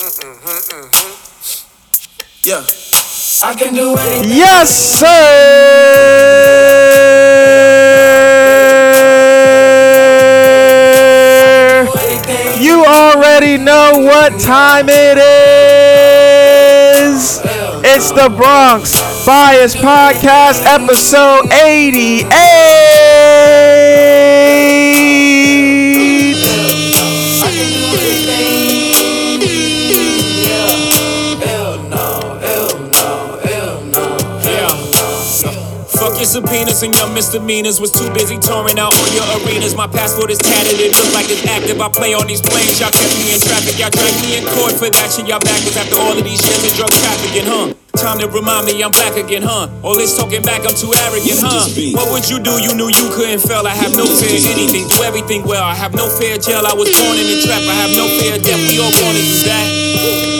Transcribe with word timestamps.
Mm-hmm, 0.00 0.80
mm-hmm. 0.80 1.60
Yeah. 2.48 2.64
I 3.46 3.54
can 3.54 3.74
do 3.74 3.94
anything. 3.98 4.30
Yes, 4.34 4.98
sir. 4.98 5.06
You 12.58 12.82
already 12.86 13.58
know 13.58 13.98
what 13.98 14.40
time 14.40 14.88
it 14.88 15.18
is. 15.18 15.30
It's 17.84 18.10
the 18.10 18.30
Bronx 18.34 18.94
Bias 19.26 19.76
Podcast, 19.76 20.64
episode 20.64 21.52
88. 21.52 22.49
Subpoenas 36.30 36.82
and 36.82 36.94
your 36.94 37.10
misdemeanors. 37.12 37.80
Was 37.80 37.92
too 37.92 38.10
busy 38.14 38.38
touring 38.38 38.78
out 38.78 38.94
on 38.94 39.08
your 39.14 39.26
arenas. 39.38 39.74
My 39.74 39.86
passport 39.86 40.30
is 40.30 40.38
tatted, 40.38 40.78
it 40.78 40.94
looks 40.94 41.14
like 41.14 41.30
it's 41.30 41.46
active. 41.46 41.80
I 41.80 41.88
play 41.90 42.14
on 42.14 42.26
these 42.26 42.42
planes, 42.42 42.78
y'all 42.78 42.90
catch 42.90 43.14
me 43.18 43.34
in 43.34 43.40
traffic. 43.40 43.78
Y'all 43.78 43.90
drag 43.90 44.14
me 44.22 44.38
in 44.38 44.44
court 44.58 44.74
for 44.74 44.90
that 44.90 45.08
shit. 45.10 45.26
Y'all 45.26 45.42
back 45.42 45.60
backwards 45.60 45.76
after 45.76 45.98
all 45.98 46.16
of 46.16 46.24
these 46.24 46.40
years 46.46 46.62
of 46.64 46.72
drug 46.78 46.90
trafficking, 46.90 47.46
huh? 47.46 47.74
Time 47.98 48.18
to 48.22 48.28
remind 48.30 48.66
me 48.66 48.80
I'm 48.82 48.92
back 48.92 49.16
again, 49.16 49.42
huh? 49.42 49.68
All 49.82 49.96
this 49.98 50.16
talking 50.16 50.42
back, 50.42 50.62
I'm 50.62 50.74
too 50.74 50.94
arrogant, 50.94 51.42
huh? 51.42 51.66
What 51.98 52.08
would 52.14 52.26
you 52.30 52.38
do? 52.38 52.56
You 52.62 52.72
knew 52.78 52.88
you 52.88 53.06
couldn't 53.12 53.42
fail. 53.42 53.66
I 53.66 53.74
have 53.74 53.92
no 53.96 54.06
fear 54.06 54.38
of 54.38 54.46
anything, 54.46 54.88
do 54.88 55.02
everything 55.02 55.42
well. 55.42 55.64
I 55.64 55.74
have 55.74 55.92
no 55.92 56.08
fear 56.08 56.36
of 56.36 56.42
jail. 56.42 56.62
I 56.64 56.72
was 56.72 56.88
born 56.88 57.16
in 57.18 57.26
a 57.26 57.36
trap. 57.42 57.60
I 57.66 57.76
have 57.82 57.92
no 57.92 58.06
fear 58.20 58.38
of 58.38 58.42
death. 58.46 58.62
We 58.70 58.78
all 58.78 58.94
gonna 58.94 59.20
do 59.20 59.36
that. 59.50 59.66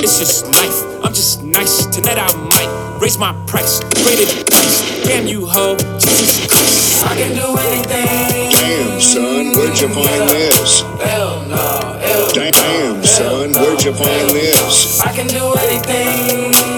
It's 0.05 0.19
just 0.19 0.47
life. 0.47 0.79
I'm 1.05 1.13
just 1.13 1.43
nice. 1.43 1.87
Tonight 1.87 2.19
I 2.19 2.29
might 2.49 2.60
raise 3.01 3.19
my 3.19 3.33
price. 3.47 3.83
Rated 4.05 4.47
price. 4.47 5.05
Damn 5.05 5.27
you, 5.27 5.47
ho. 5.47 5.77
Jesus 5.99 6.47
Christ. 6.47 7.05
I 7.07 7.17
can 7.17 7.35
do 7.35 7.57
anything. 7.57 8.51
Damn, 8.51 9.01
son, 9.01 9.57
where'd 9.57 9.81
you 9.81 9.89
find 9.89 10.29
this? 10.31 10.83
Hell 10.83 11.47
no, 11.49 11.99
hell 11.99 12.27
no. 12.27 12.51
Damn, 12.51 13.03
son, 13.05 13.53
where'd 13.55 13.83
you 13.83 13.93
find 13.95 14.31
this? 14.31 15.01
I 15.01 15.13
can 15.13 15.27
do 15.27 15.55
anything. 15.55 16.70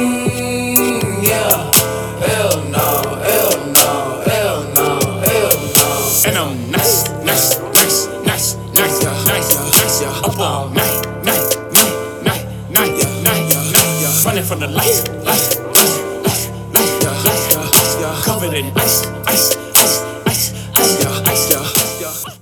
In 18.63 18.79
ice, 18.79 19.07
ice, 19.27 19.57
ice, 19.57 20.03
ice, 20.27 20.53
ice, 20.79 21.03
ice, 21.29 21.53
ice. 21.55 22.39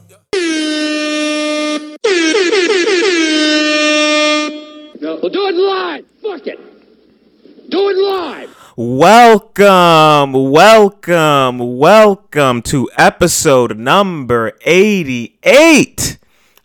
No, 5.00 5.18
we'll 5.22 5.30
do 5.30 5.46
it 5.48 5.54
live. 5.54 6.04
Fuck 6.22 6.46
it. 6.46 6.58
Do 7.70 7.88
it 7.88 7.96
live. 7.96 8.54
Welcome, 8.76 10.32
welcome, 10.50 11.78
welcome 11.78 12.62
to 12.62 12.90
episode 12.98 13.78
number 13.78 14.52
88 14.66 16.18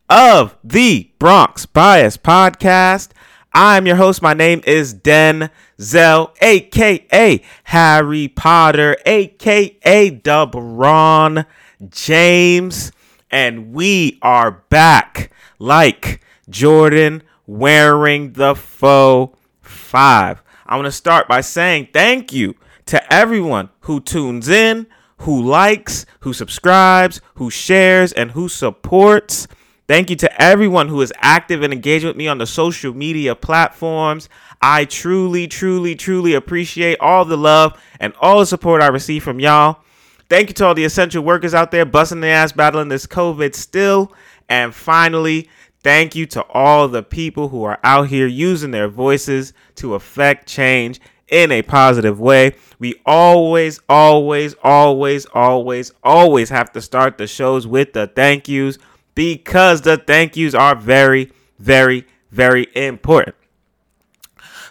of 0.09 0.58
the 0.64 1.11
Bronx 1.17 1.66
Bias 1.66 2.17
Podcast. 2.17 3.09
I'm 3.58 3.88
your 3.88 3.95
host. 3.95 4.22
My 4.22 4.34
name 4.34 4.61
is 4.67 4.94
Denzel, 4.94 6.30
aka 6.42 7.42
Harry 7.64 8.28
Potter, 8.28 8.98
aka 9.06 10.11
DeBron 10.11 11.45
James, 11.89 12.92
and 13.32 13.71
we 13.71 14.20
are 14.21 14.52
back 14.70 15.32
like 15.58 16.20
Jordan 16.49 17.23
wearing 17.48 18.33
the 18.33 18.55
faux 18.55 19.39
five. 19.61 20.44
I 20.65 20.76
want 20.76 20.88
to 20.88 20.92
start 20.92 21.30
by 21.30 21.39
saying 21.39 21.88
thank 21.94 22.33
you 22.33 22.55
to 22.88 23.14
everyone 23.14 23.70
who 23.82 24.02
tunes 24.02 24.49
in, 24.49 24.86
who 25.20 25.42
likes, 25.42 26.05
who 26.20 26.33
subscribes, 26.33 27.21
who 27.36 27.49
shares, 27.49 28.11
and 28.11 28.32
who 28.32 28.49
supports. 28.49 29.48
Thank 29.87 30.09
you 30.09 30.15
to 30.15 30.41
everyone 30.41 30.87
who 30.87 31.01
is 31.01 31.13
active 31.17 31.61
and 31.61 31.71
engaged 31.71 32.05
with 32.05 32.15
me 32.15 32.27
on 32.27 32.39
the 32.39 32.47
social 32.47 32.91
media 32.93 33.35
platforms. 33.35 34.29
I 34.59 34.85
truly, 34.85 35.47
truly, 35.47 35.93
truly 35.93 36.33
appreciate 36.33 36.99
all 36.99 37.23
the 37.23 37.37
love 37.37 37.79
and 37.99 38.13
all 38.19 38.39
the 38.39 38.47
support 38.47 38.81
I 38.81 38.87
receive 38.87 39.23
from 39.23 39.39
y'all. 39.39 39.83
Thank 40.27 40.49
you 40.49 40.55
to 40.55 40.65
all 40.65 40.73
the 40.73 40.85
essential 40.85 41.23
workers 41.23 41.53
out 41.53 41.69
there 41.69 41.85
busting 41.85 42.21
their 42.21 42.35
ass 42.35 42.51
battling 42.51 42.87
this 42.87 43.05
COVID 43.05 43.53
still. 43.53 44.11
And 44.49 44.73
finally, 44.73 45.49
thank 45.83 46.15
you 46.15 46.25
to 46.27 46.41
all 46.45 46.87
the 46.87 47.03
people 47.03 47.49
who 47.49 47.63
are 47.63 47.79
out 47.83 48.07
here 48.07 48.25
using 48.25 48.71
their 48.71 48.87
voices 48.87 49.53
to 49.75 49.93
affect 49.93 50.47
change 50.47 50.99
in 51.27 51.52
a 51.52 51.61
positive 51.61 52.19
way. 52.19 52.55
We 52.79 52.95
always, 53.05 53.79
always, 53.87 54.55
always, 54.63 55.27
always, 55.27 55.91
always 56.03 56.49
have 56.49 56.71
to 56.71 56.81
start 56.81 57.19
the 57.19 57.27
shows 57.27 57.67
with 57.67 57.93
the 57.93 58.07
thank 58.07 58.47
yous 58.47 58.79
because 59.15 59.81
the 59.81 59.98
thank 59.98 60.37
yous 60.37 60.53
are 60.53 60.76
very, 60.76 61.31
very, 61.58 62.05
very 62.31 62.67
important. 62.76 63.36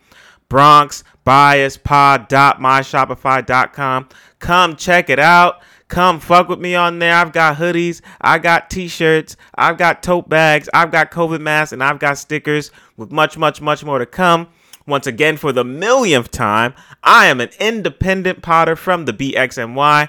Bronx 0.54 1.02
Bias 1.24 1.76
Pod 1.76 2.28
myshopify.com. 2.28 4.08
Come 4.38 4.76
check 4.76 5.10
it 5.10 5.18
out. 5.18 5.60
Come 5.88 6.20
fuck 6.20 6.48
with 6.48 6.60
me 6.60 6.76
on 6.76 7.00
there. 7.00 7.12
I've 7.12 7.32
got 7.32 7.56
hoodies, 7.56 8.02
I 8.20 8.38
got 8.38 8.70
t-shirts, 8.70 9.36
I've 9.56 9.78
got 9.78 10.04
tote 10.04 10.28
bags, 10.28 10.68
I've 10.72 10.92
got 10.92 11.10
COVID 11.10 11.40
masks, 11.40 11.72
and 11.72 11.82
I've 11.82 11.98
got 11.98 12.18
stickers 12.18 12.70
with 12.96 13.10
much, 13.10 13.36
much, 13.36 13.60
much 13.60 13.82
more 13.82 13.98
to 13.98 14.06
come. 14.06 14.46
Once 14.86 15.08
again, 15.08 15.38
for 15.38 15.50
the 15.50 15.64
millionth 15.64 16.30
time, 16.30 16.72
I 17.02 17.26
am 17.26 17.40
an 17.40 17.50
independent 17.58 18.40
potter 18.40 18.76
from 18.76 19.06
the 19.06 19.12
BXNY, 19.12 20.08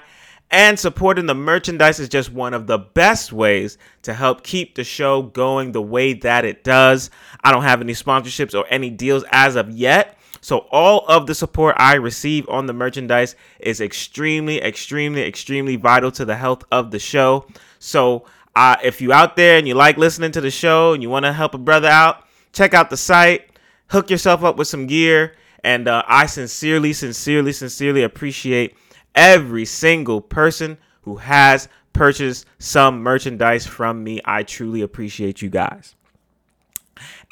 and 0.52 0.78
supporting 0.78 1.26
the 1.26 1.34
merchandise 1.34 1.98
is 1.98 2.08
just 2.08 2.32
one 2.32 2.54
of 2.54 2.68
the 2.68 2.78
best 2.78 3.32
ways 3.32 3.78
to 4.02 4.14
help 4.14 4.44
keep 4.44 4.76
the 4.76 4.84
show 4.84 5.22
going 5.22 5.72
the 5.72 5.82
way 5.82 6.12
that 6.12 6.44
it 6.44 6.62
does. 6.62 7.10
I 7.42 7.50
don't 7.50 7.64
have 7.64 7.80
any 7.80 7.94
sponsorships 7.94 8.56
or 8.56 8.64
any 8.68 8.90
deals 8.90 9.24
as 9.32 9.56
of 9.56 9.70
yet. 9.70 10.15
So 10.46 10.58
all 10.70 11.04
of 11.08 11.26
the 11.26 11.34
support 11.34 11.74
I 11.76 11.94
receive 11.94 12.48
on 12.48 12.66
the 12.66 12.72
merchandise 12.72 13.34
is 13.58 13.80
extremely, 13.80 14.62
extremely, 14.62 15.22
extremely 15.22 15.74
vital 15.74 16.12
to 16.12 16.24
the 16.24 16.36
health 16.36 16.62
of 16.70 16.92
the 16.92 17.00
show. 17.00 17.48
So 17.80 18.26
uh, 18.54 18.76
if 18.80 19.00
you 19.00 19.12
out 19.12 19.34
there 19.34 19.58
and 19.58 19.66
you 19.66 19.74
like 19.74 19.96
listening 19.96 20.30
to 20.30 20.40
the 20.40 20.52
show 20.52 20.92
and 20.92 21.02
you 21.02 21.10
want 21.10 21.24
to 21.24 21.32
help 21.32 21.54
a 21.54 21.58
brother 21.58 21.88
out, 21.88 22.28
check 22.52 22.74
out 22.74 22.90
the 22.90 22.96
site, 22.96 23.58
hook 23.88 24.08
yourself 24.08 24.44
up 24.44 24.56
with 24.56 24.68
some 24.68 24.86
gear, 24.86 25.34
and 25.64 25.88
uh, 25.88 26.04
I 26.06 26.26
sincerely, 26.26 26.92
sincerely, 26.92 27.52
sincerely 27.52 28.04
appreciate 28.04 28.76
every 29.16 29.64
single 29.64 30.20
person 30.20 30.78
who 31.02 31.16
has 31.16 31.68
purchased 31.92 32.46
some 32.60 33.02
merchandise 33.02 33.66
from 33.66 34.04
me. 34.04 34.20
I 34.24 34.44
truly 34.44 34.82
appreciate 34.82 35.42
you 35.42 35.50
guys. 35.50 35.96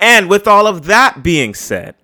And 0.00 0.28
with 0.28 0.48
all 0.48 0.66
of 0.66 0.86
that 0.86 1.22
being 1.22 1.54
said, 1.54 1.94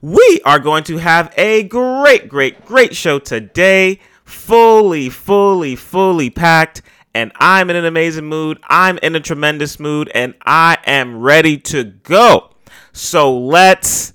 we 0.00 0.40
are 0.44 0.58
going 0.58 0.84
to 0.84 0.96
have 0.96 1.32
a 1.36 1.62
great, 1.64 2.28
great, 2.28 2.64
great 2.64 2.96
show 2.96 3.18
today. 3.18 4.00
Fully, 4.24 5.10
fully, 5.10 5.76
fully 5.76 6.30
packed. 6.30 6.82
And 7.12 7.32
I'm 7.36 7.68
in 7.68 7.76
an 7.76 7.84
amazing 7.84 8.26
mood. 8.26 8.58
I'm 8.68 8.98
in 8.98 9.14
a 9.14 9.20
tremendous 9.20 9.78
mood. 9.78 10.10
And 10.14 10.34
I 10.42 10.78
am 10.86 11.20
ready 11.20 11.58
to 11.58 11.84
go. 11.84 12.50
So 12.92 13.36
let's 13.38 14.12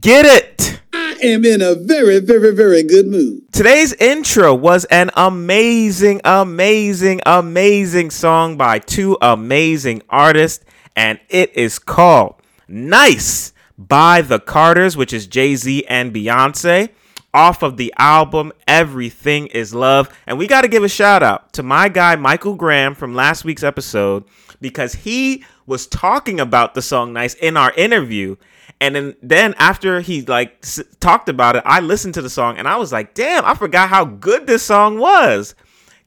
get 0.00 0.26
it. 0.26 0.80
I 0.92 1.16
am 1.22 1.44
in 1.44 1.62
a 1.62 1.74
very, 1.74 2.18
very, 2.18 2.54
very 2.54 2.82
good 2.82 3.06
mood. 3.06 3.52
Today's 3.52 3.92
intro 3.94 4.54
was 4.54 4.84
an 4.86 5.10
amazing, 5.14 6.20
amazing, 6.24 7.20
amazing 7.24 8.10
song 8.10 8.56
by 8.56 8.80
two 8.80 9.16
amazing 9.22 10.02
artists. 10.08 10.64
And 10.96 11.20
it 11.28 11.56
is 11.56 11.78
called 11.78 12.34
Nice 12.66 13.51
by 13.88 14.22
the 14.22 14.38
Carters, 14.38 14.96
which 14.96 15.12
is 15.12 15.26
Jay 15.26 15.54
Z 15.56 15.84
and 15.88 16.12
Beyonce. 16.14 16.90
off 17.34 17.62
of 17.62 17.76
the 17.78 17.92
album 17.98 18.52
Everything 18.68 19.46
is 19.46 19.74
Love. 19.74 20.14
And 20.26 20.38
we 20.38 20.46
got 20.46 20.62
to 20.62 20.68
give 20.68 20.84
a 20.84 20.88
shout 20.88 21.22
out 21.22 21.52
to 21.54 21.62
my 21.62 21.88
guy, 21.88 22.16
Michael 22.16 22.54
Graham, 22.54 22.94
from 22.94 23.14
last 23.14 23.44
week's 23.44 23.62
episode, 23.62 24.24
because 24.60 24.94
he 24.94 25.44
was 25.66 25.86
talking 25.86 26.40
about 26.40 26.74
the 26.74 26.82
song 26.82 27.12
Nice 27.12 27.34
in 27.34 27.56
our 27.56 27.72
interview. 27.72 28.36
And 28.80 28.94
then, 28.94 29.16
then 29.22 29.54
after 29.58 30.00
he 30.00 30.22
like 30.22 30.58
s- 30.62 30.82
talked 31.00 31.28
about 31.28 31.56
it, 31.56 31.62
I 31.64 31.80
listened 31.80 32.14
to 32.14 32.22
the 32.22 32.28
song 32.30 32.58
and 32.58 32.68
I 32.68 32.76
was 32.76 32.92
like, 32.92 33.14
damn, 33.14 33.44
I 33.44 33.54
forgot 33.54 33.88
how 33.88 34.04
good 34.04 34.46
this 34.46 34.62
song 34.62 34.98
was. 34.98 35.54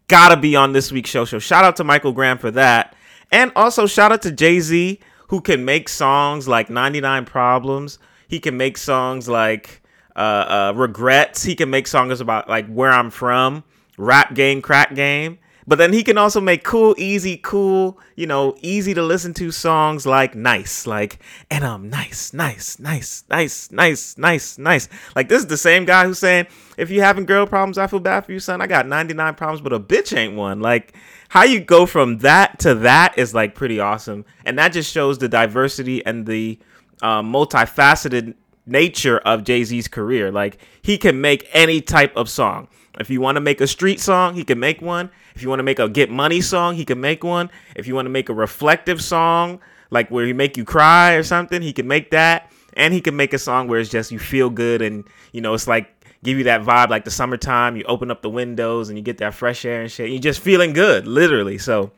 Gotta 0.07 0.37
be 0.37 0.55
on 0.55 0.73
this 0.73 0.91
week's 0.91 1.09
show. 1.09 1.25
So 1.25 1.39
shout 1.39 1.63
out 1.63 1.77
to 1.77 1.83
Michael 1.83 2.11
Graham 2.11 2.37
for 2.37 2.51
that. 2.51 2.95
And 3.31 3.51
also 3.55 3.87
shout 3.87 4.11
out 4.11 4.21
to 4.23 4.31
Jay 4.31 4.59
Z, 4.59 4.99
who 5.35 5.41
can 5.41 5.65
make 5.65 5.89
songs 5.89 6.47
like 6.47 6.69
99 6.69 7.25
Problems. 7.25 7.99
He 8.29 8.39
can 8.39 8.55
make 8.55 8.77
songs 8.77 9.27
like 9.27 9.81
uh, 10.15 10.19
uh, 10.19 10.73
Regrets. 10.77 11.43
He 11.43 11.55
can 11.55 11.69
make 11.69 11.87
songs 11.87 12.21
about 12.21 12.47
like 12.47 12.65
where 12.67 12.89
I'm 12.89 13.09
from, 13.09 13.65
Rap 13.97 14.33
Game, 14.33 14.61
Crack 14.61 14.95
Game. 14.95 15.37
But 15.67 15.77
then 15.77 15.93
he 15.93 16.03
can 16.03 16.17
also 16.17 16.39
make 16.39 16.63
cool, 16.63 16.93
easy, 16.97 17.37
cool, 17.37 17.99
you 18.15 18.27
know, 18.27 18.55
easy 18.61 18.93
to 18.93 19.01
listen 19.01 19.33
to 19.35 19.51
songs 19.51 20.05
like 20.05 20.35
Nice, 20.35 20.85
like, 20.85 21.19
and 21.49 21.63
I'm 21.63 21.89
nice, 21.89 22.33
nice, 22.33 22.77
nice, 22.79 23.23
nice, 23.29 23.71
nice, 23.71 24.17
nice, 24.17 24.57
nice. 24.59 24.89
Like, 25.15 25.27
this 25.27 25.39
is 25.39 25.47
the 25.47 25.57
same 25.57 25.85
guy 25.85 26.05
who's 26.05 26.19
saying, 26.19 26.47
if 26.77 26.91
you 26.91 27.01
having 27.01 27.25
girl 27.25 27.47
problems, 27.47 27.77
I 27.77 27.87
feel 27.87 27.99
bad 27.99 28.25
for 28.25 28.31
you, 28.31 28.39
son. 28.39 28.61
I 28.61 28.67
got 28.67 28.87
99 28.87 29.33
problems, 29.35 29.61
but 29.61 29.73
a 29.73 29.79
bitch 29.79 30.15
ain't 30.15 30.35
one. 30.35 30.59
Like, 30.59 30.93
how 31.29 31.43
you 31.43 31.59
go 31.59 31.85
from 31.85 32.19
that 32.19 32.59
to 32.59 32.75
that 32.75 33.17
is 33.17 33.33
like 33.33 33.55
pretty 33.55 33.79
awesome. 33.79 34.25
And 34.45 34.57
that 34.59 34.71
just 34.71 34.91
shows 34.91 35.17
the 35.17 35.27
diversity 35.27 36.05
and 36.05 36.25
the 36.25 36.59
um, 37.01 37.31
multifaceted 37.31 38.35
nature 38.65 39.17
of 39.19 39.43
Jay 39.43 39.63
Z's 39.63 39.87
career. 39.87 40.31
Like 40.31 40.59
he 40.81 40.97
can 40.97 41.21
make 41.21 41.47
any 41.53 41.81
type 41.81 42.15
of 42.15 42.29
song. 42.29 42.67
If 42.99 43.09
you 43.09 43.21
want 43.21 43.35
to 43.35 43.41
make 43.41 43.61
a 43.61 43.67
street 43.67 43.99
song, 43.99 44.35
he 44.35 44.43
can 44.43 44.59
make 44.59 44.81
one. 44.81 45.09
If 45.35 45.41
you 45.41 45.49
want 45.49 45.59
to 45.59 45.63
make 45.63 45.79
a 45.79 45.89
get 45.89 46.09
money 46.09 46.41
song, 46.41 46.75
he 46.75 46.85
can 46.85 47.01
make 47.01 47.23
one. 47.23 47.49
If 47.75 47.87
you 47.87 47.95
want 47.95 48.05
to 48.05 48.09
make 48.09 48.29
a 48.29 48.33
reflective 48.33 49.01
song, 49.01 49.59
like 49.91 50.09
where 50.09 50.25
he 50.25 50.33
make 50.33 50.57
you 50.57 50.65
cry 50.65 51.13
or 51.13 51.23
something, 51.23 51.61
he 51.61 51.73
can 51.73 51.87
make 51.87 52.11
that. 52.11 52.51
And 52.73 52.93
he 52.93 53.01
can 53.01 53.15
make 53.15 53.33
a 53.33 53.39
song 53.39 53.67
where 53.67 53.79
it's 53.79 53.89
just 53.89 54.11
you 54.11 54.19
feel 54.19 54.49
good 54.49 54.81
and 54.81 55.05
you 55.31 55.39
know 55.39 55.53
it's 55.53 55.67
like 55.67 55.91
give 56.23 56.37
you 56.37 56.43
that 56.45 56.61
vibe 56.61 56.89
like 56.89 57.05
the 57.05 57.11
summertime. 57.11 57.77
You 57.77 57.83
open 57.85 58.11
up 58.11 58.21
the 58.21 58.29
windows 58.29 58.89
and 58.89 58.97
you 58.97 59.03
get 59.03 59.19
that 59.19 59.33
fresh 59.33 59.63
air 59.63 59.81
and 59.81 59.91
shit. 59.91 60.09
You're 60.09 60.19
just 60.19 60.41
feeling 60.41 60.73
good, 60.73 61.07
literally. 61.07 61.57
So 61.57 61.91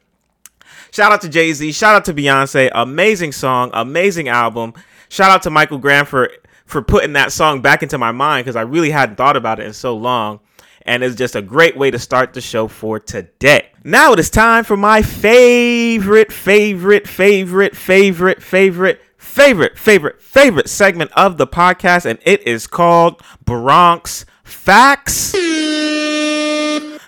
Shout 0.92 1.12
out 1.12 1.22
to 1.22 1.30
Jay 1.30 1.52
Z. 1.54 1.72
Shout 1.72 1.96
out 1.96 2.06
to 2.06 2.14
Beyonce. 2.14 2.70
Amazing 2.74 3.32
song, 3.32 3.72
amazing 3.74 4.30
album. 4.30 4.74
Shout 5.10 5.32
out 5.32 5.44
to 5.44 5.50
Michael 5.50 5.78
Graham 5.78 6.06
for 6.06 6.32
for 6.66 6.82
putting 6.82 7.14
that 7.14 7.32
song 7.32 7.62
back 7.62 7.82
into 7.82 7.98
my 7.98 8.12
mind 8.12 8.46
because 8.46 8.56
I 8.56 8.62
really 8.62 8.92
hadn't 8.92 9.16
thought 9.16 9.38
about 9.38 9.60
it 9.60 9.66
in 9.66 9.74
so 9.74 9.96
long. 9.96 10.40
And 10.88 11.04
it's 11.04 11.18
just 11.18 11.36
a 11.36 11.42
great 11.42 11.76
way 11.76 11.92
to 11.92 12.00
start 12.00 12.34
the 12.34 12.40
show 12.40 12.70
for 12.70 12.98
today. 12.98 13.72
Now 13.84 14.14
it 14.14 14.20
is 14.20 14.30
time 14.30 14.64
for 14.64 14.78
my 14.78 15.02
favorite, 15.02 16.32
favorite, 16.32 17.06
favorite, 17.10 17.76
favorite, 17.76 18.42
favorite, 18.42 19.02
favorite, 19.18 19.78
favorite, 19.78 20.22
favorite 20.22 20.70
segment 20.70 21.12
of 21.12 21.38
the 21.38 21.46
podcast, 21.46 22.06
and 22.06 22.20
it 22.24 22.48
is 22.48 22.68
called 22.68 23.22
Bronx 23.44 24.26
Facts. 24.46 25.32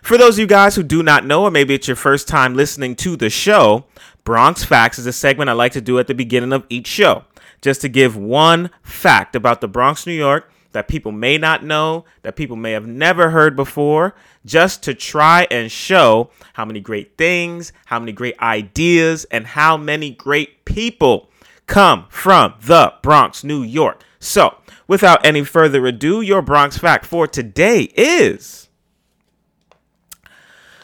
For 0.03 0.17
those 0.17 0.35
of 0.35 0.39
you 0.39 0.47
guys 0.47 0.75
who 0.75 0.83
do 0.83 1.01
not 1.01 1.25
know, 1.25 1.43
or 1.43 1.51
maybe 1.51 1.73
it's 1.73 1.87
your 1.87 1.95
first 1.95 2.27
time 2.27 2.55
listening 2.55 2.97
to 2.97 3.15
the 3.15 3.29
show, 3.29 3.85
Bronx 4.25 4.65
Facts 4.65 4.99
is 4.99 5.05
a 5.05 5.13
segment 5.13 5.49
I 5.49 5.53
like 5.53 5.71
to 5.71 5.81
do 5.81 5.99
at 5.99 6.07
the 6.07 6.13
beginning 6.13 6.51
of 6.51 6.65
each 6.67 6.87
show, 6.87 7.23
just 7.61 7.79
to 7.81 7.87
give 7.87 8.17
one 8.17 8.71
fact 8.83 9.37
about 9.37 9.61
the 9.61 9.69
Bronx, 9.69 10.05
New 10.05 10.11
York 10.11 10.51
that 10.71 10.87
people 10.87 11.11
may 11.11 11.37
not 11.37 11.63
know, 11.63 12.05
that 12.21 12.35
people 12.35 12.55
may 12.55 12.71
have 12.71 12.85
never 12.85 13.29
heard 13.29 13.55
before, 13.55 14.15
just 14.45 14.83
to 14.83 14.93
try 14.93 15.47
and 15.49 15.71
show 15.71 16.29
how 16.53 16.65
many 16.65 16.79
great 16.79 17.17
things, 17.17 17.73
how 17.85 17.99
many 17.99 18.11
great 18.11 18.39
ideas, 18.39 19.25
and 19.25 19.47
how 19.47 19.77
many 19.77 20.11
great 20.11 20.65
people 20.65 21.29
come 21.65 22.05
from 22.09 22.53
the 22.61 22.93
Bronx, 23.01 23.43
New 23.43 23.63
York. 23.63 24.03
So, 24.19 24.57
without 24.87 25.25
any 25.25 25.43
further 25.43 25.85
ado, 25.87 26.21
your 26.21 26.41
Bronx 26.41 26.77
fact 26.77 27.05
for 27.05 27.27
today 27.27 27.83
is. 27.95 28.69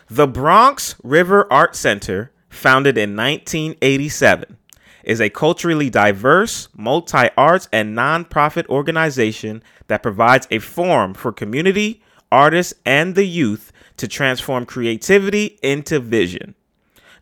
The 0.10 0.28
Bronx 0.28 0.96
River 1.04 1.52
Art 1.52 1.76
Center, 1.76 2.32
founded 2.50 2.98
in 2.98 3.16
1987, 3.16 4.58
is 5.04 5.22
a 5.22 5.30
culturally 5.30 5.90
diverse, 5.90 6.68
multi 6.76 7.30
arts, 7.38 7.68
and 7.72 7.98
nonprofit 7.98 8.68
organization 8.68 9.64
that 9.88 10.04
provides 10.04 10.48
a 10.52 10.60
forum 10.60 11.14
for 11.14 11.32
community, 11.32 12.02
artists, 12.32 12.74
and 12.86 13.16
the 13.16 13.26
youth 13.26 13.72
to 13.98 14.08
transform 14.08 14.66
creativity 14.66 15.58
into 15.62 16.00
vision. 16.00 16.56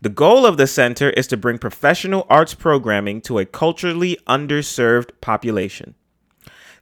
The 0.02 0.10
goal 0.10 0.46
of 0.46 0.58
the 0.58 0.68
center 0.68 1.12
is 1.12 1.28
to 1.28 1.38
bring 1.38 1.58
professional 1.58 2.28
arts 2.30 2.54
programming 2.54 3.22
to 3.22 3.40
a 3.40 3.46
culturally 3.46 4.18
underserved 4.28 5.12
population. 5.22 5.96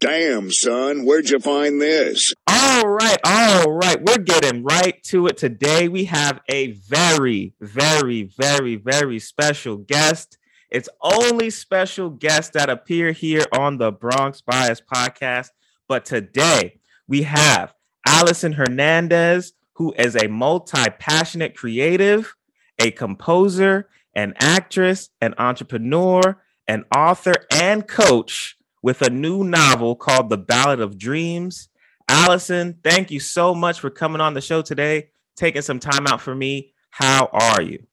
Damn, 0.00 0.50
son, 0.50 1.04
where'd 1.04 1.28
you 1.28 1.38
find 1.38 1.78
this? 1.78 2.32
All 2.46 2.88
right, 2.88 3.18
all 3.22 3.70
right. 3.70 4.02
We're 4.02 4.16
getting 4.16 4.64
right 4.64 5.00
to 5.04 5.26
it 5.26 5.36
today. 5.36 5.88
We 5.88 6.04
have 6.06 6.40
a 6.48 6.72
very, 6.72 7.52
very, 7.60 8.22
very, 8.22 8.76
very 8.76 9.18
special 9.18 9.76
guest. 9.76 10.38
It's 10.70 10.88
only 11.02 11.50
special 11.50 12.08
guests 12.08 12.52
that 12.52 12.70
appear 12.70 13.12
here 13.12 13.44
on 13.52 13.76
the 13.76 13.92
Bronx 13.92 14.40
Bias 14.40 14.80
podcast. 14.80 15.50
But 15.86 16.06
today 16.06 16.80
we 17.06 17.24
have 17.24 17.74
Allyson 18.06 18.54
Hernandez, 18.54 19.52
who 19.74 19.92
is 19.98 20.16
a 20.16 20.28
multi 20.28 20.88
passionate 20.98 21.54
creative, 21.54 22.34
a 22.78 22.90
composer, 22.90 23.90
an 24.14 24.32
actress, 24.38 25.10
an 25.20 25.34
entrepreneur, 25.36 26.40
an 26.66 26.86
author, 26.96 27.34
and 27.52 27.86
coach 27.86 28.56
with 28.82 29.02
a 29.02 29.10
new 29.10 29.44
novel 29.44 29.94
called 29.94 30.28
The 30.28 30.38
Ballad 30.38 30.80
of 30.80 30.98
Dreams. 30.98 31.68
Allyson, 32.08 32.78
thank 32.82 33.10
you 33.10 33.20
so 33.20 33.54
much 33.54 33.80
for 33.80 33.90
coming 33.90 34.20
on 34.20 34.34
the 34.34 34.40
show 34.40 34.62
today, 34.62 35.10
taking 35.36 35.62
some 35.62 35.78
time 35.78 36.06
out 36.06 36.20
for 36.20 36.34
me. 36.34 36.72
How 36.90 37.28
are 37.32 37.62
you? 37.62 37.86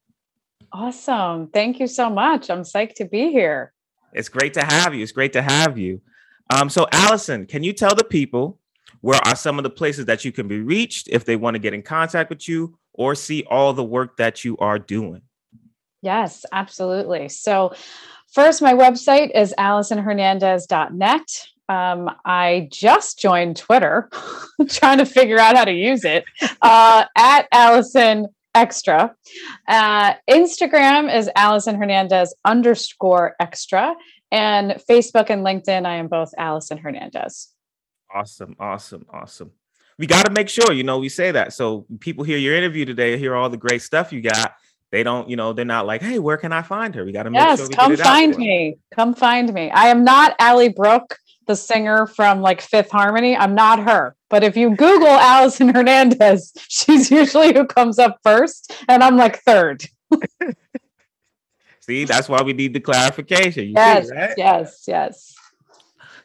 Awesome. 0.72 1.48
Thank 1.48 1.80
you 1.80 1.86
so 1.86 2.10
much. 2.10 2.50
I'm 2.50 2.62
psyched 2.62 2.94
to 2.96 3.04
be 3.04 3.30
here. 3.30 3.72
It's 4.12 4.28
great 4.28 4.54
to 4.54 4.64
have 4.64 4.94
you. 4.94 5.02
It's 5.02 5.12
great 5.12 5.32
to 5.34 5.42
have 5.42 5.78
you. 5.78 6.00
Um, 6.50 6.68
so, 6.68 6.86
Allyson, 6.92 7.46
can 7.46 7.62
you 7.62 7.72
tell 7.72 7.94
the 7.94 8.04
people 8.04 8.58
where 9.00 9.20
are 9.26 9.36
some 9.36 9.58
of 9.58 9.62
the 9.62 9.70
places 9.70 10.06
that 10.06 10.24
you 10.24 10.32
can 10.32 10.48
be 10.48 10.60
reached 10.60 11.08
if 11.08 11.24
they 11.24 11.36
want 11.36 11.54
to 11.54 11.58
get 11.58 11.74
in 11.74 11.82
contact 11.82 12.30
with 12.30 12.48
you 12.48 12.78
or 12.94 13.14
see 13.14 13.44
all 13.44 13.72
the 13.72 13.84
work 13.84 14.16
that 14.16 14.44
you 14.44 14.56
are 14.58 14.78
doing? 14.78 15.22
Yes, 16.02 16.44
absolutely. 16.52 17.28
So, 17.28 17.74
first, 18.32 18.62
my 18.62 18.74
website 18.74 19.30
is 19.34 19.54
AllysonHernandez.net. 19.58 21.46
Um, 21.68 22.10
I 22.24 22.68
just 22.72 23.18
joined 23.18 23.56
Twitter, 23.56 24.08
trying 24.68 24.98
to 24.98 25.04
figure 25.04 25.38
out 25.38 25.56
how 25.56 25.64
to 25.64 25.72
use 25.72 26.04
it 26.04 26.24
uh, 26.62 27.04
at 27.16 27.46
Allyson 27.52 28.28
Extra. 28.54 29.14
Uh, 29.66 30.14
Instagram 30.28 31.14
is 31.14 31.30
Allyson 31.36 31.76
Hernandez 31.76 32.34
underscore 32.44 33.36
extra. 33.38 33.94
And 34.30 34.72
Facebook 34.88 35.30
and 35.30 35.44
LinkedIn, 35.44 35.86
I 35.86 35.96
am 35.96 36.08
both 36.08 36.32
Allyson 36.38 36.78
Hernandez. 36.78 37.48
Awesome, 38.12 38.56
awesome, 38.58 39.06
awesome. 39.10 39.52
We 39.98 40.06
got 40.06 40.26
to 40.26 40.32
make 40.32 40.48
sure, 40.48 40.72
you 40.72 40.84
know, 40.84 40.98
we 40.98 41.08
say 41.08 41.32
that. 41.32 41.52
So 41.52 41.86
people 42.00 42.24
hear 42.24 42.38
your 42.38 42.54
interview 42.54 42.84
today, 42.84 43.18
hear 43.18 43.34
all 43.34 43.50
the 43.50 43.56
great 43.56 43.82
stuff 43.82 44.12
you 44.12 44.20
got. 44.20 44.54
They 44.90 45.02
don't, 45.02 45.28
you 45.28 45.36
know, 45.36 45.52
they're 45.52 45.64
not 45.64 45.86
like, 45.86 46.00
hey, 46.00 46.18
where 46.18 46.38
can 46.38 46.52
I 46.52 46.62
find 46.62 46.94
her? 46.94 47.04
We 47.04 47.12
got 47.12 47.24
to 47.24 47.30
make 47.30 47.40
yes, 47.40 47.58
sure 47.58 47.68
we 47.68 47.74
come 47.74 47.90
get 47.90 48.00
it 48.00 48.02
find 48.04 48.32
out 48.32 48.38
me. 48.38 48.78
Come 48.94 49.14
find 49.14 49.52
me. 49.52 49.70
I 49.70 49.88
am 49.88 50.02
not 50.02 50.34
Ally 50.38 50.68
Brooke, 50.68 51.18
the 51.46 51.56
singer 51.56 52.06
from 52.06 52.40
like 52.40 52.62
Fifth 52.62 52.90
Harmony. 52.90 53.36
I'm 53.36 53.54
not 53.54 53.80
her. 53.80 54.16
But 54.30 54.44
if 54.44 54.56
you 54.56 54.74
Google 54.76 55.06
Allyson 55.08 55.68
Hernandez, 55.74 56.52
she's 56.68 57.10
usually 57.10 57.52
who 57.52 57.66
comes 57.66 57.98
up 57.98 58.18
first, 58.22 58.72
and 58.88 59.02
I'm 59.02 59.16
like 59.16 59.40
third. 59.40 59.84
See, 61.80 62.04
that's 62.04 62.28
why 62.28 62.42
we 62.42 62.52
need 62.52 62.74
the 62.74 62.80
clarification. 62.80 63.64
You 63.64 63.74
Yes, 63.76 64.08
see, 64.08 64.14
right? 64.14 64.34
yes, 64.36 64.84
yes. 64.86 65.34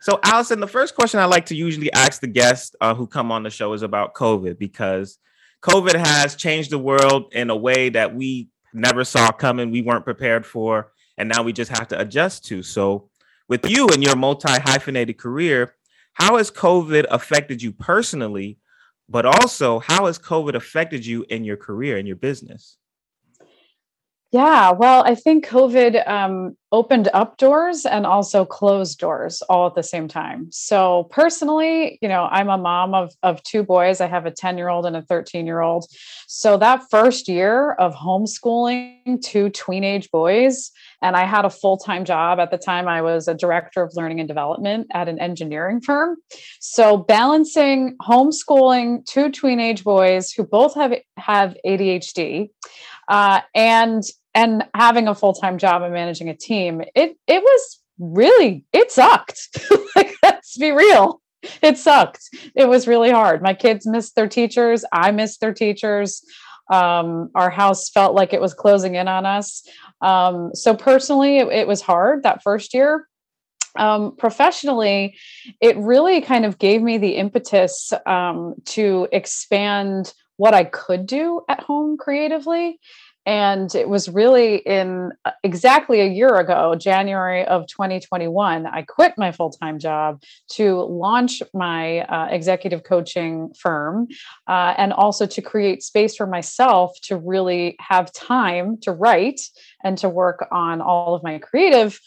So, 0.01 0.19
Allyson, 0.21 0.59
the 0.59 0.67
first 0.67 0.95
question 0.95 1.21
I 1.21 1.25
like 1.25 1.45
to 1.47 1.55
usually 1.55 1.91
ask 1.93 2.19
the 2.19 2.27
guests 2.27 2.75
uh, 2.81 2.93
who 2.93 3.07
come 3.07 3.31
on 3.31 3.43
the 3.43 3.49
show 3.49 3.71
is 3.71 3.83
about 3.83 4.13
COVID 4.13 4.59
because 4.59 5.17
COVID 5.61 5.95
has 5.95 6.35
changed 6.35 6.71
the 6.71 6.79
world 6.79 7.31
in 7.31 7.49
a 7.49 7.55
way 7.55 7.87
that 7.87 8.13
we 8.13 8.49
never 8.73 9.03
saw 9.03 9.31
coming, 9.31 9.71
we 9.71 9.81
weren't 9.81 10.05
prepared 10.05 10.45
for, 10.45 10.91
and 11.17 11.29
now 11.29 11.43
we 11.43 11.53
just 11.53 11.71
have 11.71 11.87
to 11.89 11.99
adjust 11.99 12.45
to. 12.45 12.63
So, 12.63 13.09
with 13.47 13.69
you 13.69 13.87
and 13.89 14.03
your 14.03 14.15
multi 14.15 14.51
hyphenated 14.51 15.17
career, 15.17 15.75
how 16.13 16.37
has 16.37 16.49
COVID 16.49 17.05
affected 17.09 17.61
you 17.61 17.71
personally, 17.71 18.57
but 19.09 19.25
also 19.25 19.79
how 19.79 20.05
has 20.05 20.17
COVID 20.17 20.55
affected 20.55 21.05
you 21.05 21.25
in 21.29 21.43
your 21.43 21.57
career 21.57 21.97
and 21.97 22.07
your 22.07 22.17
business? 22.17 22.77
Yeah, 24.33 24.71
well, 24.71 25.03
I 25.05 25.13
think 25.13 25.45
COVID 25.45 26.09
um, 26.09 26.57
opened 26.71 27.07
up 27.13 27.37
doors 27.37 27.85
and 27.85 28.03
also 28.03 28.45
closed 28.45 28.97
doors 28.97 29.43
all 29.43 29.67
at 29.67 29.75
the 29.75 29.83
same 29.83 30.07
time. 30.07 30.47
So 30.51 31.03
personally, 31.11 31.99
you 32.01 32.09
know, 32.09 32.23
I'm 32.23 32.49
a 32.49 32.57
mom 32.57 32.95
of 32.95 33.13
of 33.21 33.43
two 33.43 33.61
boys. 33.61 34.01
I 34.01 34.07
have 34.07 34.25
a 34.25 34.31
10 34.31 34.57
year 34.57 34.69
old 34.69 34.87
and 34.87 34.95
a 34.95 35.03
13 35.03 35.45
year 35.45 35.61
old. 35.61 35.85
So 36.27 36.57
that 36.57 36.81
first 36.89 37.27
year 37.27 37.73
of 37.73 37.93
homeschooling 37.93 39.21
two 39.21 39.51
tweenage 39.51 40.09
boys, 40.09 40.71
and 41.03 41.15
I 41.15 41.25
had 41.25 41.45
a 41.45 41.51
full 41.51 41.77
time 41.77 42.03
job 42.03 42.39
at 42.39 42.49
the 42.49 42.57
time. 42.57 42.87
I 42.87 43.03
was 43.03 43.27
a 43.27 43.35
director 43.35 43.83
of 43.83 43.93
learning 43.95 44.19
and 44.19 44.27
development 44.27 44.87
at 44.95 45.07
an 45.07 45.19
engineering 45.19 45.79
firm. 45.79 46.17
So 46.59 46.97
balancing 46.97 47.97
homeschooling 48.01 49.05
two 49.05 49.29
tweenage 49.29 49.83
boys 49.83 50.31
who 50.31 50.43
both 50.43 50.73
have 50.73 50.95
have 51.17 51.55
ADHD 51.63 52.49
uh, 53.07 53.41
and 53.53 54.03
and 54.35 54.63
having 54.73 55.07
a 55.07 55.15
full-time 55.15 55.57
job 55.57 55.83
and 55.83 55.93
managing 55.93 56.27
a 56.27 56.35
team 56.35 56.81
it 56.95 57.17
it 57.27 57.41
was 57.41 57.83
really 57.99 58.65
it 58.73 58.91
sucked. 58.91 59.57
Like 59.95 60.15
let's 60.23 60.57
be 60.57 60.71
real. 60.71 61.21
It 61.61 61.77
sucked. 61.77 62.27
It 62.55 62.67
was 62.67 62.87
really 62.87 63.11
hard. 63.11 63.43
My 63.43 63.53
kids 63.53 63.85
missed 63.85 64.15
their 64.15 64.27
teachers. 64.27 64.83
I 64.91 65.11
missed 65.11 65.39
their 65.39 65.53
teachers. 65.53 66.23
Um, 66.71 67.29
our 67.35 67.51
house 67.51 67.91
felt 67.91 68.15
like 68.15 68.33
it 68.33 68.41
was 68.41 68.55
closing 68.55 68.95
in 68.95 69.07
on 69.07 69.27
us. 69.27 69.67
Um, 70.01 70.49
so 70.55 70.75
personally 70.75 71.37
it, 71.37 71.47
it 71.49 71.67
was 71.67 71.81
hard 71.81 72.23
that 72.23 72.41
first 72.41 72.73
year. 72.73 73.07
Um, 73.75 74.15
professionally, 74.15 75.15
it 75.61 75.77
really 75.77 76.21
kind 76.21 76.45
of 76.45 76.57
gave 76.57 76.81
me 76.81 76.97
the 76.97 77.15
impetus 77.17 77.93
um, 78.07 78.55
to 78.65 79.07
expand 79.11 80.11
what 80.37 80.53
I 80.53 80.63
could 80.63 81.05
do 81.05 81.41
at 81.47 81.61
home 81.61 81.97
creatively. 81.97 82.79
And 83.25 83.73
it 83.73 83.87
was 83.87 84.09
really 84.09 84.57
in 84.57 85.11
uh, 85.23 85.31
exactly 85.43 86.01
a 86.01 86.07
year 86.07 86.35
ago, 86.35 86.75
January 86.75 87.45
of 87.45 87.67
2021, 87.67 88.65
I 88.65 88.81
quit 88.81 89.13
my 89.17 89.31
full 89.31 89.49
time 89.49 89.79
job 89.79 90.21
to 90.53 90.81
launch 90.81 91.41
my 91.53 91.99
uh, 92.01 92.27
executive 92.31 92.83
coaching 92.83 93.53
firm 93.57 94.07
uh, 94.47 94.73
and 94.77 94.91
also 94.91 95.25
to 95.25 95.41
create 95.41 95.83
space 95.83 96.17
for 96.17 96.27
myself 96.27 96.91
to 97.03 97.17
really 97.17 97.77
have 97.79 98.11
time 98.11 98.77
to 98.81 98.91
write 98.91 99.39
and 99.83 99.97
to 99.99 100.09
work 100.09 100.45
on 100.51 100.81
all 100.81 101.15
of 101.15 101.23
my 101.23 101.37
creative 101.37 101.99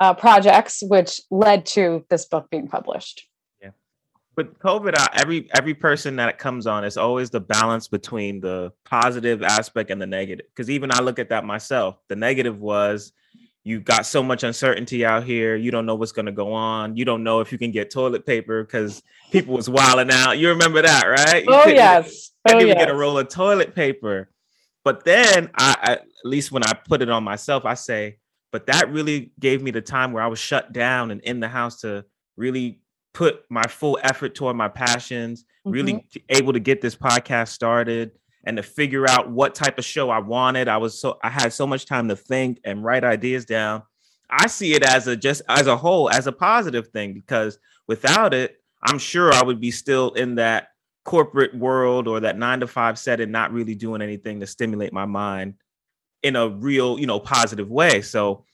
uh, 0.00 0.14
projects, 0.14 0.82
which 0.82 1.20
led 1.30 1.64
to 1.66 2.04
this 2.10 2.24
book 2.24 2.48
being 2.50 2.66
published 2.66 3.29
with 4.40 4.58
COVID, 4.58 4.96
uh, 4.96 5.08
every 5.14 5.48
every 5.54 5.74
person 5.74 6.16
that 6.16 6.38
comes 6.38 6.66
on 6.66 6.84
is 6.84 6.96
always 6.96 7.28
the 7.28 7.40
balance 7.40 7.88
between 7.88 8.40
the 8.40 8.72
positive 8.84 9.42
aspect 9.42 9.90
and 9.90 10.00
the 10.00 10.06
negative. 10.06 10.46
Because 10.48 10.70
even 10.70 10.90
I 10.92 11.00
look 11.00 11.18
at 11.18 11.28
that 11.28 11.44
myself. 11.44 11.98
The 12.08 12.16
negative 12.16 12.58
was 12.58 13.12
you 13.62 13.80
got 13.80 14.06
so 14.06 14.22
much 14.22 14.42
uncertainty 14.42 15.04
out 15.04 15.24
here. 15.24 15.56
You 15.56 15.70
don't 15.70 15.84
know 15.84 15.94
what's 15.94 16.12
going 16.12 16.26
to 16.26 16.32
go 16.32 16.54
on. 16.54 16.96
You 16.96 17.04
don't 17.04 17.22
know 17.22 17.40
if 17.40 17.52
you 17.52 17.58
can 17.58 17.70
get 17.70 17.90
toilet 17.90 18.24
paper 18.24 18.64
because 18.64 19.02
people 19.30 19.54
was 19.54 19.68
wilding 19.68 20.10
out. 20.10 20.38
You 20.38 20.48
remember 20.48 20.80
that, 20.80 21.04
right? 21.04 21.44
You 21.44 21.50
oh 21.50 21.66
yes. 21.66 22.30
Couldn't 22.46 22.62
oh, 22.62 22.64
even 22.64 22.76
yes. 22.78 22.86
get 22.86 22.94
a 22.94 22.96
roll 22.96 23.18
of 23.18 23.28
toilet 23.28 23.74
paper. 23.74 24.30
But 24.82 25.04
then, 25.04 25.50
I, 25.54 25.76
I 25.82 25.92
at 25.92 26.06
least 26.24 26.50
when 26.50 26.64
I 26.64 26.72
put 26.72 27.02
it 27.02 27.10
on 27.10 27.22
myself, 27.22 27.66
I 27.66 27.74
say, 27.74 28.16
but 28.50 28.66
that 28.66 28.90
really 28.90 29.32
gave 29.38 29.62
me 29.62 29.70
the 29.70 29.82
time 29.82 30.12
where 30.12 30.22
I 30.22 30.28
was 30.28 30.38
shut 30.38 30.72
down 30.72 31.10
and 31.10 31.20
in 31.20 31.40
the 31.40 31.48
house 31.48 31.82
to 31.82 32.06
really 32.36 32.80
put 33.12 33.44
my 33.50 33.64
full 33.64 33.98
effort 34.02 34.34
toward 34.34 34.56
my 34.56 34.68
passions, 34.68 35.42
mm-hmm. 35.42 35.70
really 35.70 36.06
able 36.28 36.52
to 36.52 36.60
get 36.60 36.80
this 36.80 36.96
podcast 36.96 37.48
started 37.48 38.12
and 38.44 38.56
to 38.56 38.62
figure 38.62 39.08
out 39.08 39.30
what 39.30 39.54
type 39.54 39.78
of 39.78 39.84
show 39.84 40.10
I 40.10 40.18
wanted. 40.18 40.68
I 40.68 40.78
was 40.78 41.00
so 41.00 41.18
I 41.22 41.30
had 41.30 41.52
so 41.52 41.66
much 41.66 41.86
time 41.86 42.08
to 42.08 42.16
think 42.16 42.60
and 42.64 42.84
write 42.84 43.04
ideas 43.04 43.44
down. 43.44 43.82
I 44.30 44.46
see 44.46 44.74
it 44.74 44.84
as 44.84 45.06
a 45.06 45.16
just 45.16 45.42
as 45.48 45.66
a 45.66 45.76
whole 45.76 46.08
as 46.10 46.26
a 46.26 46.32
positive 46.32 46.88
thing 46.88 47.12
because 47.14 47.58
without 47.86 48.32
it, 48.32 48.56
I'm 48.82 48.98
sure 48.98 49.32
I 49.32 49.42
would 49.42 49.60
be 49.60 49.70
still 49.70 50.12
in 50.12 50.36
that 50.36 50.68
corporate 51.04 51.56
world 51.56 52.06
or 52.06 52.20
that 52.20 52.38
9 52.38 52.60
to 52.60 52.66
5 52.66 52.98
setting 52.98 53.30
not 53.30 53.52
really 53.52 53.74
doing 53.74 54.02
anything 54.02 54.40
to 54.40 54.46
stimulate 54.46 54.92
my 54.92 55.06
mind 55.06 55.54
in 56.22 56.36
a 56.36 56.48
real, 56.48 56.98
you 56.98 57.06
know, 57.06 57.18
positive 57.18 57.68
way. 57.70 58.02
So 58.02 58.44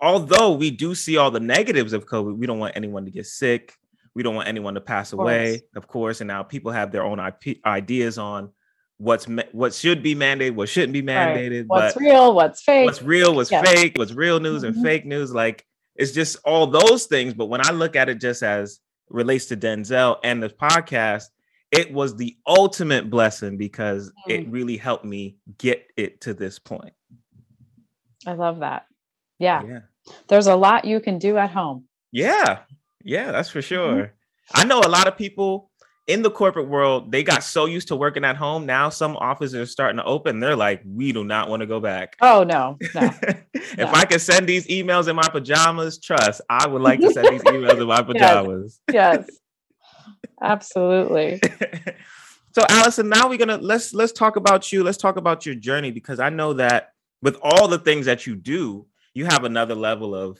although 0.00 0.52
we 0.52 0.70
do 0.70 0.94
see 0.94 1.16
all 1.16 1.30
the 1.30 1.40
negatives 1.40 1.92
of 1.92 2.06
COVID, 2.06 2.36
we 2.36 2.46
don't 2.46 2.58
want 2.58 2.76
anyone 2.76 3.04
to 3.04 3.10
get 3.10 3.26
sick 3.26 3.74
we 4.14 4.22
don't 4.22 4.34
want 4.34 4.48
anyone 4.48 4.74
to 4.74 4.80
pass 4.80 5.12
away, 5.12 5.62
of 5.74 5.88
course. 5.88 6.20
And 6.20 6.28
now 6.28 6.42
people 6.42 6.72
have 6.72 6.92
their 6.92 7.04
own 7.04 7.18
IP, 7.18 7.58
ideas 7.64 8.18
on 8.18 8.50
what's 8.98 9.26
what 9.52 9.74
should 9.74 10.02
be 10.02 10.14
mandated, 10.14 10.54
what 10.54 10.68
shouldn't 10.68 10.92
be 10.92 11.02
mandated. 11.02 11.66
Right. 11.68 11.84
What's 11.84 11.96
real, 11.96 12.34
what's 12.34 12.62
fake? 12.62 12.86
What's 12.86 13.02
real, 13.02 13.34
what's 13.34 13.50
yes. 13.50 13.68
fake? 13.68 13.94
What's 13.96 14.12
real 14.12 14.40
news 14.40 14.62
mm-hmm. 14.62 14.76
and 14.76 14.84
fake 14.84 15.04
news? 15.04 15.32
Like 15.32 15.64
it's 15.96 16.12
just 16.12 16.36
all 16.44 16.66
those 16.66 17.06
things. 17.06 17.34
But 17.34 17.46
when 17.46 17.66
I 17.66 17.70
look 17.72 17.96
at 17.96 18.08
it 18.08 18.20
just 18.20 18.42
as 18.42 18.80
relates 19.08 19.46
to 19.46 19.56
Denzel 19.56 20.18
and 20.22 20.42
the 20.42 20.48
podcast, 20.48 21.24
it 21.70 21.92
was 21.92 22.16
the 22.16 22.36
ultimate 22.46 23.10
blessing 23.10 23.56
because 23.56 24.10
mm. 24.28 24.32
it 24.32 24.48
really 24.48 24.76
helped 24.76 25.04
me 25.04 25.36
get 25.58 25.86
it 25.96 26.20
to 26.22 26.34
this 26.34 26.58
point. 26.58 26.92
I 28.26 28.34
love 28.34 28.60
that. 28.60 28.86
Yeah. 29.38 29.62
yeah. 29.64 29.80
There's 30.28 30.46
a 30.46 30.54
lot 30.54 30.84
you 30.84 31.00
can 31.00 31.18
do 31.18 31.36
at 31.36 31.50
home. 31.50 31.84
Yeah. 32.12 32.60
Yeah, 33.04 33.30
that's 33.30 33.50
for 33.50 33.60
mm-hmm. 33.60 33.66
sure. 33.66 33.94
Mm-hmm. 33.94 34.60
I 34.60 34.64
know 34.64 34.80
a 34.80 34.88
lot 34.88 35.06
of 35.06 35.16
people 35.16 35.70
in 36.06 36.22
the 36.22 36.30
corporate 36.30 36.68
world, 36.68 37.10
they 37.10 37.22
got 37.22 37.42
so 37.42 37.64
used 37.64 37.88
to 37.88 37.96
working 37.96 38.24
at 38.24 38.36
home. 38.36 38.66
Now 38.66 38.90
some 38.90 39.16
offices 39.16 39.54
are 39.54 39.66
starting 39.66 39.96
to 39.96 40.04
open. 40.04 40.38
They're 40.38 40.56
like, 40.56 40.82
we 40.84 41.12
do 41.12 41.24
not 41.24 41.48
want 41.48 41.60
to 41.60 41.66
go 41.66 41.80
back. 41.80 42.16
Oh 42.20 42.44
no. 42.44 42.76
no. 42.94 43.10
if 43.54 43.78
no. 43.78 43.86
I 43.86 44.04
could 44.04 44.20
send 44.20 44.46
these 44.46 44.66
emails 44.66 45.08
in 45.08 45.16
my 45.16 45.28
pajamas, 45.28 45.98
trust, 45.98 46.42
I 46.50 46.66
would 46.66 46.82
like 46.82 47.00
to 47.00 47.10
send 47.10 47.28
these 47.28 47.42
emails 47.44 47.80
in 47.80 47.86
my 47.86 48.02
pajamas. 48.02 48.80
yes. 48.92 49.24
yes. 49.26 49.30
Absolutely. 50.42 51.40
so 52.54 52.62
Allyson, 52.68 53.08
now 53.08 53.28
we're 53.28 53.38
gonna 53.38 53.56
let's 53.56 53.94
let's 53.94 54.12
talk 54.12 54.36
about 54.36 54.72
you. 54.72 54.84
Let's 54.84 54.98
talk 54.98 55.16
about 55.16 55.46
your 55.46 55.54
journey 55.54 55.90
because 55.90 56.20
I 56.20 56.28
know 56.28 56.54
that 56.54 56.90
with 57.22 57.38
all 57.40 57.68
the 57.68 57.78
things 57.78 58.04
that 58.06 58.26
you 58.26 58.34
do, 58.34 58.86
you 59.14 59.24
have 59.24 59.44
another 59.44 59.74
level 59.74 60.14
of 60.14 60.38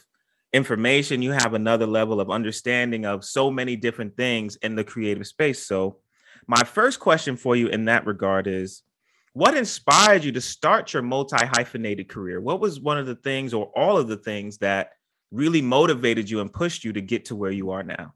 information, 0.54 1.20
you 1.20 1.32
have 1.32 1.52
another 1.52 1.84
level 1.84 2.20
of 2.20 2.30
understanding 2.30 3.04
of 3.04 3.24
so 3.24 3.50
many 3.50 3.74
different 3.74 4.16
things 4.16 4.54
in 4.56 4.76
the 4.76 4.84
creative 4.84 5.26
space. 5.26 5.66
So, 5.66 5.98
my 6.46 6.62
first 6.62 7.00
question 7.00 7.36
for 7.36 7.56
you 7.56 7.68
in 7.68 7.86
that 7.86 8.06
regard 8.06 8.46
is 8.46 8.82
what 9.32 9.56
inspired 9.56 10.22
you 10.22 10.30
to 10.32 10.40
start 10.40 10.92
your 10.92 11.02
multi 11.02 11.44
hyphenated 11.44 12.08
career? 12.08 12.40
What 12.40 12.60
was 12.60 12.78
one 12.78 12.98
of 12.98 13.06
the 13.06 13.16
things 13.16 13.52
or 13.52 13.66
all 13.74 13.96
of 13.96 14.06
the 14.06 14.16
things 14.16 14.58
that 14.58 14.90
really 15.32 15.60
motivated 15.60 16.30
you 16.30 16.40
and 16.40 16.52
pushed 16.52 16.84
you 16.84 16.92
to 16.92 17.00
get 17.00 17.24
to 17.26 17.36
where 17.36 17.50
you 17.50 17.70
are 17.72 17.82
now? 17.82 18.14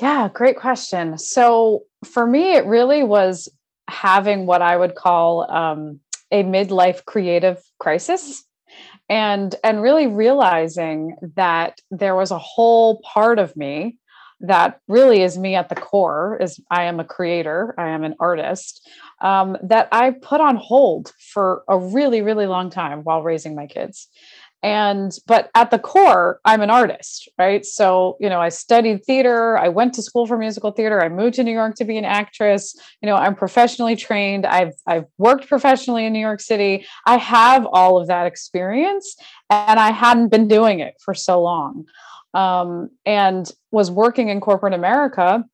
Yeah, 0.00 0.28
great 0.32 0.56
question. 0.56 1.18
So, 1.18 1.84
for 2.04 2.24
me, 2.24 2.52
it 2.54 2.66
really 2.66 3.02
was 3.02 3.48
having 3.88 4.46
what 4.46 4.62
I 4.62 4.76
would 4.76 4.94
call 4.94 5.50
um, 5.50 6.00
a 6.30 6.44
midlife 6.44 7.04
creative 7.04 7.60
crisis 7.80 8.44
and 9.08 9.54
and 9.62 9.82
really 9.82 10.06
realizing 10.06 11.16
that 11.36 11.80
there 11.90 12.14
was 12.14 12.30
a 12.30 12.38
whole 12.38 13.00
part 13.00 13.38
of 13.38 13.56
me 13.56 13.98
that 14.40 14.80
really 14.88 15.22
is 15.22 15.38
me 15.38 15.54
at 15.54 15.68
the 15.68 15.74
core 15.74 16.38
is 16.40 16.60
i 16.70 16.84
am 16.84 17.00
a 17.00 17.04
creator 17.04 17.74
i 17.78 17.88
am 17.88 18.04
an 18.04 18.14
artist 18.18 18.88
um, 19.20 19.56
that 19.62 19.88
i 19.92 20.10
put 20.10 20.40
on 20.40 20.56
hold 20.56 21.12
for 21.18 21.62
a 21.68 21.78
really 21.78 22.22
really 22.22 22.46
long 22.46 22.70
time 22.70 23.00
while 23.00 23.22
raising 23.22 23.54
my 23.54 23.66
kids 23.66 24.08
and 24.64 25.18
but 25.26 25.50
at 25.54 25.70
the 25.70 25.78
core 25.78 26.40
i'm 26.46 26.62
an 26.62 26.70
artist 26.70 27.28
right? 27.38 27.64
So 27.66 28.16
you 28.18 28.30
know 28.30 28.40
i 28.40 28.48
studied 28.48 29.04
theater 29.04 29.58
i 29.58 29.68
went 29.68 29.92
to 29.94 30.02
school 30.02 30.26
for 30.26 30.38
musical 30.38 30.70
theater 30.72 31.02
i 31.02 31.08
moved 31.08 31.34
to 31.34 31.44
new 31.44 31.52
york 31.52 31.74
to 31.76 31.84
be 31.84 31.98
an 31.98 32.06
actress. 32.06 32.74
You 33.02 33.08
know 33.08 33.16
i'm 33.16 33.34
professionally 33.34 33.94
trained. 33.94 34.46
I've 34.46 34.72
i've 34.86 35.04
worked 35.18 35.46
professionally 35.48 36.06
in 36.06 36.12
new 36.14 36.26
york 36.30 36.40
city. 36.40 36.86
I 37.06 37.18
have 37.18 37.66
all 37.72 38.00
of 38.00 38.08
that 38.08 38.26
experience 38.26 39.16
and 39.50 39.78
i 39.78 39.90
hadn't 39.90 40.30
been 40.30 40.48
doing 40.48 40.80
it 40.80 40.94
for 41.04 41.14
so 41.14 41.42
long. 41.42 41.84
Um, 42.32 42.90
and 43.06 43.48
was 43.70 43.92
working 43.92 44.28
in 44.28 44.40
corporate 44.40 44.74
america 44.74 45.44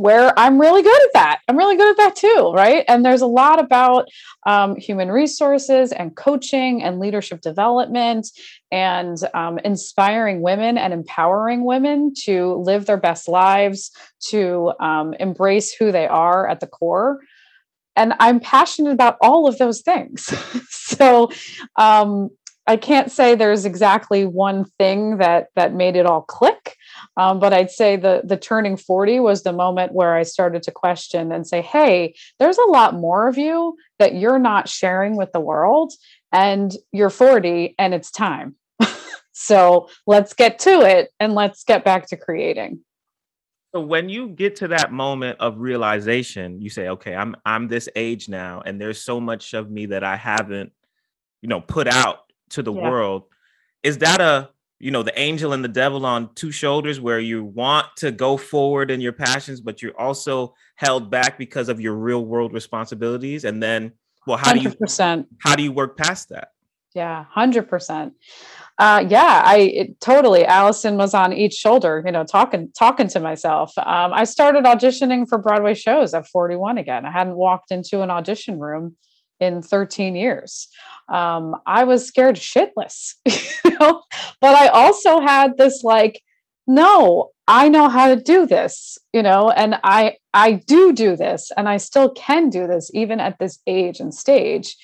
where 0.00 0.32
I'm 0.38 0.58
really 0.58 0.82
good 0.82 1.02
at 1.02 1.12
that. 1.12 1.40
I'm 1.46 1.58
really 1.58 1.76
good 1.76 1.90
at 1.90 1.96
that 1.98 2.16
too, 2.16 2.52
right? 2.54 2.86
And 2.88 3.04
there's 3.04 3.20
a 3.20 3.26
lot 3.26 3.62
about 3.62 4.08
um, 4.46 4.74
human 4.76 5.10
resources 5.10 5.92
and 5.92 6.16
coaching 6.16 6.82
and 6.82 6.98
leadership 6.98 7.42
development 7.42 8.30
and 8.72 9.18
um, 9.34 9.58
inspiring 9.58 10.40
women 10.40 10.78
and 10.78 10.94
empowering 10.94 11.66
women 11.66 12.14
to 12.22 12.54
live 12.54 12.86
their 12.86 12.96
best 12.96 13.28
lives, 13.28 13.90
to 14.30 14.72
um, 14.80 15.12
embrace 15.20 15.74
who 15.74 15.92
they 15.92 16.06
are 16.06 16.48
at 16.48 16.60
the 16.60 16.66
core. 16.66 17.20
And 17.94 18.14
I'm 18.20 18.40
passionate 18.40 18.92
about 18.92 19.18
all 19.20 19.46
of 19.46 19.58
those 19.58 19.82
things. 19.82 20.22
so 20.70 21.30
um, 21.76 22.30
I 22.66 22.78
can't 22.78 23.10
say 23.10 23.34
there's 23.34 23.66
exactly 23.66 24.24
one 24.24 24.64
thing 24.78 25.18
that 25.18 25.48
that 25.56 25.74
made 25.74 25.96
it 25.96 26.06
all 26.06 26.22
click. 26.22 26.59
Um, 27.20 27.38
but 27.38 27.52
I'd 27.52 27.70
say 27.70 27.96
the 27.96 28.22
the 28.24 28.38
turning 28.38 28.78
40 28.78 29.20
was 29.20 29.42
the 29.42 29.52
moment 29.52 29.92
where 29.92 30.14
I 30.16 30.22
started 30.22 30.62
to 30.62 30.70
question 30.70 31.32
and 31.32 31.46
say, 31.46 31.60
hey, 31.60 32.14
there's 32.38 32.56
a 32.56 32.70
lot 32.70 32.94
more 32.94 33.28
of 33.28 33.36
you 33.36 33.76
that 33.98 34.14
you're 34.14 34.38
not 34.38 34.70
sharing 34.70 35.16
with 35.16 35.30
the 35.32 35.40
world. 35.40 35.92
And 36.32 36.72
you're 36.92 37.10
40 37.10 37.74
and 37.78 37.92
it's 37.92 38.10
time. 38.10 38.54
so 39.32 39.90
let's 40.06 40.32
get 40.32 40.60
to 40.60 40.80
it 40.80 41.10
and 41.20 41.34
let's 41.34 41.62
get 41.62 41.84
back 41.84 42.06
to 42.08 42.16
creating. 42.16 42.80
So 43.74 43.82
when 43.82 44.08
you 44.08 44.28
get 44.28 44.56
to 44.56 44.68
that 44.68 44.90
moment 44.90 45.40
of 45.40 45.58
realization, 45.58 46.62
you 46.62 46.70
say, 46.70 46.88
okay, 46.88 47.14
I'm 47.14 47.36
I'm 47.44 47.68
this 47.68 47.86
age 47.96 48.30
now, 48.30 48.62
and 48.64 48.80
there's 48.80 49.02
so 49.02 49.20
much 49.20 49.52
of 49.52 49.70
me 49.70 49.86
that 49.86 50.04
I 50.04 50.16
haven't, 50.16 50.72
you 51.42 51.50
know, 51.50 51.60
put 51.60 51.86
out 51.86 52.32
to 52.50 52.62
the 52.62 52.72
Yeah. 52.72 52.88
world. 52.88 53.24
Is 53.82 53.98
that 53.98 54.22
a 54.22 54.50
you 54.80 54.90
know 54.90 55.02
the 55.02 55.18
angel 55.20 55.52
and 55.52 55.62
the 55.62 55.68
devil 55.68 56.04
on 56.04 56.34
two 56.34 56.50
shoulders 56.50 56.98
where 56.98 57.20
you 57.20 57.44
want 57.44 57.86
to 57.96 58.10
go 58.10 58.36
forward 58.36 58.90
in 58.90 59.00
your 59.00 59.12
passions 59.12 59.60
but 59.60 59.80
you're 59.82 59.98
also 60.00 60.54
held 60.74 61.10
back 61.10 61.38
because 61.38 61.68
of 61.68 61.80
your 61.80 61.94
real 61.94 62.24
world 62.24 62.52
responsibilities 62.52 63.44
and 63.44 63.62
then 63.62 63.92
well 64.26 64.38
how 64.38 64.52
do 64.52 64.60
you 64.60 64.70
100%. 64.70 65.26
how 65.38 65.54
do 65.54 65.62
you 65.62 65.70
work 65.70 65.96
past 65.96 66.30
that 66.30 66.48
Yeah, 66.94 67.24
hundred 67.30 67.68
percent. 67.68 68.14
Uh, 68.76 69.04
yeah, 69.08 69.42
I 69.44 69.56
it, 69.58 70.00
totally. 70.00 70.44
Allyson 70.44 70.96
was 70.96 71.14
on 71.14 71.32
each 71.32 71.54
shoulder, 71.54 72.02
you 72.04 72.10
know, 72.10 72.24
talking 72.24 72.72
talking 72.76 73.06
to 73.08 73.20
myself. 73.20 73.76
Um, 73.78 74.12
I 74.12 74.24
started 74.24 74.64
auditioning 74.64 75.28
for 75.28 75.38
Broadway 75.38 75.74
shows 75.74 76.14
at 76.14 76.26
forty 76.26 76.56
one 76.56 76.78
again. 76.78 77.06
I 77.06 77.12
hadn't 77.12 77.36
walked 77.36 77.70
into 77.70 78.02
an 78.02 78.10
audition 78.10 78.58
room 78.58 78.96
in 79.40 79.62
thirteen 79.62 80.14
years. 80.16 80.68
Um, 81.08 81.56
I 81.66 81.84
was 81.84 82.06
scared 82.06 82.36
shitless, 82.36 83.14
you 83.64 83.76
know, 83.78 84.02
but 84.40 84.54
I 84.54 84.68
also 84.68 85.20
had 85.20 85.56
this 85.56 85.82
like, 85.82 86.22
no, 86.66 87.30
I 87.48 87.68
know 87.68 87.88
how 87.88 88.14
to 88.14 88.16
do 88.16 88.46
this, 88.46 88.96
you 89.12 89.22
know, 89.22 89.50
and 89.50 89.76
I 89.82 90.16
I 90.32 90.52
do 90.52 90.92
do 90.92 91.16
this, 91.16 91.50
and 91.56 91.68
I 91.68 91.78
still 91.78 92.10
can 92.10 92.48
do 92.48 92.68
this 92.68 92.90
even 92.94 93.18
at 93.18 93.38
this 93.38 93.58
age 93.66 93.98
and 93.98 94.14
stage. 94.14 94.76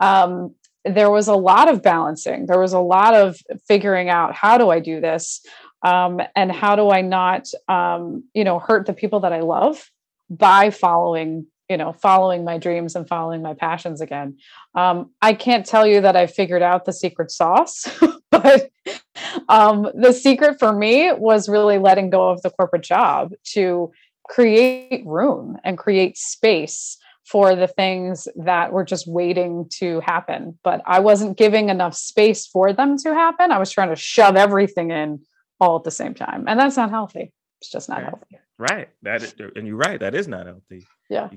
Um, 0.00 0.54
there 0.84 1.10
was 1.10 1.28
a 1.28 1.34
lot 1.34 1.68
of 1.68 1.82
balancing. 1.82 2.46
There 2.46 2.60
was 2.60 2.72
a 2.72 2.80
lot 2.80 3.14
of 3.14 3.38
figuring 3.66 4.08
out 4.08 4.34
how 4.34 4.58
do 4.58 4.70
I 4.70 4.78
do 4.78 5.00
this, 5.00 5.40
um, 5.84 6.20
and 6.36 6.52
how 6.52 6.76
do 6.76 6.90
I 6.90 7.00
not, 7.00 7.48
um, 7.68 8.24
you 8.34 8.44
know, 8.44 8.58
hurt 8.58 8.86
the 8.86 8.92
people 8.92 9.20
that 9.20 9.32
I 9.32 9.40
love 9.40 9.90
by 10.30 10.70
following, 10.70 11.46
you 11.72 11.78
know, 11.78 11.94
following 11.94 12.44
my 12.44 12.58
dreams 12.58 12.94
and 12.94 13.08
following 13.08 13.40
my 13.40 13.54
passions 13.54 14.02
again. 14.02 14.36
Um, 14.74 15.10
I 15.22 15.32
can't 15.32 15.64
tell 15.64 15.86
you 15.86 16.02
that 16.02 16.16
I 16.16 16.26
figured 16.26 16.60
out 16.60 16.84
the 16.84 16.92
secret 16.92 17.30
sauce, 17.30 17.86
but 18.30 18.70
um, 19.48 19.88
the 19.94 20.12
secret 20.12 20.58
for 20.58 20.70
me 20.70 21.10
was 21.12 21.48
really 21.48 21.78
letting 21.78 22.10
go 22.10 22.28
of 22.28 22.42
the 22.42 22.50
corporate 22.50 22.82
job 22.82 23.32
to 23.54 23.90
create 24.28 25.02
room 25.06 25.56
and 25.64 25.78
create 25.78 26.18
space 26.18 26.98
for 27.24 27.56
the 27.56 27.68
things 27.68 28.28
that 28.36 28.70
were 28.70 28.84
just 28.84 29.06
waiting 29.08 29.66
to 29.78 30.00
happen. 30.00 30.58
But 30.62 30.82
I 30.84 31.00
wasn't 31.00 31.38
giving 31.38 31.70
enough 31.70 31.94
space 31.94 32.46
for 32.46 32.74
them 32.74 32.98
to 32.98 33.14
happen. 33.14 33.50
I 33.50 33.58
was 33.58 33.70
trying 33.70 33.88
to 33.88 33.96
shove 33.96 34.36
everything 34.36 34.90
in 34.90 35.20
all 35.58 35.76
at 35.76 35.84
the 35.84 35.90
same 35.90 36.12
time. 36.12 36.44
And 36.48 36.60
that's 36.60 36.76
not 36.76 36.90
healthy. 36.90 37.32
It's 37.62 37.70
just 37.70 37.88
not 37.88 38.02
Right. 38.02 38.08
healthy. 38.10 38.38
right 38.58 38.88
that 39.02 39.22
is, 39.22 39.34
and 39.56 39.66
you're 39.66 39.76
right 39.76 39.98
that 40.00 40.14
is 40.14 40.28
not 40.28 40.46
healthy 40.46 40.86
Yeah. 41.08 41.30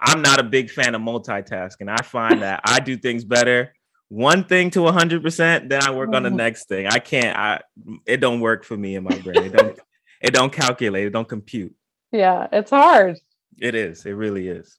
I'm 0.00 0.22
not 0.22 0.40
a 0.40 0.42
big 0.42 0.70
fan 0.70 0.94
of 0.94 1.02
multitasking 1.02 1.88
i 1.88 2.02
find 2.02 2.42
that 2.42 2.60
i 2.64 2.80
do 2.80 2.96
things 2.96 3.24
better 3.24 3.72
one 4.08 4.42
thing 4.44 4.70
to 4.70 4.80
100% 4.80 5.68
then 5.68 5.82
i 5.82 5.90
work 5.92 6.12
on 6.14 6.22
the 6.24 6.30
Mhm. 6.30 6.36
next 6.36 6.66
thing 6.68 6.86
i 6.86 6.98
can't 6.98 7.36
i 7.38 7.60
it 8.06 8.18
don't 8.18 8.40
work 8.40 8.64
for 8.64 8.76
me 8.76 8.96
in 8.96 9.04
my 9.04 9.16
brain 9.18 9.44
it 9.44 9.52
don't 9.52 9.78
it 10.20 10.32
don't 10.34 10.52
calculate 10.52 11.06
it 11.06 11.10
don't 11.10 11.28
compute 11.28 11.74
Yeah. 12.12 12.48
It's 12.52 12.70
hard. 12.70 13.18
It 13.58 13.74
is. 13.74 14.04
It 14.06 14.12
really 14.12 14.48
is. 14.48 14.78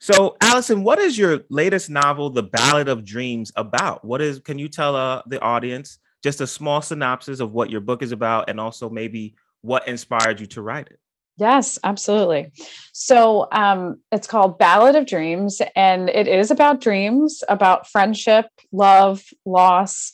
So, 0.00 0.36
Allyson, 0.42 0.84
what 0.84 0.98
is 0.98 1.16
your 1.16 1.40
latest 1.50 1.88
novel, 1.88 2.28
The 2.30 2.42
Ballad 2.42 2.88
of 2.88 3.04
Dreams, 3.04 3.50
about? 3.56 4.04
What 4.04 4.20
is? 4.20 4.38
Can 4.40 4.58
you 4.58 4.68
tell 4.68 4.94
uh, 4.94 5.22
the 5.26 5.40
audience 5.40 5.98
just 6.22 6.40
a 6.42 6.46
small 6.46 6.82
synopsis 6.82 7.40
of 7.40 7.52
what 7.52 7.70
your 7.70 7.80
book 7.80 8.02
is 8.02 8.12
about, 8.12 8.50
and 8.50 8.60
also 8.60 8.90
maybe 8.90 9.34
what 9.62 9.88
inspired 9.88 10.40
you 10.40 10.46
to 10.48 10.62
write 10.62 10.88
it? 10.88 10.98
Yes, 11.38 11.78
absolutely. 11.84 12.50
So 12.92 13.46
um, 13.52 14.00
it's 14.10 14.26
called 14.26 14.58
Ballad 14.58 14.96
of 14.96 15.06
Dreams, 15.06 15.62
and 15.76 16.08
it 16.08 16.26
is 16.26 16.50
about 16.50 16.80
dreams, 16.80 17.44
about 17.48 17.88
friendship, 17.88 18.46
love, 18.72 19.22
loss, 19.46 20.12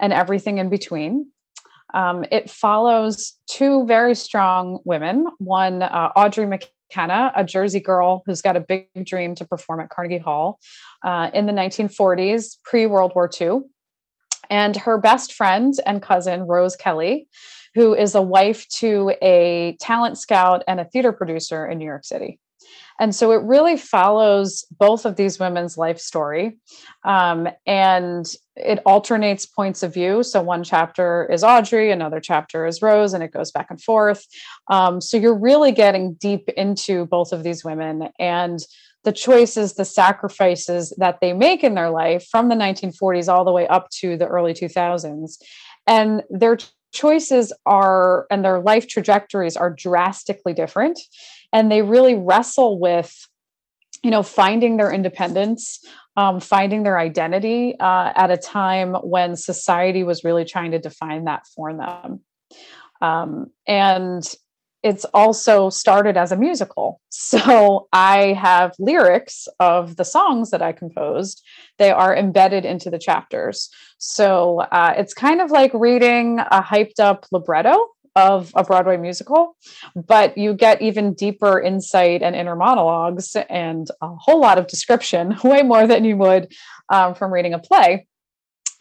and 0.00 0.12
everything 0.12 0.58
in 0.58 0.68
between. 0.68 1.28
Um, 1.94 2.24
it 2.32 2.50
follows 2.50 3.34
two 3.48 3.86
very 3.86 4.16
strong 4.16 4.80
women 4.84 5.28
one, 5.38 5.82
uh, 5.82 6.10
Audrey 6.16 6.44
McKenna, 6.44 7.30
a 7.36 7.44
Jersey 7.44 7.78
girl 7.78 8.24
who's 8.26 8.42
got 8.42 8.56
a 8.56 8.60
big 8.60 8.88
dream 9.04 9.36
to 9.36 9.44
perform 9.44 9.78
at 9.78 9.90
Carnegie 9.90 10.18
Hall 10.18 10.58
uh, 11.04 11.30
in 11.32 11.46
the 11.46 11.52
1940s, 11.52 12.56
pre 12.64 12.86
World 12.86 13.12
War 13.14 13.30
II, 13.40 13.60
and 14.50 14.74
her 14.76 14.98
best 14.98 15.34
friend 15.34 15.72
and 15.86 16.02
cousin, 16.02 16.42
Rose 16.42 16.74
Kelly, 16.74 17.28
who 17.74 17.94
is 17.94 18.14
a 18.14 18.22
wife 18.22 18.68
to 18.68 19.12
a 19.22 19.76
talent 19.80 20.18
scout 20.18 20.62
and 20.68 20.80
a 20.80 20.84
theater 20.84 21.12
producer 21.12 21.66
in 21.66 21.78
New 21.78 21.86
York 21.86 22.04
City. 22.04 22.38
And 23.00 23.14
so 23.14 23.32
it 23.32 23.42
really 23.42 23.76
follows 23.76 24.64
both 24.78 25.04
of 25.04 25.16
these 25.16 25.38
women's 25.38 25.76
life 25.76 25.98
story. 25.98 26.58
Um, 27.04 27.48
and 27.66 28.24
it 28.56 28.80
alternates 28.86 29.46
points 29.46 29.82
of 29.82 29.92
view. 29.92 30.22
So 30.22 30.40
one 30.40 30.62
chapter 30.62 31.28
is 31.30 31.42
Audrey, 31.42 31.90
another 31.90 32.20
chapter 32.20 32.66
is 32.66 32.82
Rose, 32.82 33.12
and 33.12 33.22
it 33.22 33.32
goes 33.32 33.50
back 33.50 33.66
and 33.70 33.82
forth. 33.82 34.24
Um, 34.68 35.00
so 35.00 35.16
you're 35.16 35.38
really 35.38 35.72
getting 35.72 36.14
deep 36.14 36.48
into 36.50 37.06
both 37.06 37.32
of 37.32 37.42
these 37.42 37.64
women 37.64 38.10
and 38.18 38.60
the 39.02 39.12
choices, 39.12 39.74
the 39.74 39.84
sacrifices 39.84 40.94
that 40.98 41.18
they 41.20 41.32
make 41.32 41.62
in 41.62 41.74
their 41.74 41.90
life 41.90 42.26
from 42.30 42.48
the 42.48 42.54
1940s 42.54 43.30
all 43.30 43.44
the 43.44 43.52
way 43.52 43.66
up 43.66 43.90
to 43.90 44.16
the 44.16 44.26
early 44.26 44.54
2000s. 44.54 45.36
And 45.86 46.22
their 46.30 46.56
choices 46.94 47.52
are 47.66 48.26
and 48.30 48.44
their 48.44 48.60
life 48.60 48.88
trajectories 48.88 49.56
are 49.56 49.70
drastically 49.70 50.54
different. 50.54 50.98
And 51.52 51.70
they 51.70 51.82
really 51.82 52.14
wrestle 52.14 52.78
with 52.78 53.28
you 54.02 54.10
know 54.10 54.22
finding 54.22 54.76
their 54.76 54.92
independence 54.92 55.80
um, 56.16 56.40
finding 56.40 56.82
their 56.84 56.98
identity 56.98 57.74
uh, 57.78 58.12
at 58.14 58.30
a 58.30 58.36
time 58.36 58.94
when 58.94 59.36
society 59.36 60.04
was 60.04 60.24
really 60.24 60.44
trying 60.44 60.70
to 60.70 60.78
define 60.78 61.24
that 61.24 61.46
for 61.54 61.74
them. 61.74 62.20
Um, 63.00 63.50
and 63.66 64.22
it's 64.84 65.06
also 65.14 65.70
started 65.70 66.16
as 66.16 66.30
a 66.30 66.36
musical. 66.36 67.00
So 67.08 67.88
i 67.92 68.34
have 68.34 68.74
lyrics 68.78 69.48
of 69.58 69.96
the 69.96 70.04
songs 70.04 70.50
that 70.50 70.62
i 70.62 70.72
composed. 70.72 71.42
They 71.78 71.90
are 71.90 72.14
embedded 72.14 72.64
into 72.64 72.90
the 72.90 72.98
chapters. 72.98 73.70
So 73.98 74.60
uh, 74.60 74.92
it's 74.96 75.14
kind 75.14 75.40
of 75.40 75.50
like 75.50 75.72
reading 75.72 76.38
a 76.38 76.62
hyped 76.62 77.00
up 77.00 77.24
libretto 77.32 77.74
of 78.16 78.52
a 78.54 78.62
Broadway 78.62 78.96
musical, 78.96 79.56
but 79.96 80.38
you 80.38 80.54
get 80.54 80.82
even 80.82 81.14
deeper 81.14 81.60
insight 81.60 82.22
and 82.22 82.36
inner 82.36 82.54
monologues 82.54 83.36
and 83.48 83.88
a 84.02 84.08
whole 84.08 84.40
lot 84.40 84.58
of 84.58 84.68
description, 84.68 85.36
way 85.44 85.62
more 85.62 85.86
than 85.86 86.04
you 86.04 86.16
would 86.16 86.52
um, 86.90 87.14
from 87.14 87.32
reading 87.32 87.54
a 87.54 87.58
play. 87.58 88.06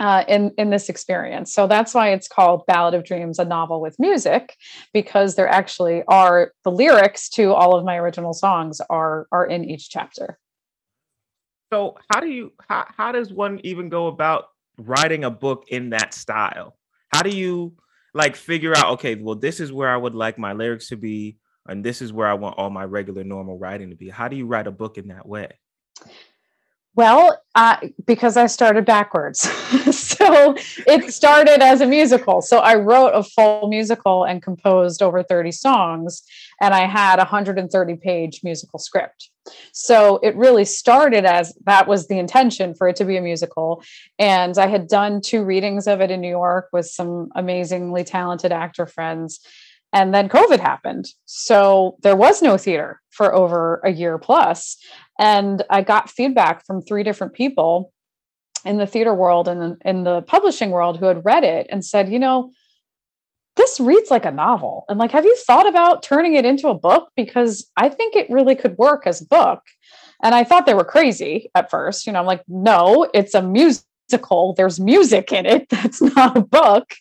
Uh, 0.04 0.26
in 0.28 0.52
in 0.58 0.70
this 0.70 0.90
experience, 0.90 1.54
so 1.54 1.66
that's 1.66 1.94
why 1.94 2.10
it's 2.10 2.28
called 2.28 2.66
Ballad 2.66 2.94
of 2.94 3.06
Dreams, 3.06 3.40
a 3.40 3.46
novel 3.46 3.80
with 3.80 3.96
music, 4.00 4.58
because 4.94 5.36
there 5.36 5.48
actually 5.48 6.04
are 6.10 6.52
the 6.66 6.72
lyrics 6.72 7.30
to 7.30 7.54
all 7.54 7.74
of 7.74 7.86
my 7.86 7.96
original 7.96 8.34
songs 8.34 8.82
are 8.90 9.28
are 9.32 9.46
in 9.46 9.64
each 9.64 9.90
chapter. 9.90 10.38
So, 11.72 11.96
how 12.12 12.20
do 12.20 12.28
you? 12.28 12.52
How, 12.68 12.86
how 12.98 13.14
does 13.14 13.32
one 13.32 13.62
even 13.64 13.88
go 13.88 14.08
about 14.08 14.48
writing 14.78 15.24
a 15.24 15.32
book 15.32 15.68
in 15.70 15.92
that 15.92 16.14
style? 16.14 16.78
How 17.14 17.22
do 17.22 17.30
you 17.30 17.74
like 18.14 18.36
figure 18.36 18.76
out? 18.76 18.96
Okay, 18.96 19.16
well, 19.16 19.36
this 19.36 19.62
is 19.62 19.72
where 19.72 19.90
I 19.90 19.96
would 19.96 20.16
like 20.16 20.38
my 20.38 20.52
lyrics 20.52 20.90
to 20.90 20.98
be, 20.98 21.38
and 21.66 21.82
this 21.82 22.02
is 22.02 22.12
where 22.12 22.28
I 22.28 22.34
want 22.34 22.58
all 22.58 22.70
my 22.70 22.84
regular 22.84 23.24
normal 23.24 23.58
writing 23.58 23.90
to 23.92 23.96
be. 23.96 24.10
How 24.10 24.28
do 24.28 24.36
you 24.36 24.48
write 24.48 24.68
a 24.68 24.72
book 24.72 24.98
in 24.98 25.08
that 25.08 25.26
way? 25.26 25.48
Well, 26.96 27.42
uh, 27.56 27.78
because 28.06 28.38
I 28.38 28.46
started 28.46 28.86
backwards. 28.86 29.42
so 29.92 30.56
it 30.86 31.12
started 31.12 31.64
as 31.64 31.82
a 31.82 31.88
musical. 31.88 32.42
So 32.42 32.60
I 32.60 32.76
wrote 32.76 33.10
a 33.10 33.24
full 33.24 33.68
musical 33.68 34.24
and 34.26 34.44
composed 34.44 35.02
over 35.02 35.24
30 35.24 35.52
songs, 35.52 36.22
and 36.62 36.74
I 36.74 36.86
had 36.86 37.16
a 37.16 37.26
130 37.26 37.96
page 37.96 38.42
musical 38.44 38.78
script. 38.78 39.30
So 39.72 40.20
it 40.24 40.36
really 40.36 40.66
started 40.66 41.26
as 41.26 41.54
that 41.66 41.88
was 41.88 42.08
the 42.08 42.20
intention 42.20 42.76
for 42.76 42.88
it 42.88 42.96
to 42.98 43.06
be 43.06 43.18
a 43.18 43.22
musical. 43.22 43.84
And 44.20 44.58
I 44.58 44.68
had 44.68 44.88
done 44.88 45.20
two 45.20 45.44
readings 45.44 45.88
of 45.88 46.00
it 46.00 46.12
in 46.12 46.22
New 46.22 46.30
York 46.30 46.70
with 46.72 46.86
some 46.86 47.30
amazingly 47.36 48.04
talented 48.04 48.52
actor 48.52 48.86
friends. 48.86 49.40
And 49.94 50.14
then 50.14 50.28
COVID 50.28 50.60
happened. 50.60 51.08
So 51.26 51.98
there 52.02 52.16
was 52.16 52.42
no 52.42 52.58
theater 52.58 53.00
for 53.12 53.34
over 53.34 53.80
a 53.86 53.92
year 53.92 54.18
plus. 54.18 54.78
And 55.20 55.64
I 55.70 55.84
got 55.84 56.10
feedback 56.10 56.66
from 56.66 56.82
three 56.82 57.04
different 57.04 57.34
people 57.34 57.94
in 58.66 58.78
the 58.78 58.88
theater 58.88 59.14
world 59.14 59.48
and 59.48 59.78
in 59.86 60.04
the 60.04 60.24
publishing 60.24 60.72
world 60.72 60.98
who 60.98 61.06
had 61.06 61.24
read 61.24 61.44
it 61.44 61.68
and 61.70 61.86
said, 61.86 62.12
you 62.12 62.18
know, 62.18 62.52
this 63.56 63.80
reads 63.80 64.10
like 64.10 64.26
a 64.26 64.32
novel. 64.32 64.86
And 64.90 64.98
like, 64.98 65.12
have 65.12 65.26
you 65.26 65.36
thought 65.46 65.68
about 65.68 66.02
turning 66.02 66.34
it 66.34 66.46
into 66.46 66.70
a 66.70 66.74
book? 66.74 67.10
Because 67.16 67.70
I 67.78 67.90
think 67.90 68.16
it 68.16 68.30
really 68.32 68.56
could 68.56 68.78
work 68.78 69.06
as 69.06 69.22
a 69.22 69.28
book. 69.28 69.62
And 70.24 70.34
I 70.34 70.44
thought 70.44 70.66
they 70.66 70.74
were 70.74 70.86
crazy 70.86 71.52
at 71.54 71.70
first. 71.70 72.08
You 72.08 72.14
know, 72.14 72.20
I'm 72.20 72.26
like, 72.26 72.44
no, 72.48 73.08
it's 73.14 73.36
a 73.36 73.44
musical. 73.44 74.56
There's 74.58 74.80
music 74.80 75.32
in 75.32 75.46
it. 75.46 75.68
That's 75.70 76.02
not 76.02 76.36
a 76.36 76.42
book. 76.42 76.96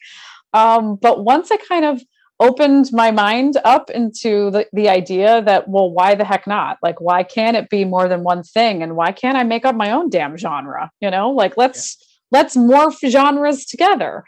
Um, 0.52 0.96
but 0.96 1.24
once 1.24 1.50
I 1.50 1.56
kind 1.56 1.86
of 1.86 2.02
opened 2.42 2.92
my 2.92 3.10
mind 3.10 3.56
up 3.64 3.88
into 3.90 4.50
the, 4.50 4.66
the 4.72 4.88
idea 4.88 5.42
that, 5.42 5.68
well, 5.68 5.90
why 5.90 6.14
the 6.14 6.24
heck 6.24 6.46
not? 6.46 6.78
Like, 6.82 7.00
why 7.00 7.22
can't 7.22 7.56
it 7.56 7.70
be 7.70 7.84
more 7.84 8.08
than 8.08 8.24
one 8.24 8.42
thing? 8.42 8.82
And 8.82 8.96
why 8.96 9.12
can't 9.12 9.36
I 9.36 9.44
make 9.44 9.64
up 9.64 9.76
my 9.76 9.92
own 9.92 10.10
damn 10.10 10.36
genre? 10.36 10.90
You 11.00 11.10
know, 11.10 11.30
like 11.30 11.56
let's 11.56 11.96
yeah. 12.00 12.38
let's 12.38 12.56
morph 12.56 12.98
genres 13.08 13.64
together. 13.64 14.24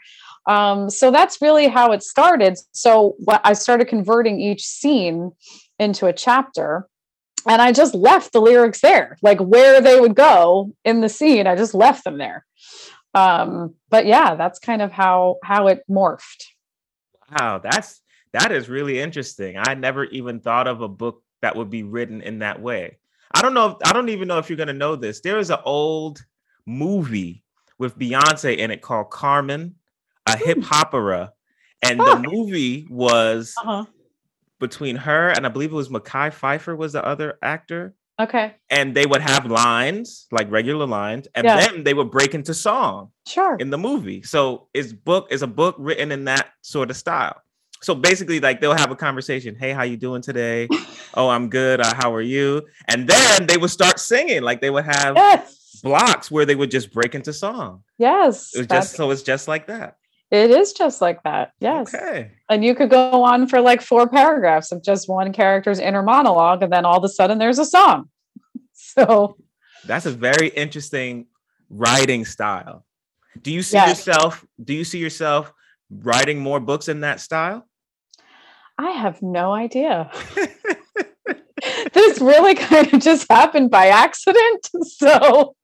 Um, 0.47 0.89
so 0.89 1.11
that's 1.11 1.41
really 1.41 1.67
how 1.67 1.91
it 1.91 2.03
started. 2.03 2.57
So 2.71 3.15
what 3.19 3.41
I 3.43 3.53
started 3.53 3.87
converting 3.87 4.39
each 4.39 4.63
scene 4.63 5.31
into 5.79 6.05
a 6.05 6.13
chapter 6.13 6.87
and 7.47 7.61
I 7.61 7.71
just 7.71 7.93
left 7.93 8.31
the 8.31 8.41
lyrics 8.41 8.81
there, 8.81 9.17
like 9.21 9.39
where 9.39 9.81
they 9.81 9.99
would 9.99 10.15
go 10.15 10.71
in 10.83 11.01
the 11.01 11.09
scene. 11.09 11.47
I 11.47 11.55
just 11.55 11.73
left 11.73 12.03
them 12.03 12.17
there. 12.17 12.45
Um, 13.13 13.75
but 13.89 14.05
yeah, 14.05 14.35
that's 14.35 14.59
kind 14.59 14.81
of 14.81 14.91
how 14.91 15.37
how 15.43 15.67
it 15.67 15.83
morphed. 15.89 16.45
Wow, 17.31 17.59
that's 17.59 18.01
that 18.35 18.51
is 18.51 18.67
really 18.67 18.99
interesting. 18.99 19.55
I 19.57 19.73
never 19.75 20.03
even 20.05 20.41
thought 20.41 20.67
of 20.67 20.81
a 20.81 20.87
book 20.89 21.23
that 21.41 21.55
would 21.55 21.69
be 21.69 21.83
written 21.83 22.21
in 22.21 22.39
that 22.39 22.61
way. 22.61 22.97
I 23.33 23.41
don't 23.41 23.53
know. 23.53 23.71
If, 23.71 23.77
I 23.87 23.93
don't 23.93 24.09
even 24.09 24.27
know 24.27 24.37
if 24.39 24.49
you're 24.49 24.57
gonna 24.57 24.73
know 24.73 24.95
this. 24.95 25.21
There 25.21 25.39
is 25.39 25.49
an 25.49 25.59
old 25.63 26.23
movie 26.65 27.43
with 27.77 27.97
Beyonce 27.97 28.57
in 28.57 28.71
it 28.71 28.81
called 28.81 29.09
Carmen 29.09 29.75
a 30.27 30.37
Hip 30.37 30.57
Hopera, 30.59 31.31
and 31.81 31.99
the 31.99 32.27
movie 32.27 32.87
was 32.89 33.53
uh-huh. 33.61 33.85
between 34.59 34.95
her 34.95 35.29
and 35.29 35.45
I 35.45 35.49
believe 35.49 35.71
it 35.71 35.75
was 35.75 35.89
Mekhi 35.89 36.33
Phifer 36.33 36.75
was 36.75 36.93
the 36.93 37.05
other 37.05 37.37
actor. 37.41 37.95
Okay. 38.19 38.55
And 38.69 38.95
they 38.95 39.05
would 39.05 39.21
have 39.21 39.45
lines 39.45 40.27
like 40.31 40.49
regular 40.49 40.87
lines, 40.87 41.27
and 41.35 41.45
yeah. 41.45 41.59
then 41.59 41.83
they 41.83 41.93
would 41.93 42.11
break 42.11 42.33
into 42.33 42.53
song. 42.53 43.11
Sure. 43.27 43.55
In 43.57 43.69
the 43.69 43.77
movie, 43.77 44.23
so 44.23 44.67
is 44.73 44.93
book 44.93 45.27
is 45.31 45.41
a 45.41 45.47
book 45.47 45.75
written 45.77 46.11
in 46.11 46.25
that 46.25 46.49
sort 46.61 46.89
of 46.89 46.97
style. 46.97 47.41
So 47.81 47.93
basically, 47.93 48.39
like 48.39 48.61
they'll 48.61 48.77
have 48.77 48.91
a 48.91 48.95
conversation. 48.95 49.55
Hey, 49.55 49.71
how 49.71 49.83
you 49.83 49.97
doing 49.97 50.21
today? 50.21 50.67
oh, 51.13 51.29
I'm 51.29 51.49
good. 51.49 51.81
Uh, 51.81 51.93
how 51.95 52.13
are 52.13 52.21
you? 52.21 52.63
And 52.87 53.07
then 53.07 53.47
they 53.47 53.57
would 53.57 53.69
start 53.69 53.99
singing. 53.99 54.41
Like 54.41 54.61
they 54.61 54.69
would 54.69 54.85
have 54.85 55.15
yes. 55.15 55.81
blocks 55.83 56.31
where 56.31 56.45
they 56.45 56.55
would 56.55 56.71
just 56.71 56.91
break 56.93 57.15
into 57.15 57.33
song. 57.33 57.83
Yes. 57.97 58.55
It 58.55 58.59
was 58.59 58.67
just 58.67 58.95
so 58.95 59.11
it's 59.11 59.21
just 59.21 59.47
like 59.47 59.67
that. 59.67 59.97
It 60.31 60.49
is 60.49 60.73
just 60.73 61.01
like 61.01 61.21
that. 61.23 61.51
Yes. 61.59 61.93
Okay. 61.93 62.31
And 62.49 62.65
you 62.65 62.75
could 62.75 62.89
go 62.89 63.23
on 63.23 63.47
for 63.47 63.61
like 63.61 63.81
four 63.81 64.07
paragraphs 64.09 64.71
of 64.71 64.83
just 64.83 65.07
one 65.07 65.31
character's 65.31 65.79
inner 65.79 66.01
monologue, 66.01 66.63
and 66.63 66.73
then 66.73 66.85
all 66.85 66.97
of 66.97 67.03
a 67.03 67.09
sudden 67.09 67.37
there's 67.37 67.59
a 67.59 67.65
song. 67.65 68.09
So 68.77 69.35
that's 69.85 70.05
a 70.05 70.11
very 70.11 70.47
interesting 70.47 71.27
writing 71.69 72.23
style. 72.23 72.85
Do 73.41 73.51
you 73.51 73.61
see 73.61 73.75
yes. 73.75 74.05
yourself? 74.05 74.45
Do 74.63 74.73
you 74.73 74.85
see 74.85 74.99
yourself 74.99 75.53
writing 75.89 76.39
more 76.39 76.59
books 76.59 76.87
in 76.87 77.01
that 77.01 77.19
style? 77.19 77.67
I 78.77 78.91
have 78.91 79.21
no 79.21 79.53
idea. 79.53 80.11
this 81.93 82.19
really 82.19 82.55
kind 82.55 82.93
of 82.93 83.01
just 83.01 83.29
happened 83.29 83.71
by 83.71 83.87
accident. 83.87 84.69
So 84.83 85.55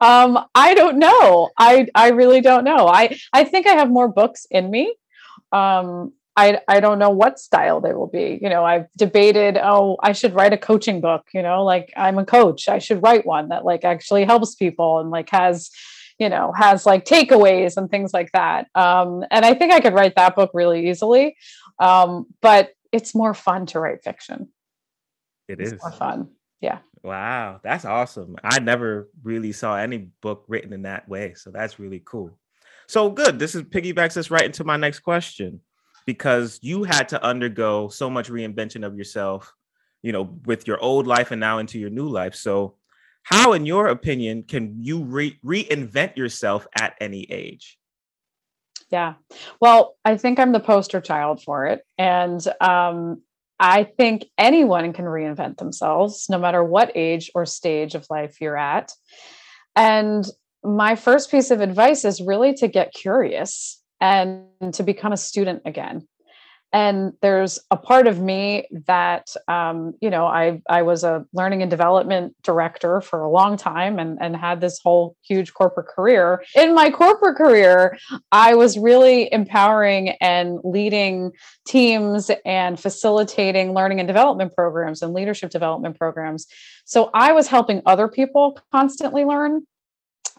um, 0.00 0.38
I 0.54 0.74
don't 0.74 0.98
know. 0.98 1.50
I 1.58 1.88
I 1.94 2.10
really 2.10 2.40
don't 2.40 2.64
know. 2.64 2.86
I 2.86 3.18
I 3.32 3.44
think 3.44 3.66
I 3.66 3.72
have 3.72 3.90
more 3.90 4.08
books 4.08 4.46
in 4.50 4.70
me. 4.70 4.94
Um, 5.50 6.12
I 6.36 6.60
I 6.68 6.78
don't 6.78 7.00
know 7.00 7.10
what 7.10 7.40
style 7.40 7.80
they 7.80 7.92
will 7.92 8.06
be. 8.06 8.38
You 8.40 8.50
know, 8.50 8.64
I've 8.64 8.86
debated. 8.96 9.58
Oh, 9.60 9.96
I 10.00 10.12
should 10.12 10.34
write 10.34 10.52
a 10.52 10.58
coaching 10.58 11.00
book. 11.00 11.26
You 11.34 11.42
know, 11.42 11.64
like 11.64 11.92
I'm 11.96 12.18
a 12.18 12.24
coach. 12.24 12.68
I 12.68 12.78
should 12.78 13.02
write 13.02 13.26
one 13.26 13.48
that 13.48 13.64
like 13.64 13.84
actually 13.84 14.24
helps 14.24 14.54
people 14.54 15.00
and 15.00 15.10
like 15.10 15.30
has 15.30 15.70
you 16.18 16.28
know 16.28 16.52
has 16.56 16.84
like 16.84 17.04
takeaways 17.04 17.76
and 17.76 17.90
things 17.90 18.12
like 18.12 18.30
that 18.32 18.66
um, 18.74 19.24
and 19.30 19.44
i 19.44 19.54
think 19.54 19.72
i 19.72 19.80
could 19.80 19.94
write 19.94 20.16
that 20.16 20.34
book 20.34 20.50
really 20.54 20.88
easily 20.88 21.36
um, 21.78 22.26
but 22.40 22.70
it's 22.92 23.14
more 23.14 23.34
fun 23.34 23.66
to 23.66 23.78
write 23.78 24.02
fiction 24.02 24.48
It 25.48 25.60
it's 25.60 25.72
is 25.72 25.80
more 25.80 25.92
fun 25.92 26.28
yeah 26.60 26.78
Wow, 27.02 27.60
that's 27.62 27.84
awesome. 27.84 28.36
I 28.42 28.58
never 28.58 29.08
really 29.22 29.52
saw 29.52 29.76
any 29.76 30.10
book 30.20 30.44
written 30.48 30.72
in 30.72 30.82
that 30.82 31.08
way. 31.08 31.34
So 31.34 31.50
that's 31.50 31.78
really 31.78 32.02
cool. 32.04 32.36
So 32.86 33.10
good. 33.10 33.38
This 33.38 33.54
is 33.54 33.62
piggybacks 33.62 34.16
us 34.16 34.30
right 34.30 34.44
into 34.44 34.64
my 34.64 34.76
next 34.76 35.00
question 35.00 35.60
because 36.06 36.58
you 36.62 36.84
had 36.84 37.08
to 37.10 37.22
undergo 37.22 37.88
so 37.88 38.08
much 38.08 38.30
reinvention 38.30 38.84
of 38.84 38.96
yourself, 38.96 39.54
you 40.02 40.12
know, 40.12 40.38
with 40.46 40.66
your 40.66 40.80
old 40.80 41.06
life 41.06 41.30
and 41.30 41.40
now 41.40 41.58
into 41.58 41.78
your 41.78 41.90
new 41.90 42.08
life. 42.08 42.34
So, 42.34 42.74
how, 43.30 43.52
in 43.52 43.66
your 43.66 43.88
opinion, 43.88 44.42
can 44.42 44.76
you 44.78 45.04
re- 45.04 45.38
reinvent 45.44 46.16
yourself 46.16 46.66
at 46.80 46.94
any 46.98 47.24
age? 47.30 47.78
Yeah. 48.90 49.14
Well, 49.60 49.96
I 50.02 50.16
think 50.16 50.38
I'm 50.38 50.52
the 50.52 50.60
poster 50.60 51.02
child 51.02 51.42
for 51.42 51.66
it. 51.66 51.82
And 51.98 52.40
um, 52.62 53.20
I 53.60 53.84
think 53.84 54.24
anyone 54.38 54.94
can 54.94 55.04
reinvent 55.04 55.58
themselves, 55.58 56.30
no 56.30 56.38
matter 56.38 56.64
what 56.64 56.92
age 56.94 57.30
or 57.34 57.44
stage 57.44 57.94
of 57.94 58.06
life 58.08 58.40
you're 58.40 58.56
at. 58.56 58.92
And 59.76 60.26
my 60.64 60.96
first 60.96 61.30
piece 61.30 61.50
of 61.50 61.60
advice 61.60 62.06
is 62.06 62.22
really 62.22 62.54
to 62.54 62.66
get 62.66 62.94
curious 62.94 63.82
and 64.00 64.46
to 64.72 64.82
become 64.82 65.12
a 65.12 65.18
student 65.18 65.62
again 65.66 66.08
and 66.72 67.14
there's 67.22 67.58
a 67.70 67.76
part 67.76 68.06
of 68.06 68.20
me 68.20 68.66
that 68.86 69.34
um, 69.46 69.94
you 70.00 70.10
know 70.10 70.26
i 70.26 70.60
i 70.68 70.82
was 70.82 71.02
a 71.04 71.24
learning 71.32 71.62
and 71.62 71.70
development 71.70 72.34
director 72.42 73.00
for 73.00 73.22
a 73.22 73.30
long 73.30 73.56
time 73.56 73.98
and 73.98 74.18
and 74.20 74.36
had 74.36 74.60
this 74.60 74.78
whole 74.82 75.16
huge 75.22 75.54
corporate 75.54 75.86
career. 75.86 76.42
In 76.54 76.74
my 76.74 76.90
corporate 76.90 77.36
career 77.36 77.98
i 78.32 78.54
was 78.54 78.78
really 78.78 79.32
empowering 79.32 80.10
and 80.20 80.58
leading 80.64 81.32
teams 81.66 82.30
and 82.44 82.78
facilitating 82.78 83.72
learning 83.72 84.00
and 84.00 84.06
development 84.06 84.54
programs 84.54 85.02
and 85.02 85.14
leadership 85.14 85.50
development 85.50 85.98
programs. 85.98 86.46
So 86.84 87.10
i 87.14 87.32
was 87.32 87.48
helping 87.48 87.82
other 87.86 88.08
people 88.08 88.58
constantly 88.72 89.24
learn. 89.24 89.66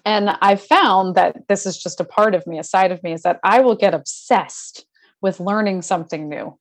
And 0.06 0.30
i 0.42 0.56
found 0.56 1.16
that 1.16 1.48
this 1.48 1.66
is 1.66 1.82
just 1.82 2.00
a 2.00 2.06
part 2.06 2.36
of 2.36 2.46
me 2.46 2.60
a 2.60 2.64
side 2.64 2.92
of 2.92 3.02
me 3.04 3.14
is 3.14 3.24
that 3.24 3.40
i 3.44 3.60
will 3.62 3.76
get 3.76 3.94
obsessed 3.94 4.86
with 5.22 5.40
learning 5.40 5.82
something 5.82 6.30
new. 6.30 6.58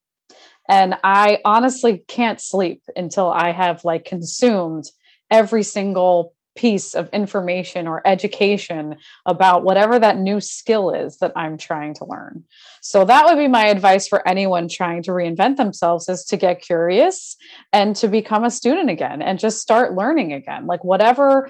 And 0.68 0.96
I 1.02 1.38
honestly 1.44 2.04
can't 2.08 2.40
sleep 2.40 2.82
until 2.94 3.30
I 3.30 3.52
have 3.52 3.84
like 3.84 4.04
consumed 4.04 4.84
every 5.30 5.62
single 5.62 6.34
piece 6.58 6.94
of 6.94 7.08
information 7.10 7.86
or 7.86 8.02
education 8.04 8.96
about 9.24 9.62
whatever 9.62 9.96
that 9.98 10.18
new 10.18 10.40
skill 10.40 10.90
is 10.90 11.18
that 11.18 11.32
I'm 11.36 11.56
trying 11.56 11.94
to 11.94 12.04
learn. 12.04 12.42
So 12.82 13.04
that 13.04 13.26
would 13.26 13.38
be 13.38 13.46
my 13.46 13.68
advice 13.68 14.08
for 14.08 14.26
anyone 14.26 14.68
trying 14.68 15.04
to 15.04 15.12
reinvent 15.12 15.56
themselves 15.56 16.08
is 16.08 16.24
to 16.24 16.36
get 16.36 16.60
curious 16.60 17.36
and 17.72 17.94
to 17.96 18.08
become 18.08 18.42
a 18.42 18.50
student 18.50 18.90
again 18.90 19.22
and 19.22 19.38
just 19.38 19.60
start 19.60 19.94
learning 19.94 20.32
again. 20.32 20.66
Like 20.66 20.82
whatever 20.82 21.48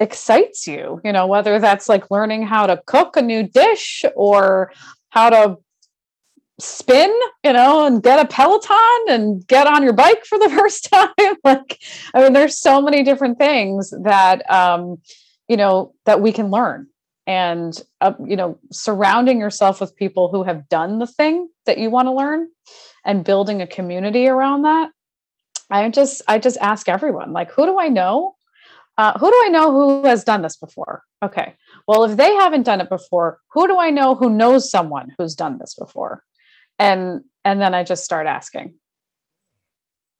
excites 0.00 0.66
you, 0.66 1.00
you 1.04 1.12
know, 1.12 1.28
whether 1.28 1.60
that's 1.60 1.88
like 1.88 2.10
learning 2.10 2.42
how 2.42 2.66
to 2.66 2.82
cook 2.86 3.16
a 3.16 3.22
new 3.22 3.44
dish 3.44 4.04
or 4.16 4.72
how 5.10 5.30
to 5.30 5.58
spin, 6.60 7.12
you 7.44 7.52
know, 7.52 7.86
and 7.86 8.02
get 8.02 8.18
a 8.18 8.28
Peloton 8.28 9.04
and 9.08 9.46
get 9.46 9.66
on 9.66 9.82
your 9.82 9.92
bike 9.92 10.24
for 10.24 10.38
the 10.38 10.50
first 10.56 10.90
time. 10.90 11.36
like, 11.44 11.82
I 12.14 12.22
mean, 12.22 12.32
there's 12.32 12.58
so 12.58 12.80
many 12.80 13.02
different 13.02 13.38
things 13.38 13.92
that, 14.02 14.48
um, 14.50 14.98
you 15.48 15.56
know, 15.56 15.94
that 16.06 16.20
we 16.20 16.32
can 16.32 16.50
learn. 16.50 16.86
And, 17.26 17.80
uh, 18.00 18.14
you 18.24 18.34
know, 18.34 18.58
surrounding 18.72 19.38
yourself 19.38 19.80
with 19.80 19.94
people 19.94 20.28
who 20.28 20.42
have 20.42 20.68
done 20.68 20.98
the 20.98 21.06
thing 21.06 21.48
that 21.66 21.78
you 21.78 21.90
want 21.90 22.06
to 22.06 22.12
learn 22.12 22.48
and 23.04 23.24
building 23.24 23.62
a 23.62 23.66
community 23.66 24.26
around 24.26 24.62
that. 24.62 24.90
I 25.70 25.88
just, 25.90 26.22
I 26.26 26.38
just 26.38 26.58
ask 26.58 26.88
everyone, 26.88 27.32
like, 27.32 27.52
who 27.52 27.66
do 27.66 27.78
I 27.78 27.88
know? 27.88 28.34
Uh, 28.98 29.16
who 29.18 29.30
do 29.30 29.42
I 29.44 29.48
know 29.48 29.70
who 29.70 30.04
has 30.06 30.24
done 30.24 30.42
this 30.42 30.56
before? 30.56 31.04
Okay. 31.22 31.54
well, 31.86 32.04
if 32.04 32.16
they 32.16 32.34
haven't 32.34 32.64
done 32.64 32.80
it 32.80 32.88
before, 32.88 33.38
who 33.52 33.68
do 33.68 33.78
I 33.78 33.90
know 33.90 34.14
who 34.14 34.28
knows 34.28 34.70
someone 34.70 35.14
who's 35.16 35.34
done 35.34 35.58
this 35.58 35.74
before? 35.74 36.24
And 36.80 37.22
and 37.44 37.60
then 37.60 37.74
I 37.74 37.84
just 37.84 38.04
start 38.04 38.26
asking. 38.26 38.74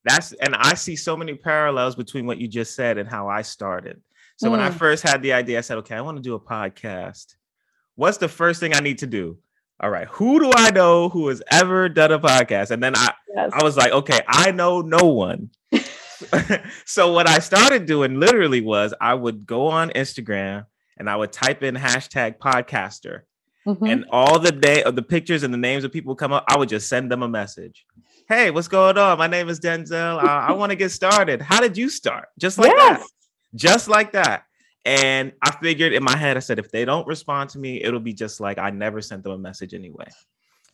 That's 0.04 0.32
and 0.32 0.54
I 0.54 0.74
see 0.74 0.94
so 0.96 1.16
many 1.16 1.34
parallels 1.34 1.96
between 1.96 2.26
what 2.26 2.38
you 2.38 2.48
just 2.48 2.74
said 2.74 2.98
and 2.98 3.08
how 3.08 3.28
I 3.28 3.42
started. 3.42 4.00
So 4.36 4.50
when 4.50 4.60
I 4.60 4.70
Mm. 4.70 4.74
first 4.74 5.02
had 5.02 5.20
the 5.22 5.32
idea, 5.34 5.58
I 5.58 5.60
said, 5.62 5.78
okay, 5.78 5.94
I 5.96 6.00
want 6.00 6.16
to 6.16 6.22
do 6.22 6.34
a 6.34 6.40
podcast. 6.40 7.34
What's 7.96 8.16
the 8.18 8.28
first 8.28 8.60
thing 8.60 8.74
I 8.74 8.80
need 8.80 8.98
to 8.98 9.06
do? 9.06 9.38
All 9.82 9.90
right, 9.90 10.08
who 10.08 10.40
do 10.40 10.50
I 10.54 10.70
know 10.70 11.08
who 11.10 11.28
has 11.28 11.42
ever 11.50 11.88
done 11.88 12.12
a 12.12 12.18
podcast? 12.18 12.70
And 12.70 12.82
then 12.82 12.94
I, 12.96 13.12
Yes. 13.34 13.50
I 13.54 13.62
was 13.62 13.76
like, 13.76 13.92
okay, 13.92 14.20
I 14.26 14.50
know 14.50 14.80
no 14.80 15.04
one. 15.06 15.50
so 16.84 17.12
what 17.12 17.28
I 17.28 17.38
started 17.38 17.86
doing 17.86 18.18
literally 18.20 18.60
was 18.60 18.92
I 19.00 19.14
would 19.14 19.46
go 19.46 19.68
on 19.68 19.90
Instagram 19.90 20.66
and 20.98 21.08
I 21.08 21.16
would 21.16 21.32
type 21.32 21.62
in 21.62 21.74
hashtag 21.76 22.38
podcaster 22.38 23.22
Mhm. 23.76 23.90
and 23.92 24.04
all 24.10 24.38
the 24.38 24.52
day 24.52 24.82
of 24.82 24.96
the 24.96 25.02
pictures 25.02 25.42
and 25.42 25.52
the 25.52 25.58
names 25.58 25.84
of 25.84 25.92
people 25.92 26.14
come 26.14 26.32
up, 26.32 26.44
I 26.48 26.56
would 26.56 26.68
just 26.68 26.88
send 26.88 27.10
them 27.10 27.22
a 27.22 27.28
message. 27.28 27.84
Hey, 28.28 28.50
what's 28.50 28.68
going 28.68 28.96
on? 28.98 29.18
My 29.18 29.26
name 29.26 29.48
is 29.48 29.58
Denzel. 29.60 30.18
I, 30.22 30.48
I 30.48 30.52
want 30.52 30.70
to 30.70 30.76
get 30.76 30.90
started. 30.90 31.42
How 31.42 31.60
did 31.60 31.76
you 31.76 31.88
start? 31.88 32.28
Just 32.38 32.58
like 32.58 32.74
that. 32.76 33.02
Just 33.54 33.88
like 33.88 34.12
that. 34.12 34.44
And 34.84 35.32
I 35.42 35.50
figured 35.56 35.92
in 35.92 36.02
my 36.04 36.16
head, 36.16 36.36
I 36.36 36.40
said, 36.40 36.58
if 36.58 36.70
they 36.70 36.84
don't 36.84 37.06
respond 37.06 37.50
to 37.50 37.58
me, 37.58 37.82
it'll 37.82 38.00
be 38.00 38.12
just 38.14 38.40
like 38.40 38.58
I 38.58 38.70
never 38.70 39.00
sent 39.02 39.24
them 39.24 39.32
a 39.32 39.38
message 39.38 39.74
anyway. 39.74 40.06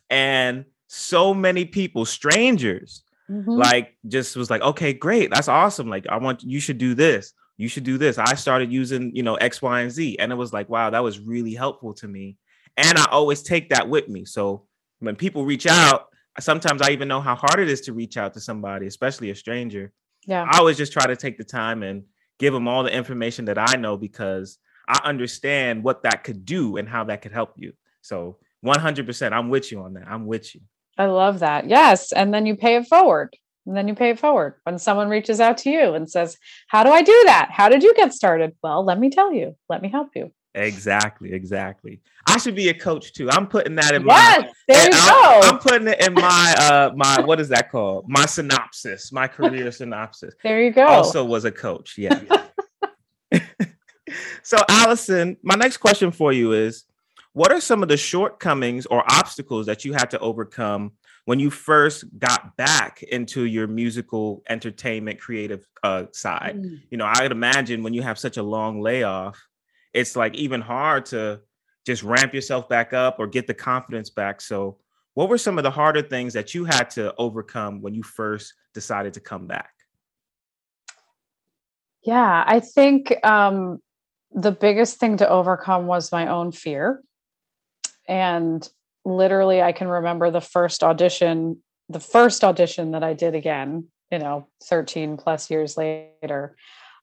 And 0.09 0.65
so 0.87 1.33
many 1.33 1.65
people, 1.65 2.05
strangers, 2.05 3.03
Mhm. 3.29 3.57
like 3.57 3.97
just 4.07 4.35
was 4.37 4.49
like, 4.49 4.61
okay, 4.61 4.93
great, 4.93 5.29
that's 5.31 5.49
awesome. 5.49 5.89
Like, 5.89 6.07
I 6.07 6.17
want 6.17 6.43
you 6.43 6.59
should 6.61 6.77
do 6.77 6.93
this. 6.93 7.33
You 7.57 7.67
should 7.67 7.83
do 7.83 7.97
this. 7.97 8.17
I 8.17 8.35
started 8.35 8.71
using, 8.71 9.13
you 9.15 9.23
know, 9.23 9.35
X, 9.35 9.61
Y, 9.61 9.81
and 9.81 9.91
Z. 9.91 10.17
And 10.19 10.31
it 10.31 10.35
was 10.35 10.53
like, 10.53 10.69
wow, 10.69 10.89
that 10.91 11.03
was 11.03 11.19
really 11.19 11.53
helpful 11.55 11.93
to 11.95 12.07
me. 12.07 12.37
And 12.77 12.97
I 12.97 13.05
always 13.11 13.41
take 13.41 13.69
that 13.69 13.89
with 13.89 14.07
me. 14.07 14.25
So 14.25 14.65
when 14.99 15.15
people 15.15 15.45
reach 15.45 15.65
out, 15.67 16.07
sometimes 16.39 16.81
I 16.81 16.91
even 16.91 17.07
know 17.07 17.21
how 17.21 17.35
hard 17.35 17.59
it 17.59 17.69
is 17.69 17.81
to 17.81 17.93
reach 17.93 18.17
out 18.17 18.33
to 18.35 18.39
somebody, 18.39 18.87
especially 18.87 19.31
a 19.31 19.35
stranger. 19.35 19.91
yeah. 20.27 20.47
I 20.49 20.59
always 20.59 20.77
just 20.77 20.93
try 20.93 21.07
to 21.07 21.15
take 21.15 21.37
the 21.37 21.43
time 21.43 21.83
and 21.83 22.03
give 22.39 22.53
them 22.53 22.67
all 22.67 22.83
the 22.83 22.93
information 22.93 23.45
that 23.45 23.57
I 23.57 23.75
know 23.77 23.97
because 23.97 24.59
I 24.87 25.01
understand 25.03 25.83
what 25.83 26.03
that 26.03 26.23
could 26.23 26.45
do 26.45 26.77
and 26.77 26.87
how 26.87 27.03
that 27.05 27.21
could 27.21 27.31
help 27.31 27.53
you. 27.57 27.73
So 28.01 28.37
100%, 28.65 29.31
I'm 29.31 29.49
with 29.49 29.71
you 29.71 29.81
on 29.81 29.93
that. 29.93 30.07
I'm 30.07 30.25
with 30.25 30.53
you. 30.55 30.61
I 30.97 31.05
love 31.05 31.39
that. 31.39 31.67
Yes. 31.67 32.11
And 32.11 32.33
then 32.33 32.45
you 32.45 32.55
pay 32.55 32.75
it 32.75 32.87
forward. 32.87 33.35
And 33.65 33.75
then 33.75 33.89
you 33.89 33.95
pay 33.95 34.11
it 34.11 34.19
forward 34.19 34.55
when 34.63 34.79
someone 34.79 35.09
reaches 35.09 35.41
out 35.41 35.57
to 35.59 35.69
you 35.69 35.93
and 35.93 36.09
says, 36.09 36.37
How 36.69 36.83
do 36.83 36.89
I 36.89 37.01
do 37.01 37.23
that? 37.25 37.49
How 37.51 37.67
did 37.67 37.83
you 37.83 37.93
get 37.95 38.13
started? 38.13 38.55
Well, 38.63 38.85
let 38.85 38.97
me 38.97 39.09
tell 39.09 39.33
you. 39.33 39.57
Let 39.67 39.81
me 39.81 39.89
help 39.89 40.11
you. 40.15 40.31
Exactly, 40.57 41.33
exactly. 41.33 42.01
I 42.25 42.37
should 42.37 42.55
be 42.55 42.69
a 42.69 42.73
coach 42.73 43.13
too. 43.13 43.29
I'm 43.29 43.47
putting 43.47 43.75
that 43.75 43.93
in 43.93 44.03
my 44.03 44.49
There 44.67 44.83
you 44.83 44.89
I'm, 44.93 45.41
go. 45.41 45.47
I'm 45.47 45.59
putting 45.59 45.87
it 45.87 46.01
in 46.05 46.13
my 46.13 46.55
uh 46.59 46.91
my 46.95 47.21
what 47.21 47.39
is 47.39 47.49
that 47.49 47.69
called? 47.71 48.05
My 48.07 48.25
synopsis, 48.25 49.11
my 49.11 49.27
career 49.27 49.71
synopsis. 49.71 50.33
There 50.43 50.61
you 50.61 50.71
go. 50.71 50.85
Also 50.85 51.23
was 51.23 51.45
a 51.45 51.51
coach. 51.51 51.95
Yeah. 51.97 52.19
so 54.43 54.57
Allyson, 54.69 55.37
my 55.43 55.55
next 55.55 55.77
question 55.77 56.11
for 56.11 56.33
you 56.33 56.53
is 56.53 56.85
what 57.33 57.51
are 57.51 57.61
some 57.61 57.83
of 57.83 57.89
the 57.89 57.97
shortcomings 57.97 58.87
or 58.87 59.03
obstacles 59.11 59.67
that 59.67 59.85
you 59.85 59.93
had 59.93 60.09
to 60.09 60.19
overcome 60.19 60.93
when 61.25 61.39
you 61.39 61.51
first 61.51 62.05
got 62.17 62.57
back 62.57 63.03
into 63.03 63.45
your 63.45 63.67
musical 63.67 64.41
entertainment 64.49 65.19
creative 65.19 65.67
uh, 65.83 66.05
side? 66.13 66.55
Mm. 66.57 66.81
you 66.89 66.97
know, 66.97 67.05
I 67.05 67.21
would 67.21 67.31
imagine 67.31 67.83
when 67.83 67.93
you 67.93 68.01
have 68.01 68.17
such 68.17 68.37
a 68.37 68.43
long 68.43 68.81
layoff, 68.81 69.46
it's 69.97 70.15
like 70.15 70.35
even 70.35 70.61
hard 70.61 71.07
to 71.07 71.41
just 71.85 72.03
ramp 72.03 72.33
yourself 72.33 72.69
back 72.69 72.93
up 72.93 73.15
or 73.17 73.25
get 73.25 73.47
the 73.47 73.53
confidence 73.53 74.09
back. 74.11 74.41
So, 74.41 74.77
what 75.15 75.29
were 75.29 75.39
some 75.39 75.57
of 75.57 75.63
the 75.63 75.71
harder 75.71 76.03
things 76.03 76.33
that 76.33 76.53
you 76.53 76.65
had 76.65 76.91
to 76.91 77.13
overcome 77.17 77.81
when 77.81 77.95
you 77.95 78.03
first 78.03 78.53
decided 78.75 79.15
to 79.15 79.19
come 79.19 79.47
back? 79.47 79.71
Yeah, 82.03 82.43
I 82.45 82.59
think 82.59 83.13
um, 83.25 83.81
the 84.31 84.51
biggest 84.51 84.99
thing 84.99 85.17
to 85.17 85.27
overcome 85.27 85.87
was 85.87 86.11
my 86.11 86.27
own 86.27 86.51
fear. 86.51 87.01
And 88.07 88.67
literally, 89.03 89.63
I 89.63 89.71
can 89.71 89.87
remember 89.87 90.29
the 90.29 90.39
first 90.39 90.83
audition, 90.83 91.63
the 91.89 91.99
first 91.99 92.43
audition 92.43 92.91
that 92.91 93.03
I 93.03 93.13
did 93.13 93.33
again, 93.33 93.87
you 94.11 94.19
know, 94.19 94.47
13 94.65 95.17
plus 95.17 95.49
years 95.49 95.75
later. 95.75 96.55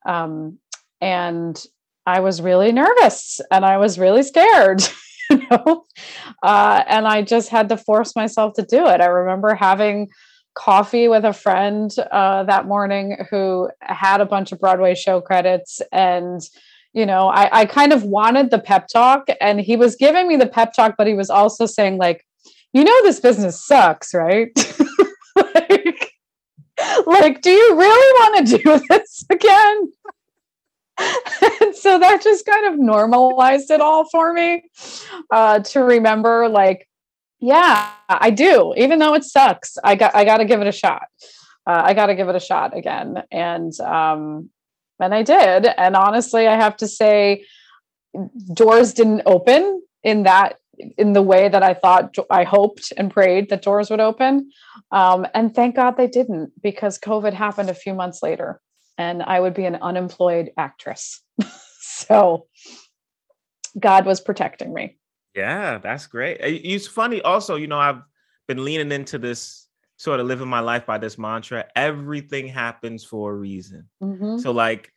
Um, 0.06 0.58
and 1.00 1.62
I 2.06 2.20
was 2.20 2.42
really 2.42 2.72
nervous 2.72 3.40
and 3.50 3.64
I 3.64 3.78
was 3.78 3.98
really 3.98 4.22
scared, 4.22 4.82
you 5.30 5.42
know, 5.50 5.84
uh, 6.42 6.84
and 6.86 7.06
I 7.06 7.22
just 7.22 7.48
had 7.48 7.68
to 7.70 7.76
force 7.76 8.14
myself 8.14 8.54
to 8.54 8.62
do 8.62 8.86
it. 8.86 9.00
I 9.00 9.06
remember 9.06 9.54
having 9.54 10.10
coffee 10.54 11.08
with 11.08 11.24
a 11.24 11.32
friend 11.32 11.94
uh, 12.10 12.44
that 12.44 12.66
morning 12.66 13.16
who 13.30 13.68
had 13.80 14.20
a 14.20 14.26
bunch 14.26 14.52
of 14.52 14.60
Broadway 14.60 14.94
show 14.94 15.20
credits. 15.20 15.82
And, 15.92 16.40
you 16.92 17.06
know, 17.06 17.28
I, 17.28 17.60
I 17.60 17.64
kind 17.66 17.92
of 17.92 18.04
wanted 18.04 18.50
the 18.50 18.58
pep 18.58 18.88
talk, 18.88 19.28
and 19.40 19.60
he 19.60 19.76
was 19.76 19.96
giving 19.96 20.28
me 20.28 20.36
the 20.36 20.46
pep 20.46 20.72
talk, 20.72 20.94
but 20.96 21.06
he 21.06 21.14
was 21.14 21.30
also 21.30 21.66
saying, 21.66 21.98
like, 21.98 22.24
you 22.72 22.84
know, 22.84 23.02
this 23.02 23.20
business 23.20 23.64
sucks, 23.64 24.14
right? 24.14 24.50
like, 25.36 26.12
like, 27.06 27.40
do 27.40 27.50
you 27.50 27.76
really 27.76 28.12
want 28.20 28.46
to 28.46 28.58
do 28.58 28.80
this 28.88 29.24
again? 29.30 29.92
And 30.98 31.74
so 31.74 31.98
that 31.98 32.22
just 32.22 32.46
kind 32.46 32.72
of 32.72 32.78
normalized 32.78 33.70
it 33.70 33.80
all 33.80 34.08
for 34.08 34.32
me 34.32 34.64
uh, 35.30 35.60
to 35.60 35.80
remember, 35.80 36.48
like, 36.48 36.88
yeah, 37.40 37.90
I 38.08 38.30
do. 38.30 38.74
Even 38.76 38.98
though 38.98 39.14
it 39.14 39.24
sucks, 39.24 39.76
I 39.82 39.96
got 39.96 40.14
I 40.14 40.24
got 40.24 40.38
to 40.38 40.44
give 40.44 40.60
it 40.60 40.66
a 40.66 40.72
shot. 40.72 41.02
Uh, 41.66 41.82
I 41.84 41.94
got 41.94 42.06
to 42.06 42.14
give 42.14 42.28
it 42.28 42.36
a 42.36 42.40
shot 42.40 42.76
again, 42.76 43.22
and 43.30 43.78
um, 43.80 44.50
and 45.00 45.14
I 45.14 45.22
did. 45.22 45.66
And 45.66 45.96
honestly, 45.96 46.46
I 46.46 46.56
have 46.56 46.76
to 46.78 46.88
say, 46.88 47.44
doors 48.54 48.94
didn't 48.94 49.22
open 49.26 49.82
in 50.02 50.22
that 50.22 50.58
in 50.96 51.12
the 51.12 51.22
way 51.22 51.48
that 51.48 51.62
I 51.62 51.74
thought 51.74 52.16
I 52.30 52.44
hoped 52.44 52.92
and 52.96 53.10
prayed 53.10 53.50
that 53.50 53.62
doors 53.62 53.90
would 53.90 54.00
open. 54.00 54.50
Um, 54.90 55.26
and 55.34 55.54
thank 55.54 55.76
God 55.76 55.96
they 55.96 56.08
didn't 56.08 56.50
because 56.62 56.98
COVID 56.98 57.32
happened 57.32 57.70
a 57.70 57.74
few 57.74 57.94
months 57.94 58.22
later 58.22 58.60
and 58.98 59.22
I 59.22 59.40
would 59.40 59.54
be 59.54 59.64
an 59.64 59.76
unemployed 59.76 60.52
actress. 60.56 61.20
so 61.80 62.46
God 63.78 64.06
was 64.06 64.20
protecting 64.20 64.72
me. 64.72 64.98
Yeah, 65.34 65.78
that's 65.78 66.06
great. 66.06 66.40
Uh, 66.40 66.46
It's 66.46 66.86
funny 66.86 67.20
also, 67.22 67.56
you 67.56 67.66
know, 67.66 67.78
I've 67.78 68.02
been 68.46 68.64
leaning 68.64 68.92
into 68.92 69.18
this 69.18 69.66
sort 69.96 70.20
of 70.20 70.26
living 70.26 70.48
my 70.48 70.60
life 70.60 70.84
by 70.84 70.98
this 70.98 71.16
mantra 71.16 71.64
everything 71.76 72.48
happens 72.48 73.04
for 73.04 73.30
a 73.30 73.34
reason. 73.34 73.88
Mhm. 74.02 74.40
So 74.40 74.50
like 74.50 74.92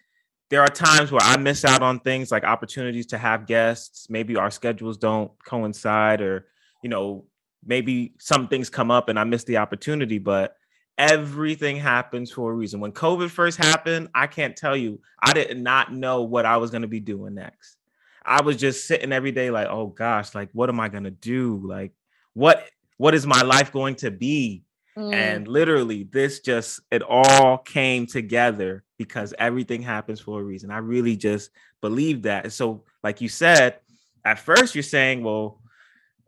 there 0.49 0.61
are 0.61 0.67
times 0.67 1.11
where 1.11 1.21
I 1.21 1.37
miss 1.37 1.65
out 1.65 1.81
on 1.81 1.99
things 1.99 2.31
like 2.31 2.43
opportunities 2.43 3.05
to 3.07 3.17
have 3.17 3.45
guests. 3.45 4.09
Maybe 4.09 4.35
our 4.37 4.49
schedules 4.49 4.97
don't 4.97 5.31
coincide 5.45 6.21
or 6.21 6.47
you 6.83 6.89
know, 6.89 7.25
maybe 7.65 8.13
some 8.19 8.47
things 8.47 8.69
come 8.69 8.91
up 8.91 9.09
and 9.09 9.19
I 9.19 9.23
miss 9.23 9.43
the 9.43 9.57
opportunity, 9.57 10.19
but 10.19 10.55
everything 10.97 11.77
happens 11.77 12.31
for 12.31 12.51
a 12.51 12.55
reason. 12.55 12.79
When 12.79 12.91
COVID 12.91 13.29
first 13.29 13.57
happened, 13.57 14.09
I 14.15 14.27
can't 14.27 14.55
tell 14.55 14.75
you, 14.75 14.99
I 15.21 15.33
did 15.33 15.57
not 15.57 15.93
know 15.93 16.23
what 16.23 16.45
I 16.45 16.57
was 16.57 16.71
going 16.71 16.81
to 16.81 16.87
be 16.87 16.99
doing 16.99 17.35
next. 17.35 17.77
I 18.25 18.41
was 18.41 18.57
just 18.57 18.87
sitting 18.87 19.13
every 19.13 19.31
day 19.31 19.51
like, 19.51 19.67
"Oh 19.69 19.87
gosh, 19.87 20.35
like 20.35 20.49
what 20.51 20.69
am 20.69 20.79
I 20.79 20.89
going 20.89 21.05
to 21.05 21.11
do? 21.11 21.61
Like 21.63 21.93
what 22.33 22.63
what 22.97 23.15
is 23.15 23.25
my 23.25 23.41
life 23.41 23.71
going 23.71 23.95
to 23.95 24.11
be?" 24.11 24.63
Mm. 24.97 25.13
And 25.13 25.47
literally, 25.47 26.03
this 26.03 26.39
just 26.39 26.81
it 26.91 27.03
all 27.03 27.59
came 27.59 28.05
together 28.05 28.83
because 28.97 29.33
everything 29.37 29.81
happens 29.81 30.19
for 30.19 30.41
a 30.41 30.43
reason. 30.43 30.71
I 30.71 30.79
really 30.79 31.15
just 31.15 31.51
believe 31.81 32.23
that. 32.23 32.45
And 32.45 32.53
so, 32.53 32.83
like 33.03 33.21
you 33.21 33.29
said, 33.29 33.79
at 34.25 34.39
first 34.39 34.75
you're 34.75 34.83
saying, 34.83 35.23
well, 35.23 35.61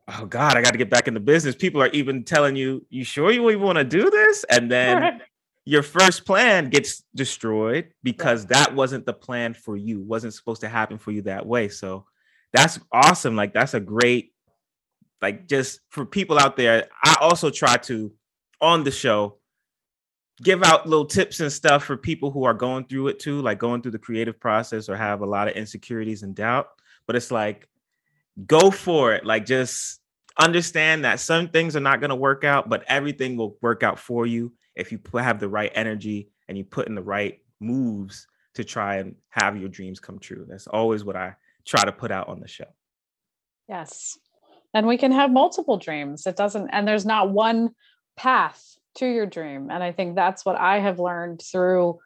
oh 0.09 0.25
God, 0.25 0.57
I 0.57 0.61
got 0.61 0.71
to 0.71 0.77
get 0.77 0.89
back 0.89 1.07
in 1.07 1.13
the 1.13 1.19
business. 1.19 1.55
People 1.55 1.81
are 1.81 1.89
even 1.89 2.23
telling 2.23 2.55
you, 2.55 2.85
you 2.89 3.03
sure 3.03 3.31
you 3.31 3.49
even 3.49 3.63
want 3.63 3.77
to 3.77 3.83
do 3.83 4.09
this? 4.09 4.43
And 4.49 4.71
then 4.71 5.21
your 5.65 5.83
first 5.83 6.25
plan 6.25 6.69
gets 6.69 7.03
destroyed 7.15 7.89
because 8.03 8.45
that 8.47 8.73
wasn't 8.73 9.05
the 9.05 9.13
plan 9.13 9.53
for 9.53 9.77
you, 9.77 10.01
wasn't 10.01 10.33
supposed 10.33 10.61
to 10.61 10.69
happen 10.69 10.97
for 10.97 11.11
you 11.11 11.21
that 11.23 11.45
way. 11.45 11.69
So 11.69 12.05
that's 12.53 12.79
awesome. 12.91 13.35
Like 13.35 13.53
that's 13.53 13.73
a 13.73 13.79
great, 13.79 14.33
like 15.21 15.47
just 15.47 15.81
for 15.89 16.05
people 16.05 16.39
out 16.39 16.57
there. 16.57 16.87
I 17.03 17.17
also 17.21 17.49
try 17.49 17.77
to 17.77 18.11
on 18.61 18.83
the 18.83 18.91
show 18.91 19.37
give 20.41 20.63
out 20.63 20.87
little 20.87 21.05
tips 21.05 21.41
and 21.41 21.51
stuff 21.51 21.83
for 21.83 21.97
people 21.97 22.31
who 22.31 22.45
are 22.45 22.53
going 22.53 22.85
through 22.85 23.09
it 23.09 23.19
too, 23.19 23.41
like 23.41 23.59
going 23.59 23.81
through 23.81 23.91
the 23.91 23.99
creative 23.99 24.39
process 24.39 24.87
or 24.87 24.95
have 24.95 25.21
a 25.21 25.25
lot 25.25 25.47
of 25.47 25.55
insecurities 25.55 26.23
and 26.23 26.33
doubt. 26.33 26.69
But 27.05 27.15
it's 27.15 27.29
like, 27.31 27.67
go 28.47 28.71
for 28.71 29.13
it. 29.13 29.25
Like, 29.25 29.45
just 29.45 29.98
understand 30.39 31.05
that 31.05 31.19
some 31.19 31.49
things 31.49 31.75
are 31.75 31.81
not 31.81 31.99
going 31.99 32.09
to 32.09 32.15
work 32.15 32.43
out, 32.43 32.69
but 32.69 32.83
everything 32.87 33.37
will 33.37 33.57
work 33.61 33.83
out 33.83 33.99
for 33.99 34.25
you 34.25 34.53
if 34.75 34.91
you 34.91 34.99
have 35.15 35.39
the 35.39 35.49
right 35.49 35.71
energy 35.75 36.29
and 36.47 36.57
you 36.57 36.63
put 36.63 36.87
in 36.87 36.95
the 36.95 37.01
right 37.01 37.39
moves 37.59 38.27
to 38.55 38.63
try 38.63 38.97
and 38.97 39.15
have 39.29 39.57
your 39.57 39.69
dreams 39.69 39.99
come 39.99 40.19
true. 40.19 40.45
That's 40.49 40.67
always 40.67 41.03
what 41.03 41.15
I 41.15 41.35
try 41.65 41.83
to 41.83 41.91
put 41.91 42.11
out 42.11 42.29
on 42.29 42.39
the 42.39 42.47
show. 42.47 42.65
Yes. 43.67 44.17
And 44.73 44.87
we 44.87 44.97
can 44.97 45.11
have 45.11 45.31
multiple 45.31 45.77
dreams. 45.77 46.25
It 46.25 46.35
doesn't, 46.35 46.69
and 46.69 46.87
there's 46.87 47.05
not 47.05 47.31
one 47.31 47.71
path 48.17 48.63
to 48.95 49.05
your 49.05 49.25
dream. 49.25 49.69
And 49.69 49.83
I 49.83 49.91
think 49.91 50.15
that's 50.15 50.45
what 50.45 50.55
I 50.55 50.79
have 50.79 50.99
learned 50.99 51.41
through 51.41 51.99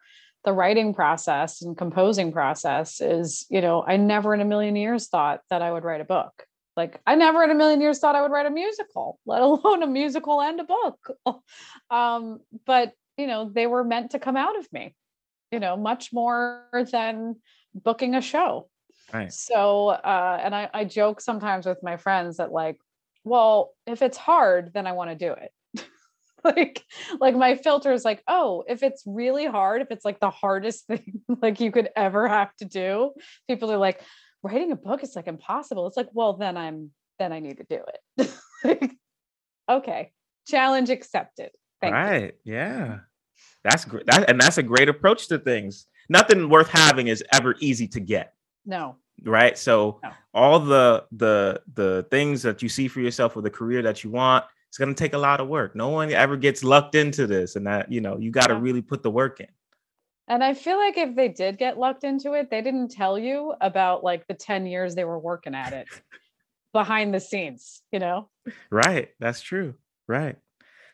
the 0.44 0.52
writing 0.52 0.92
process 0.92 1.62
and 1.62 1.76
composing 1.76 2.32
process 2.32 3.00
is, 3.00 3.46
you 3.48 3.60
know, 3.60 3.82
I 3.86 3.96
never 3.96 4.34
in 4.34 4.40
a 4.40 4.44
million 4.44 4.76
years 4.76 5.08
thought 5.08 5.40
that 5.50 5.62
I 5.62 5.72
would 5.72 5.84
write 5.84 6.02
a 6.02 6.04
book. 6.04 6.46
Like 6.76 7.00
I 7.06 7.14
never 7.14 7.42
in 7.44 7.50
a 7.50 7.54
million 7.54 7.80
years 7.80 7.98
thought 7.98 8.16
I 8.16 8.22
would 8.22 8.32
write 8.32 8.46
a 8.46 8.50
musical, 8.50 9.18
let 9.26 9.42
alone 9.42 9.82
a 9.82 9.86
musical 9.86 10.40
and 10.40 10.60
a 10.60 10.64
book. 10.64 11.42
um, 11.90 12.40
but 12.66 12.92
you 13.16 13.26
know, 13.26 13.50
they 13.52 13.66
were 13.66 13.84
meant 13.84 14.10
to 14.10 14.18
come 14.18 14.36
out 14.36 14.58
of 14.58 14.66
me, 14.72 14.94
you 15.52 15.60
know, 15.60 15.76
much 15.76 16.12
more 16.12 16.66
than 16.90 17.36
booking 17.74 18.14
a 18.14 18.20
show. 18.20 18.68
Right. 19.12 19.32
So, 19.32 19.88
uh, 19.88 20.40
and 20.42 20.54
I, 20.54 20.68
I 20.74 20.84
joke 20.84 21.20
sometimes 21.20 21.66
with 21.66 21.78
my 21.82 21.96
friends 21.96 22.38
that 22.38 22.50
like, 22.50 22.78
well, 23.22 23.70
if 23.86 24.02
it's 24.02 24.16
hard, 24.16 24.72
then 24.74 24.86
I 24.86 24.92
want 24.92 25.10
to 25.10 25.16
do 25.16 25.32
it. 25.32 25.84
like, 26.44 26.82
like 27.20 27.36
my 27.36 27.54
filter 27.54 27.92
is 27.92 28.04
like, 28.04 28.22
oh, 28.26 28.64
if 28.66 28.82
it's 28.82 29.04
really 29.06 29.46
hard, 29.46 29.82
if 29.82 29.90
it's 29.90 30.04
like 30.04 30.18
the 30.20 30.30
hardest 30.30 30.86
thing 30.88 31.22
like 31.40 31.60
you 31.60 31.70
could 31.70 31.90
ever 31.94 32.26
have 32.26 32.54
to 32.56 32.64
do, 32.64 33.12
people 33.48 33.70
are 33.70 33.78
like, 33.78 34.02
writing 34.44 34.70
a 34.70 34.76
book 34.76 35.02
is 35.02 35.16
like 35.16 35.26
impossible. 35.26 35.86
It's 35.86 35.96
like, 35.96 36.10
well, 36.12 36.34
then 36.34 36.56
I'm 36.56 36.90
then 37.18 37.32
I 37.32 37.40
need 37.40 37.56
to 37.56 37.66
do 37.68 37.82
it. 38.68 38.90
okay. 39.68 40.12
Challenge 40.46 40.90
accepted. 40.90 41.50
Thank 41.80 41.94
right. 41.94 42.34
You. 42.44 42.54
Yeah. 42.54 42.98
That's 43.64 43.84
great. 43.84 44.06
That, 44.06 44.28
and 44.28 44.40
that's 44.40 44.58
a 44.58 44.62
great 44.62 44.88
approach 44.88 45.28
to 45.28 45.38
things. 45.38 45.86
Nothing 46.08 46.48
worth 46.48 46.68
having 46.68 47.08
is 47.08 47.24
ever 47.32 47.56
easy 47.60 47.88
to 47.88 48.00
get. 48.00 48.34
No. 48.66 48.96
Right. 49.24 49.56
So 49.56 50.00
no. 50.02 50.10
all 50.34 50.60
the 50.60 51.06
the 51.12 51.62
the 51.74 52.06
things 52.10 52.42
that 52.42 52.62
you 52.62 52.68
see 52.68 52.88
for 52.88 53.00
yourself 53.00 53.36
with 53.36 53.44
the 53.44 53.50
career 53.50 53.80
that 53.82 54.04
you 54.04 54.10
want, 54.10 54.44
it's 54.68 54.76
gonna 54.76 54.92
take 54.92 55.14
a 55.14 55.18
lot 55.18 55.40
of 55.40 55.48
work. 55.48 55.74
No 55.74 55.88
one 55.88 56.12
ever 56.12 56.36
gets 56.36 56.62
lucked 56.64 56.94
into 56.94 57.26
this, 57.26 57.56
and 57.56 57.66
that 57.66 57.90
you 57.90 58.00
know 58.00 58.18
you 58.18 58.30
got 58.30 58.48
to 58.48 58.54
yeah. 58.54 58.60
really 58.60 58.82
put 58.82 59.02
the 59.02 59.10
work 59.10 59.40
in. 59.40 59.46
And 60.26 60.42
I 60.42 60.54
feel 60.54 60.78
like 60.78 60.96
if 60.96 61.14
they 61.14 61.28
did 61.28 61.58
get 61.58 61.78
lucked 61.78 62.04
into 62.04 62.32
it, 62.32 62.50
they 62.50 62.62
didn't 62.62 62.90
tell 62.90 63.18
you 63.18 63.54
about 63.60 64.02
like 64.02 64.26
the 64.26 64.34
10 64.34 64.66
years 64.66 64.94
they 64.94 65.04
were 65.04 65.18
working 65.18 65.54
at 65.54 65.72
it 65.72 65.86
behind 66.72 67.12
the 67.12 67.20
scenes, 67.20 67.82
you 67.92 67.98
know? 67.98 68.28
Right. 68.70 69.10
That's 69.20 69.42
true. 69.42 69.74
Right. 70.06 70.36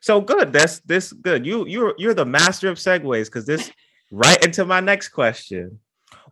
So 0.01 0.21
good. 0.21 0.53
That's 0.53 0.81
this 0.81 1.13
good. 1.13 1.45
You 1.45 1.67
you're 1.67 1.95
you're 1.99 2.15
the 2.15 2.25
master 2.25 2.69
of 2.69 2.79
segues 2.79 3.27
because 3.27 3.45
this 3.45 3.71
right 4.11 4.43
into 4.43 4.65
my 4.65 4.81
next 4.81 5.09
question. 5.09 5.79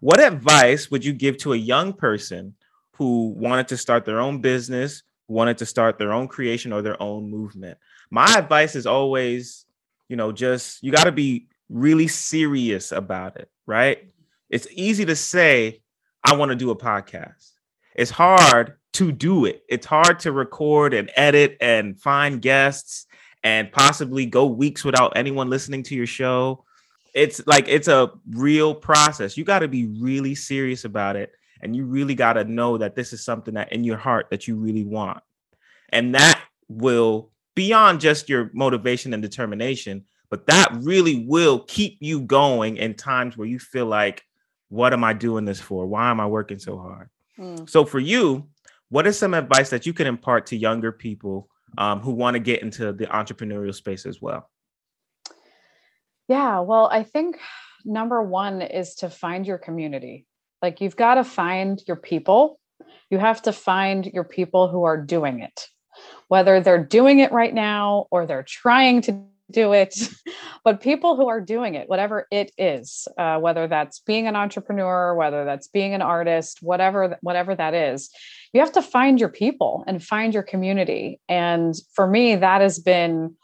What 0.00 0.20
advice 0.20 0.90
would 0.90 1.04
you 1.04 1.12
give 1.12 1.36
to 1.38 1.52
a 1.52 1.56
young 1.56 1.92
person 1.92 2.54
who 2.92 3.28
wanted 3.36 3.68
to 3.68 3.76
start 3.76 4.04
their 4.04 4.20
own 4.20 4.40
business, 4.40 5.02
wanted 5.28 5.58
to 5.58 5.66
start 5.66 5.98
their 5.98 6.12
own 6.12 6.28
creation 6.28 6.72
or 6.72 6.82
their 6.82 7.00
own 7.02 7.30
movement? 7.30 7.78
My 8.10 8.32
advice 8.36 8.74
is 8.74 8.86
always, 8.86 9.66
you 10.08 10.16
know, 10.16 10.32
just 10.32 10.82
you 10.82 10.90
got 10.90 11.04
to 11.04 11.12
be 11.12 11.48
really 11.68 12.08
serious 12.08 12.92
about 12.92 13.36
it, 13.36 13.50
right? 13.66 14.10
It's 14.50 14.66
easy 14.72 15.04
to 15.06 15.16
say, 15.16 15.82
I 16.24 16.34
want 16.36 16.50
to 16.50 16.56
do 16.56 16.70
a 16.70 16.76
podcast. 16.76 17.52
It's 17.94 18.10
hard 18.10 18.74
to 18.94 19.12
do 19.12 19.44
it. 19.44 19.62
It's 19.68 19.86
hard 19.86 20.20
to 20.20 20.32
record 20.32 20.94
and 20.94 21.10
edit 21.14 21.56
and 21.60 22.00
find 22.00 22.40
guests 22.40 23.06
and 23.44 23.70
possibly 23.70 24.26
go 24.26 24.46
weeks 24.46 24.84
without 24.84 25.12
anyone 25.16 25.50
listening 25.50 25.82
to 25.84 25.94
your 25.94 26.06
show. 26.06 26.64
It's 27.14 27.46
like 27.46 27.68
it's 27.68 27.88
a 27.88 28.12
real 28.30 28.74
process. 28.74 29.36
You 29.36 29.44
got 29.44 29.60
to 29.60 29.68
be 29.68 29.86
really 30.00 30.34
serious 30.34 30.84
about 30.84 31.16
it. 31.16 31.32
And 31.60 31.74
you 31.74 31.84
really 31.84 32.14
got 32.14 32.34
to 32.34 32.44
know 32.44 32.78
that 32.78 32.94
this 32.94 33.12
is 33.12 33.24
something 33.24 33.54
that 33.54 33.72
in 33.72 33.82
your 33.82 33.96
heart 33.96 34.28
that 34.30 34.46
you 34.46 34.56
really 34.56 34.84
want. 34.84 35.22
And 35.90 36.14
that 36.14 36.40
will, 36.68 37.30
beyond 37.56 38.00
just 38.00 38.28
your 38.28 38.50
motivation 38.54 39.12
and 39.12 39.22
determination, 39.22 40.04
but 40.30 40.46
that 40.46 40.68
really 40.80 41.24
will 41.26 41.60
keep 41.60 41.98
you 42.00 42.20
going 42.20 42.76
in 42.76 42.94
times 42.94 43.36
where 43.36 43.48
you 43.48 43.58
feel 43.58 43.86
like, 43.86 44.22
what 44.68 44.92
am 44.92 45.02
I 45.02 45.14
doing 45.14 45.44
this 45.44 45.60
for? 45.60 45.86
Why 45.86 46.10
am 46.10 46.20
I 46.20 46.26
working 46.26 46.58
so 46.58 46.78
hard? 46.78 47.08
Mm. 47.38 47.68
So, 47.68 47.84
for 47.84 47.98
you, 47.98 48.48
what 48.90 49.06
is 49.06 49.18
some 49.18 49.34
advice 49.34 49.70
that 49.70 49.86
you 49.86 49.92
can 49.92 50.06
impart 50.06 50.46
to 50.46 50.56
younger 50.56 50.92
people 50.92 51.48
um, 51.78 52.00
who 52.00 52.12
want 52.12 52.34
to 52.34 52.40
get 52.40 52.62
into 52.62 52.92
the 52.92 53.06
entrepreneurial 53.06 53.74
space 53.74 54.04
as 54.04 54.20
well? 54.20 54.50
Yeah, 56.28 56.60
well, 56.60 56.88
I 56.92 57.04
think 57.04 57.38
number 57.84 58.22
one 58.22 58.60
is 58.60 58.96
to 58.96 59.08
find 59.08 59.46
your 59.46 59.58
community. 59.58 60.26
Like, 60.60 60.80
you've 60.80 60.96
got 60.96 61.14
to 61.14 61.24
find 61.24 61.82
your 61.86 61.96
people. 61.96 62.60
You 63.10 63.18
have 63.18 63.40
to 63.42 63.52
find 63.52 64.04
your 64.06 64.24
people 64.24 64.68
who 64.68 64.84
are 64.84 65.00
doing 65.00 65.40
it, 65.40 65.68
whether 66.28 66.60
they're 66.60 66.84
doing 66.84 67.20
it 67.20 67.32
right 67.32 67.54
now 67.54 68.06
or 68.10 68.26
they're 68.26 68.42
trying 68.42 69.00
to 69.02 69.24
do 69.50 69.72
it 69.72 69.96
but 70.64 70.80
people 70.80 71.16
who 71.16 71.28
are 71.28 71.40
doing 71.40 71.74
it 71.74 71.88
whatever 71.88 72.26
it 72.30 72.52
is 72.58 73.08
uh, 73.18 73.38
whether 73.38 73.66
that's 73.66 74.00
being 74.00 74.26
an 74.26 74.36
entrepreneur 74.36 75.14
whether 75.14 75.44
that's 75.44 75.68
being 75.68 75.94
an 75.94 76.02
artist 76.02 76.58
whatever 76.62 77.16
whatever 77.22 77.54
that 77.54 77.74
is 77.74 78.10
you 78.52 78.60
have 78.60 78.72
to 78.72 78.82
find 78.82 79.20
your 79.20 79.28
people 79.28 79.84
and 79.86 80.02
find 80.02 80.32
your 80.32 80.42
community. 80.42 81.20
And 81.28 81.74
for 81.92 82.06
me 82.06 82.36
that 82.36 82.60
has 82.60 82.78
been 82.78 83.36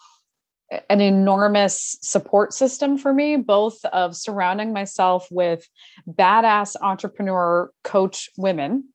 an 0.89 1.01
enormous 1.01 1.99
support 2.01 2.53
system 2.53 2.97
for 2.97 3.13
me 3.13 3.37
both 3.37 3.85
of 3.87 4.17
surrounding 4.17 4.73
myself 4.73 5.29
with 5.31 5.69
badass 6.09 6.75
entrepreneur 6.81 7.71
coach 7.85 8.31
women 8.39 8.89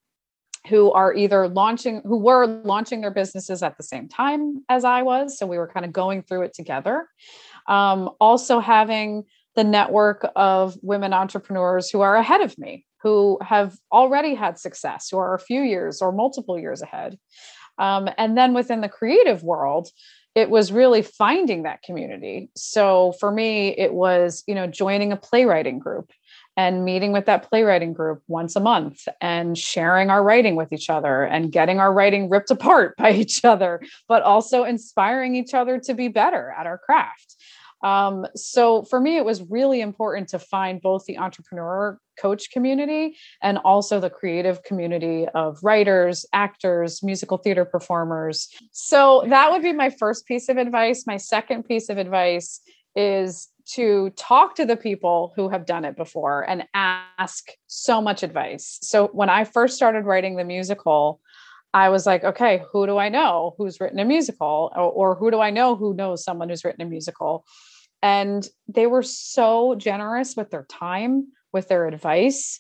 who 0.68 0.92
are 0.92 1.14
either 1.14 1.48
launching 1.48 2.02
who 2.06 2.18
were 2.18 2.46
launching 2.46 3.02
their 3.02 3.12
businesses 3.12 3.64
at 3.64 3.78
the 3.78 3.84
same 3.84 4.08
time 4.10 4.64
as 4.70 4.84
i 4.84 5.02
was 5.02 5.38
so 5.38 5.48
we 5.48 5.58
were 5.58 5.68
kind 5.68 5.86
of 5.86 5.94
going 5.94 6.22
through 6.22 6.44
it 6.44 6.54
together. 6.54 7.08
Um, 7.68 8.10
also 8.20 8.60
having 8.60 9.24
the 9.56 9.64
network 9.64 10.28
of 10.36 10.76
women 10.82 11.14
entrepreneurs 11.14 11.90
who 11.90 12.02
are 12.02 12.16
ahead 12.16 12.42
of 12.42 12.58
me 12.58 12.86
who 13.02 13.38
have 13.42 13.78
already 13.92 14.36
had 14.36 14.60
success 14.60 15.10
who 15.10 15.18
are 15.18 15.34
a 15.34 15.40
few 15.40 15.62
years 15.62 16.02
or 16.02 16.12
multiple 16.12 16.60
years 16.60 16.82
ahead. 16.82 17.18
Um, 17.78 18.10
and 18.18 18.38
then 18.38 18.54
within 18.54 18.82
the 18.82 18.90
creative 18.90 19.44
world 19.44 19.90
it 20.36 20.50
was 20.50 20.72
really 20.72 21.02
finding 21.02 21.64
that 21.64 21.82
community. 21.82 22.50
So 22.56 23.14
for 23.20 23.32
me 23.32 23.70
it 23.70 23.94
was 23.94 24.44
you 24.48 24.56
know 24.56 24.68
joining 24.68 25.12
a 25.12 25.18
playwriting 25.18 25.80
group 25.80 26.12
and 26.60 26.84
meeting 26.84 27.14
with 27.14 27.26
that 27.26 27.48
playwriting 27.50 27.94
group 27.94 28.22
once 28.28 28.54
a 28.58 28.60
month 28.60 29.08
and 29.22 29.58
sharing 29.58 30.10
our 30.10 30.22
writing 30.22 30.58
with 30.58 30.74
each 30.74 30.90
other 30.90 31.24
and 31.24 31.54
getting 31.54 31.80
our 31.80 31.94
writing 31.94 32.30
ripped 32.30 32.52
apart 32.58 32.98
by 32.98 33.12
each 33.12 33.46
other, 33.46 33.82
but 34.10 34.24
also 34.24 34.66
inspiring 34.66 35.36
each 35.36 35.54
other 35.54 35.80
to 35.80 35.94
be 35.94 36.10
better 36.10 36.54
at 36.60 36.68
our 36.68 36.78
craft. 36.78 37.38
Um, 37.82 38.26
so 38.36 38.84
for 38.84 39.00
me, 39.00 39.16
it 39.16 39.24
was 39.24 39.42
really 39.44 39.80
important 39.80 40.28
to 40.30 40.40
find 40.40 40.82
both 40.82 41.06
the 41.06 41.18
entrepreneur 41.18 41.98
coach 42.20 42.52
community 42.52 43.16
and 43.42 43.58
also 43.60 44.02
the 44.02 44.10
creative 44.10 44.62
community 44.64 45.30
of 45.34 45.60
writers, 45.64 46.26
actors, 46.34 47.02
musical 47.02 47.38
theater 47.38 47.64
performers. 47.64 48.50
So 48.74 49.24
that 49.30 49.50
would 49.50 49.62
be 49.62 49.72
my 49.72 49.92
first 49.92 50.26
piece 50.26 50.50
of 50.50 50.58
advice. 50.58 51.08
My 51.08 51.16
second 51.16 51.64
piece 51.64 51.88
of 51.88 51.98
advice 51.98 52.60
is 52.98 53.48
to 53.76 54.10
talk 54.12 54.56
to 54.56 54.66
the 54.66 54.78
people 54.78 55.34
who 55.36 55.50
have 55.50 55.66
done 55.66 55.86
it 55.86 55.96
before 55.96 56.48
and 56.50 56.68
ask 56.74 57.50
so 57.68 58.02
much 58.02 58.24
advice. 58.24 58.80
So 58.82 59.08
when 59.08 59.30
I 59.30 59.44
first 59.44 59.76
started 59.76 60.06
writing 60.06 60.36
the 60.36 60.44
musical, 60.44 61.22
I 61.74 61.90
was 61.90 62.06
like, 62.06 62.24
okay, 62.24 62.64
who 62.72 62.88
do 62.88 62.98
I 62.98 63.10
know 63.10 63.54
who's 63.58 63.80
written 63.80 64.00
a 64.00 64.06
musical? 64.06 64.72
Or, 64.76 64.92
or, 64.92 65.16
who 65.16 65.30
do 65.30 65.40
I 65.40 65.52
know 65.52 65.76
who 65.76 65.94
knows 65.94 66.24
someone 66.24 66.50
who's 66.50 66.66
written 66.66 66.82
a 66.82 66.90
musical? 66.90 67.46
And 68.02 68.48
they 68.68 68.88
were 68.88 69.04
so 69.04 69.76
generous 69.76 70.36
with 70.36 70.50
their 70.50 70.66
time, 70.68 71.28
with 71.54 71.68
their 71.68 71.88
advice. 71.88 72.60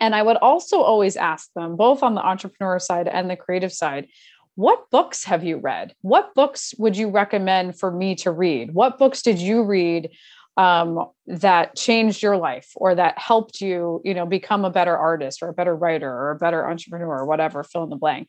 And 0.00 0.16
I 0.16 0.22
would 0.22 0.38
also 0.38 0.80
always 0.80 1.16
ask 1.16 1.48
them, 1.54 1.76
both 1.76 2.02
on 2.02 2.16
the 2.16 2.26
entrepreneur 2.26 2.80
side 2.80 3.06
and 3.06 3.30
the 3.30 3.36
creative 3.36 3.72
side, 3.72 4.08
what 4.56 4.90
books 4.90 5.24
have 5.24 5.44
you 5.44 5.58
read? 5.58 5.94
What 6.02 6.34
books 6.34 6.74
would 6.78 6.96
you 6.96 7.10
recommend 7.10 7.78
for 7.78 7.90
me 7.90 8.14
to 8.16 8.30
read? 8.30 8.72
What 8.72 8.98
books 8.98 9.22
did 9.22 9.38
you 9.38 9.64
read 9.64 10.10
um, 10.56 11.06
that 11.26 11.74
changed 11.74 12.22
your 12.22 12.36
life 12.36 12.70
or 12.76 12.94
that 12.94 13.18
helped 13.18 13.60
you, 13.60 14.00
you 14.04 14.14
know, 14.14 14.26
become 14.26 14.64
a 14.64 14.70
better 14.70 14.96
artist 14.96 15.42
or 15.42 15.48
a 15.48 15.52
better 15.54 15.74
writer 15.74 16.08
or 16.08 16.30
a 16.30 16.36
better 16.36 16.68
entrepreneur 16.68 17.18
or 17.18 17.26
whatever, 17.26 17.64
fill 17.64 17.82
in 17.82 17.90
the 17.90 17.96
blank. 17.96 18.28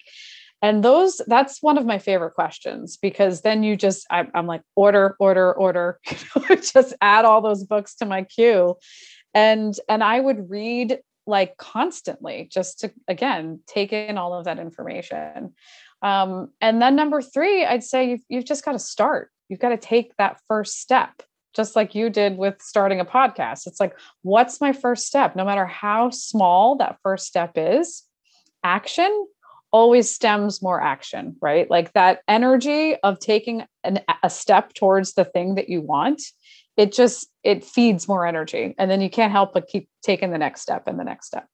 And 0.62 0.84
those, 0.84 1.22
that's 1.28 1.62
one 1.62 1.78
of 1.78 1.86
my 1.86 2.00
favorite 2.00 2.34
questions 2.34 2.98
because 2.98 3.42
then 3.42 3.62
you 3.62 3.76
just, 3.76 4.08
I, 4.10 4.26
am 4.34 4.48
like, 4.48 4.62
order, 4.76 5.16
order, 5.20 5.54
order, 5.54 6.00
just 6.50 6.96
add 7.02 7.26
all 7.26 7.42
those 7.42 7.64
books 7.64 7.96
to 7.96 8.06
my 8.06 8.24
queue. 8.24 8.76
And, 9.36 9.76
and 9.88 10.04
I 10.04 10.20
would 10.20 10.50
read 10.50 11.00
like 11.28 11.58
constantly 11.58 12.48
just 12.52 12.80
to, 12.80 12.92
again, 13.08 13.60
take 13.68 13.94
in 13.94 14.18
all 14.18 14.34
of 14.34 14.46
that 14.46 14.60
information. 14.60 15.54
Um, 16.02 16.52
and 16.62 16.82
then 16.82 16.96
number 16.96 17.22
three, 17.22 17.66
I'd 17.66 17.84
say 17.84 18.12
you've, 18.12 18.24
you've 18.30 18.46
just 18.46 18.66
got 18.66 18.74
to 18.74 18.80
start. 18.80 19.32
You've 19.50 19.60
got 19.60 19.70
to 19.70 19.78
take 19.78 20.16
that 20.18 20.40
first 20.48 20.80
step, 20.80 21.22
just 21.56 21.76
like 21.76 21.96
you 21.96 22.10
did 22.10 22.38
with 22.38 22.62
starting 22.62 23.00
a 23.00 23.06
podcast. 23.06 23.68
It's 23.68 23.80
like, 23.80 23.98
what's 24.22 24.62
my 24.62 24.74
first 24.74 25.08
step? 25.08 25.36
No 25.36 25.46
matter 25.46 25.66
how 25.66 26.10
small 26.10 26.78
that 26.78 26.98
first 27.04 27.26
step 27.26 27.54
is, 27.56 28.04
action 28.64 29.28
always 29.72 30.10
stems 30.10 30.62
more 30.62 30.82
action, 30.82 31.36
right? 31.42 31.70
Like 31.70 31.92
that 31.94 32.22
energy 32.28 32.96
of 33.04 33.20
taking 33.20 33.66
an, 33.84 34.00
a 34.24 34.30
step 34.30 34.74
towards 34.74 35.14
the 35.14 35.26
thing 35.26 35.56
that 35.56 35.70
you 35.70 35.82
want, 35.82 36.22
it 36.78 36.94
just 36.94 37.28
it 37.44 37.64
feeds 37.64 38.08
more 38.08 38.26
energy, 38.26 38.74
and 38.78 38.90
then 38.90 39.02
you 39.02 39.10
can't 39.10 39.32
help 39.32 39.54
but 39.54 39.68
keep 39.68 39.90
taking 40.02 40.32
the 40.32 40.38
next 40.38 40.62
step 40.62 40.88
and 40.88 41.00
the 41.00 41.04
next 41.04 41.28
step. 41.28 41.48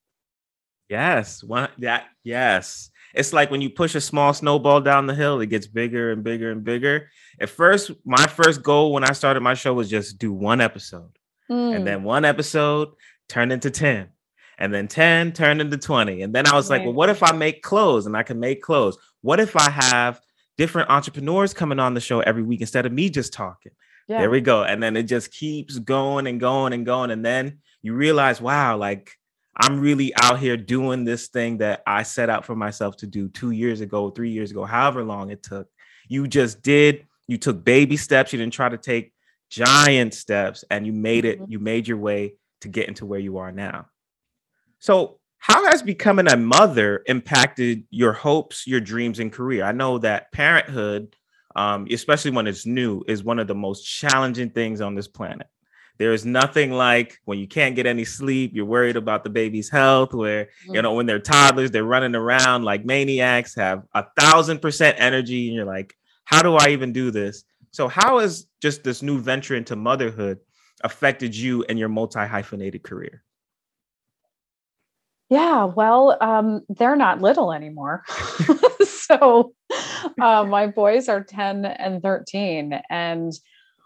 Yes, 0.87 1.43
one 1.43 1.69
that 1.79 2.05
yes. 2.23 2.91
It's 3.13 3.33
like 3.33 3.51
when 3.51 3.61
you 3.61 3.69
push 3.69 3.95
a 3.95 4.01
small 4.01 4.33
snowball 4.33 4.81
down 4.81 5.07
the 5.07 5.15
hill, 5.15 5.41
it 5.41 5.47
gets 5.47 5.67
bigger 5.67 6.11
and 6.11 6.23
bigger 6.23 6.51
and 6.51 6.63
bigger. 6.63 7.09
At 7.39 7.49
first, 7.49 7.91
my 8.05 8.25
first 8.27 8.63
goal 8.63 8.93
when 8.93 9.03
I 9.03 9.13
started 9.13 9.41
my 9.41 9.53
show 9.53 9.73
was 9.73 9.89
just 9.89 10.17
do 10.17 10.31
one 10.31 10.61
episode. 10.61 11.17
Mm. 11.49 11.75
And 11.75 11.87
then 11.87 12.03
one 12.03 12.25
episode 12.25 12.89
turned 13.27 13.51
into 13.51 13.71
10. 13.71 14.09
And 14.57 14.73
then 14.73 14.87
10 14.87 15.33
turned 15.33 15.59
into 15.59 15.77
20. 15.77 16.21
And 16.21 16.35
then 16.35 16.47
I 16.47 16.55
was 16.55 16.69
like, 16.69 16.83
well, 16.83 16.93
what 16.93 17.09
if 17.09 17.23
I 17.23 17.31
make 17.31 17.63
clothes 17.63 18.05
and 18.05 18.15
I 18.15 18.23
can 18.23 18.39
make 18.39 18.61
clothes? 18.61 18.97
What 19.21 19.39
if 19.39 19.55
I 19.55 19.69
have 19.69 20.21
different 20.57 20.89
entrepreneurs 20.89 21.53
coming 21.53 21.79
on 21.79 21.95
the 21.95 22.01
show 22.01 22.19
every 22.19 22.43
week 22.43 22.61
instead 22.61 22.85
of 22.85 22.91
me 22.91 23.09
just 23.09 23.33
talking? 23.33 23.71
yeah. 24.11 24.19
There 24.19 24.29
we 24.29 24.41
go. 24.41 24.63
And 24.63 24.83
then 24.83 24.97
it 24.97 25.03
just 25.03 25.31
keeps 25.31 25.79
going 25.79 26.27
and 26.27 26.39
going 26.39 26.73
and 26.73 26.85
going. 26.85 27.11
And 27.11 27.23
then 27.23 27.59
you 27.81 27.93
realize, 27.93 28.41
wow, 28.41 28.75
like 28.75 29.17
I'm 29.57 29.79
really 29.79 30.13
out 30.21 30.39
here 30.39 30.57
doing 30.57 31.03
this 31.03 31.27
thing 31.27 31.57
that 31.57 31.83
I 31.85 32.03
set 32.03 32.29
out 32.29 32.45
for 32.45 32.55
myself 32.55 32.95
to 32.97 33.07
do 33.07 33.27
two 33.27 33.51
years 33.51 33.81
ago, 33.81 34.09
three 34.09 34.31
years 34.31 34.51
ago, 34.51 34.63
however 34.63 35.03
long 35.03 35.29
it 35.29 35.43
took. 35.43 35.67
You 36.07 36.27
just 36.27 36.61
did, 36.61 37.05
you 37.27 37.37
took 37.37 37.63
baby 37.63 37.97
steps. 37.97 38.33
You 38.33 38.39
didn't 38.39 38.53
try 38.53 38.69
to 38.69 38.77
take 38.77 39.13
giant 39.49 40.13
steps 40.13 40.63
and 40.69 40.85
you 40.85 40.93
made 40.93 41.25
it, 41.25 41.39
Mhm. 41.39 41.45
you 41.49 41.59
made 41.59 41.87
your 41.87 41.97
way 41.97 42.35
to 42.61 42.69
get 42.69 42.87
into 42.87 43.05
where 43.05 43.19
you 43.19 43.37
are 43.37 43.51
now. 43.51 43.87
So, 44.79 45.19
how 45.37 45.65
has 45.69 45.81
becoming 45.81 46.27
a 46.27 46.37
mother 46.37 47.03
impacted 47.07 47.83
your 47.89 48.13
hopes, 48.13 48.67
your 48.67 48.79
dreams, 48.79 49.19
and 49.19 49.31
career? 49.33 49.63
I 49.63 49.71
know 49.71 49.97
that 49.97 50.31
parenthood, 50.31 51.15
um, 51.55 51.87
especially 51.91 52.31
when 52.31 52.45
it's 52.47 52.65
new, 52.65 53.03
is 53.07 53.23
one 53.23 53.39
of 53.39 53.47
the 53.47 53.55
most 53.55 53.83
challenging 53.83 54.51
things 54.51 54.81
on 54.81 54.93
this 54.95 55.07
planet. 55.07 55.47
There 55.97 56.13
is 56.13 56.25
nothing 56.25 56.71
like 56.71 57.19
when 57.25 57.37
you 57.37 57.47
can't 57.47 57.75
get 57.75 57.85
any 57.85 58.05
sleep, 58.05 58.51
you're 58.53 58.65
worried 58.65 58.95
about 58.95 59.23
the 59.23 59.29
baby's 59.29 59.69
health, 59.69 60.13
where, 60.13 60.49
you 60.67 60.81
know, 60.81 60.93
when 60.93 61.05
they're 61.05 61.19
toddlers, 61.19 61.71
they're 61.71 61.83
running 61.83 62.15
around 62.15 62.63
like 62.63 62.85
maniacs, 62.85 63.55
have 63.55 63.83
a 63.93 64.05
thousand 64.19 64.61
percent 64.61 64.97
energy, 64.99 65.47
and 65.47 65.55
you're 65.55 65.65
like, 65.65 65.95
how 66.25 66.41
do 66.41 66.55
I 66.55 66.69
even 66.69 66.93
do 66.93 67.11
this? 67.11 67.43
So, 67.71 67.87
how 67.87 68.19
has 68.19 68.47
just 68.61 68.83
this 68.83 69.01
new 69.01 69.19
venture 69.19 69.55
into 69.55 69.75
motherhood 69.75 70.39
affected 70.83 71.35
you 71.35 71.63
and 71.65 71.77
your 71.77 71.89
multi 71.89 72.25
hyphenated 72.25 72.83
career? 72.83 73.23
Yeah, 75.29 75.63
well, 75.63 76.17
um, 76.19 76.65
they're 76.67 76.97
not 76.97 77.21
little 77.21 77.53
anymore. 77.53 78.03
so 78.85 79.53
uh, 80.21 80.43
my 80.43 80.67
boys 80.67 81.07
are 81.07 81.23
10 81.23 81.63
and 81.63 82.01
13. 82.01 82.81
And 82.89 83.31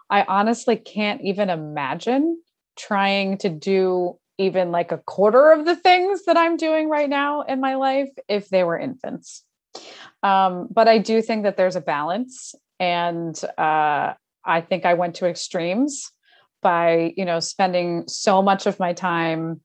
I 0.09 0.23
honestly 0.23 0.75
can't 0.75 1.21
even 1.21 1.49
imagine 1.49 2.41
trying 2.77 3.37
to 3.39 3.49
do 3.49 4.17
even 4.37 4.71
like 4.71 4.91
a 4.91 4.97
quarter 4.97 5.51
of 5.51 5.65
the 5.65 5.75
things 5.75 6.25
that 6.25 6.37
I'm 6.37 6.57
doing 6.57 6.89
right 6.89 7.09
now 7.09 7.41
in 7.41 7.61
my 7.61 7.75
life 7.75 8.09
if 8.27 8.49
they 8.49 8.63
were 8.63 8.77
infants. 8.77 9.43
Um, 10.23 10.67
but 10.71 10.87
I 10.87 10.97
do 10.97 11.21
think 11.21 11.43
that 11.43 11.57
there's 11.57 11.75
a 11.75 11.81
balance. 11.81 12.53
And 12.79 13.39
uh, 13.57 14.13
I 14.43 14.61
think 14.61 14.85
I 14.85 14.95
went 14.95 15.15
to 15.15 15.27
extremes 15.27 16.11
by, 16.61 17.13
you 17.15 17.25
know, 17.25 17.39
spending 17.39 18.05
so 18.07 18.41
much 18.41 18.65
of 18.65 18.79
my 18.79 18.93
time 18.93 19.61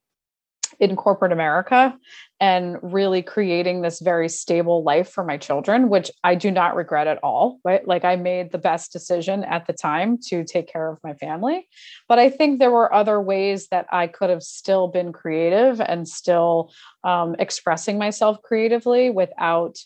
in 0.80 0.96
corporate 0.96 1.30
America 1.30 1.96
and 2.40 2.78
really 2.82 3.22
creating 3.22 3.82
this 3.82 4.00
very 4.00 4.28
stable 4.28 4.82
life 4.82 5.10
for 5.10 5.22
my 5.22 5.36
children, 5.36 5.90
which 5.90 6.10
I 6.24 6.34
do 6.34 6.50
not 6.50 6.74
regret 6.74 7.06
at 7.06 7.18
all. 7.22 7.60
Right. 7.64 7.86
Like 7.86 8.04
I 8.04 8.16
made 8.16 8.50
the 8.50 8.58
best 8.58 8.90
decision 8.92 9.44
at 9.44 9.66
the 9.66 9.74
time 9.74 10.16
to 10.28 10.42
take 10.42 10.72
care 10.72 10.90
of 10.90 10.98
my 11.04 11.12
family. 11.12 11.68
But 12.08 12.18
I 12.18 12.30
think 12.30 12.58
there 12.58 12.70
were 12.70 12.92
other 12.92 13.20
ways 13.20 13.68
that 13.68 13.86
I 13.92 14.06
could 14.06 14.30
have 14.30 14.42
still 14.42 14.88
been 14.88 15.12
creative 15.12 15.80
and 15.80 16.08
still 16.08 16.72
um, 17.04 17.36
expressing 17.38 17.98
myself 17.98 18.40
creatively 18.42 19.10
without, 19.10 19.76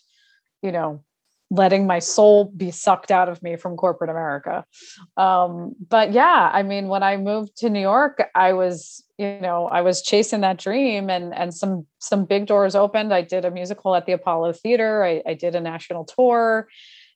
you 0.61 0.71
know, 0.71 1.03
letting 1.51 1.85
my 1.85 1.99
soul 1.99 2.45
be 2.45 2.71
sucked 2.71 3.11
out 3.11 3.29
of 3.29 3.41
me 3.43 3.55
from 3.55 3.77
corporate 3.77 4.09
America. 4.09 4.65
Um, 5.15 5.75
but 5.89 6.11
yeah, 6.11 6.49
I 6.51 6.63
mean, 6.63 6.87
when 6.87 7.03
I 7.03 7.17
moved 7.17 7.57
to 7.57 7.69
New 7.69 7.81
York, 7.81 8.23
I 8.33 8.53
was, 8.53 9.03
you 9.17 9.39
know, 9.39 9.67
I 9.67 9.81
was 9.81 10.01
chasing 10.01 10.41
that 10.41 10.57
dream 10.57 11.09
and 11.09 11.33
and 11.33 11.53
some 11.53 11.85
some 11.99 12.25
big 12.25 12.47
doors 12.47 12.75
opened. 12.75 13.13
I 13.13 13.21
did 13.21 13.45
a 13.45 13.51
musical 13.51 13.95
at 13.95 14.05
the 14.05 14.13
Apollo 14.13 14.53
Theater. 14.53 15.03
I, 15.03 15.21
I 15.25 15.33
did 15.35 15.55
a 15.55 15.61
national 15.61 16.05
tour 16.05 16.67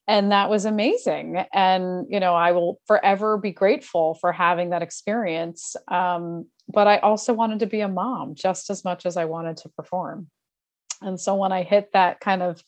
and 0.10 0.32
that 0.32 0.50
was 0.50 0.66
amazing. 0.66 1.46
And, 1.54 2.08
you 2.10 2.20
know, 2.20 2.34
I 2.34 2.52
will 2.52 2.82
forever 2.88 3.38
be 3.38 3.52
grateful 3.52 4.16
for 4.16 4.32
having 4.32 4.72
that 4.72 4.82
experience. 4.82 5.76
Um, 5.88 6.48
but 6.68 6.88
I 6.88 6.98
also 6.98 7.32
wanted 7.32 7.60
to 7.60 7.68
be 7.68 7.82
a 7.82 7.88
mom 7.88 8.34
just 8.34 8.72
as 8.72 8.84
much 8.84 9.06
as 9.06 9.18
I 9.18 9.26
wanted 9.26 9.58
to 9.58 9.70
perform. 9.70 10.28
And 11.00 11.22
so 11.22 11.36
when 11.36 11.52
I 11.52 11.62
hit 11.62 11.92
that 11.94 12.22
kind 12.22 12.42
of 12.42 12.64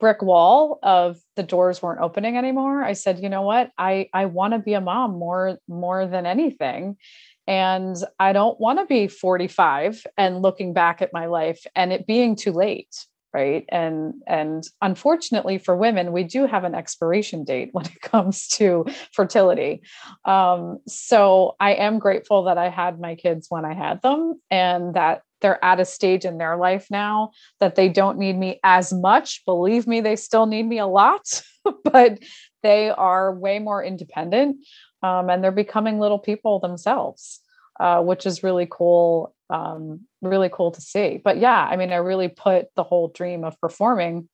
brick 0.00 0.22
wall 0.22 0.78
of 0.82 1.18
the 1.36 1.42
doors 1.42 1.82
weren't 1.82 2.00
opening 2.00 2.36
anymore, 2.36 2.82
I 2.82 2.92
said, 2.94 3.20
you 3.20 3.28
know 3.28 3.42
what? 3.42 3.70
I 3.78 4.08
I 4.12 4.26
want 4.26 4.54
to 4.54 4.58
be 4.58 4.74
a 4.74 4.80
mom 4.80 5.18
more 5.18 5.58
more 5.68 6.06
than 6.06 6.26
anything. 6.26 6.96
And 7.46 7.96
I 8.18 8.32
don't 8.32 8.58
want 8.58 8.78
to 8.78 8.86
be 8.86 9.06
45 9.06 10.06
and 10.16 10.40
looking 10.40 10.72
back 10.72 11.02
at 11.02 11.12
my 11.12 11.26
life 11.26 11.66
and 11.76 11.92
it 11.92 12.06
being 12.06 12.36
too 12.36 12.52
late. 12.52 12.94
Right. 13.34 13.64
And 13.68 14.14
and 14.28 14.62
unfortunately 14.80 15.58
for 15.58 15.76
women, 15.76 16.12
we 16.12 16.22
do 16.22 16.46
have 16.46 16.62
an 16.62 16.76
expiration 16.76 17.42
date 17.42 17.70
when 17.72 17.84
it 17.86 18.00
comes 18.02 18.46
to 18.50 18.86
fertility. 19.12 19.82
Um, 20.24 20.78
so 20.86 21.56
I 21.58 21.74
am 21.74 21.98
grateful 21.98 22.44
that 22.44 22.58
I 22.58 22.68
had 22.68 23.00
my 23.00 23.16
kids 23.16 23.46
when 23.48 23.64
I 23.64 23.74
had 23.74 24.02
them 24.02 24.40
and 24.52 24.94
that 24.94 25.22
they're 25.44 25.62
at 25.62 25.78
a 25.78 25.84
stage 25.84 26.24
in 26.24 26.38
their 26.38 26.56
life 26.56 26.86
now 26.90 27.30
that 27.60 27.74
they 27.74 27.90
don't 27.90 28.16
need 28.16 28.34
me 28.38 28.58
as 28.64 28.94
much. 28.94 29.44
Believe 29.44 29.86
me, 29.86 30.00
they 30.00 30.16
still 30.16 30.46
need 30.46 30.62
me 30.62 30.78
a 30.78 30.86
lot, 30.86 31.42
but 31.84 32.18
they 32.62 32.88
are 32.88 33.34
way 33.34 33.58
more 33.58 33.84
independent 33.84 34.64
um, 35.02 35.28
and 35.28 35.44
they're 35.44 35.52
becoming 35.52 36.00
little 36.00 36.18
people 36.18 36.60
themselves, 36.60 37.40
uh, 37.78 38.00
which 38.00 38.24
is 38.24 38.42
really 38.42 38.66
cool. 38.70 39.34
Um, 39.50 40.06
really 40.22 40.48
cool 40.50 40.70
to 40.70 40.80
see. 40.80 41.20
But 41.22 41.36
yeah, 41.36 41.68
I 41.70 41.76
mean, 41.76 41.92
I 41.92 41.96
really 41.96 42.28
put 42.28 42.68
the 42.74 42.82
whole 42.82 43.08
dream 43.08 43.44
of 43.44 43.60
performing 43.60 44.30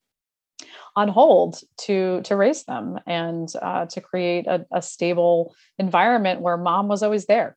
on 0.94 1.08
hold 1.08 1.60
to 1.78 2.22
to 2.22 2.36
raise 2.36 2.62
them 2.62 3.00
and 3.08 3.48
uh, 3.60 3.86
to 3.86 4.00
create 4.00 4.46
a, 4.46 4.64
a 4.72 4.80
stable 4.80 5.56
environment 5.76 6.40
where 6.40 6.56
mom 6.56 6.86
was 6.86 7.02
always 7.02 7.26
there. 7.26 7.56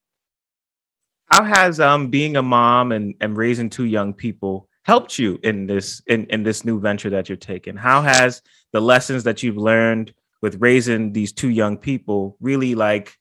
How 1.34 1.44
has 1.44 1.80
um 1.80 2.10
being 2.10 2.38
a 2.38 2.44
mom 2.44 2.92
and, 2.92 3.16
and 3.20 3.36
raising 3.36 3.70
two 3.70 3.86
young 3.86 4.14
people 4.14 4.70
helped 4.84 5.18
you 5.18 5.40
in 5.42 5.66
this 5.66 6.02
in, 6.06 6.26
in 6.28 6.44
this 6.44 6.64
new 6.64 6.80
venture 6.80 7.10
that 7.10 7.28
you're 7.28 7.36
taking? 7.36 7.76
How 7.76 8.04
has 8.04 8.44
the 8.72 8.80
lessons 8.80 9.24
that 9.24 9.42
you've 9.42 9.58
learned 9.58 10.14
with 10.42 10.62
raising 10.62 11.12
these 11.12 11.32
two 11.32 11.50
young 11.50 11.76
people 11.76 12.38
really 12.40 12.76
like 12.76 13.18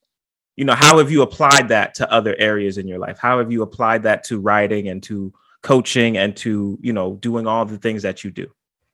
you 0.57 0.65
know 0.67 0.75
how 0.75 0.99
have 0.99 1.11
you 1.11 1.23
applied 1.23 1.69
that 1.69 1.95
to 1.95 2.13
other 2.13 2.37
areas 2.39 2.77
in 2.77 2.87
your 2.87 2.99
life 2.99 3.19
how 3.19 3.39
have 3.39 3.51
you 3.51 3.63
applied 3.63 4.03
that 4.03 4.25
to 4.25 4.39
writing 4.39 4.89
and 4.89 5.03
to 5.03 5.33
coaching 5.63 6.19
and 6.19 6.37
to 6.37 6.79
you 6.83 6.93
know 6.93 7.15
doing 7.15 7.47
all 7.47 7.65
the 7.65 7.79
things 7.79 8.03
that 8.03 8.23
you 8.23 8.31
do 8.31 8.47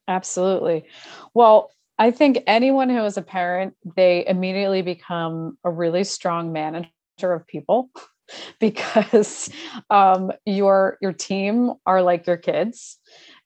Absolutely. 0.09 0.87
Well, 1.35 1.71
I 1.99 2.11
think 2.11 2.43
anyone 2.47 2.89
who 2.89 3.05
is 3.05 3.19
a 3.19 3.23
parent, 3.23 3.75
they 3.95 4.27
immediately 4.27 4.81
become 4.81 5.59
a 5.65 5.71
really 5.71 6.03
strong 6.03 6.53
manager 6.53 6.91
of 7.21 7.47
people 7.47 7.91
because 8.61 9.51
um, 9.91 10.33
your 10.45 10.99
your 11.01 11.13
team 11.13 11.75
are 11.87 12.03
like 12.03 12.27
your 12.27 12.37
kids. 12.37 12.99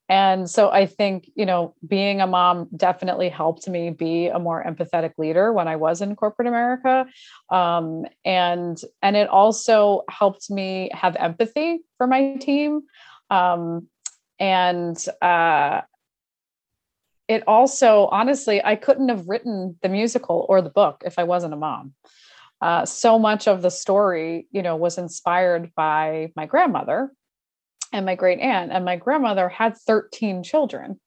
And 0.09 0.51
so 0.51 0.69
I 0.69 0.85
think, 0.87 1.31
you 1.37 1.47
know, 1.47 1.75
being 1.87 2.21
a 2.21 2.27
mom 2.27 2.69
definitely 2.77 3.31
helped 3.31 3.67
me 3.67 3.91
be 3.91 4.27
a 4.27 4.39
more 4.39 4.63
empathetic 4.63 5.13
leader 5.17 5.53
when 5.55 5.69
I 5.69 5.77
was 5.77 6.03
in 6.03 6.17
corporate 6.17 6.49
America. 6.49 7.07
Um, 7.51 8.05
and 8.25 8.79
and 9.01 9.17
it 9.17 9.29
also 9.29 10.03
helped 10.11 10.51
me 10.51 10.91
have 10.93 11.17
empathy 11.17 11.81
for 11.97 12.07
my 12.07 12.37
team. 12.37 12.83
Um, 13.31 13.89
and 14.39 15.03
uh, 15.23 15.83
it 17.29 17.43
also 17.47 18.09
honestly 18.11 18.63
i 18.65 18.77
couldn't 18.77 19.09
have 19.09 19.29
written 19.29 19.77
the 19.83 19.89
musical 19.89 20.45
or 20.49 20.61
the 20.61 20.71
book 20.71 21.03
if 21.07 21.19
i 21.19 21.25
wasn't 21.25 21.53
a 21.53 21.57
mom 21.57 21.95
uh, 22.63 22.87
so 22.87 23.19
much 23.19 23.49
of 23.49 23.61
the 23.61 23.71
story 23.71 24.47
you 24.53 24.63
know 24.63 24.77
was 24.77 24.97
inspired 24.97 25.73
by 25.75 26.33
my 26.37 26.47
grandmother 26.47 27.11
and 27.93 28.07
my 28.07 28.15
great 28.15 28.39
aunt 28.39 28.73
and 28.73 28.85
my 28.85 28.97
grandmother 28.97 29.49
had 29.49 29.77
13 29.77 30.43
children. 30.43 30.99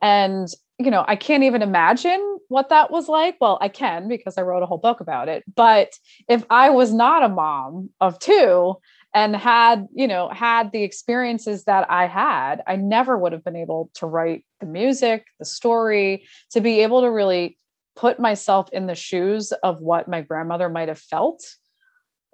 And 0.00 0.48
you 0.78 0.90
know 0.90 1.04
i 1.08 1.16
can't 1.16 1.42
even 1.42 1.62
imagine 1.62 2.38
what 2.48 2.68
that 2.68 2.90
was 2.90 3.08
like. 3.08 3.36
Well 3.40 3.58
i 3.60 3.68
can 3.68 4.08
because 4.08 4.38
i 4.38 4.42
wrote 4.42 4.62
a 4.62 4.66
whole 4.66 4.78
book 4.78 5.00
about 5.00 5.28
it. 5.28 5.42
But 5.54 5.92
if 6.28 6.44
i 6.48 6.70
was 6.70 6.92
not 6.92 7.22
a 7.22 7.28
mom 7.28 7.90
of 8.00 8.18
two 8.18 8.76
and 9.16 9.34
had 9.34 9.88
you 9.94 10.06
know 10.06 10.28
had 10.28 10.70
the 10.72 10.82
experiences 10.82 11.64
that 11.64 11.90
i 11.90 12.06
had 12.06 12.62
i 12.66 12.76
never 12.76 13.16
would 13.16 13.32
have 13.32 13.42
been 13.42 13.56
able 13.56 13.90
to 13.94 14.06
write 14.06 14.44
the 14.60 14.66
music 14.66 15.24
the 15.38 15.44
story 15.44 16.26
to 16.50 16.60
be 16.60 16.80
able 16.80 17.00
to 17.00 17.10
really 17.10 17.56
put 17.96 18.20
myself 18.20 18.68
in 18.72 18.86
the 18.86 18.94
shoes 18.94 19.52
of 19.62 19.80
what 19.80 20.08
my 20.08 20.20
grandmother 20.20 20.68
might 20.68 20.88
have 20.88 20.98
felt 20.98 21.42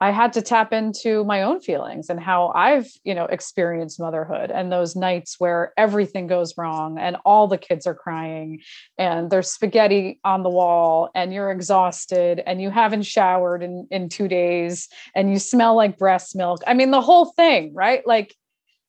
I 0.03 0.11
had 0.11 0.33
to 0.33 0.43
tap 0.43 0.73
into 0.73 1.23
my 1.23 1.43
own 1.43 1.61
feelings 1.61 2.11
and 2.11 2.19
how 2.19 2.51
I've, 2.57 2.89
you 3.05 3.15
know, 3.15 3.27
experienced 3.27 4.01
motherhood 4.01 4.51
and 4.51 4.73
those 4.73 4.97
nights 4.97 5.37
where 5.39 5.73
everything 5.77 6.27
goes 6.27 6.59
wrong 6.59 6.99
and 6.99 7.17
all 7.25 7.47
the 7.47 7.57
kids 7.57 7.87
are 7.87 7.95
crying 7.95 8.63
and 8.99 9.31
there's 9.31 9.53
spaghetti 9.53 10.19
on 10.25 10.43
the 10.43 10.51
wall 10.51 11.09
and 11.15 11.33
you're 11.33 11.53
exhausted 11.53 12.43
and 12.45 12.61
you 12.61 12.69
haven't 12.69 13.05
showered 13.05 13.63
in, 13.63 13.87
in 13.93 14.09
two 14.09 14.27
days 14.27 14.89
and 15.15 15.31
you 15.31 15.39
smell 15.39 15.77
like 15.77 15.99
breast 15.99 16.35
milk. 16.35 16.63
I 16.67 16.75
mean, 16.75 16.91
the 16.91 17.01
whole 17.01 17.27
thing, 17.27 17.73
right? 17.73 18.05
Like 18.05 18.35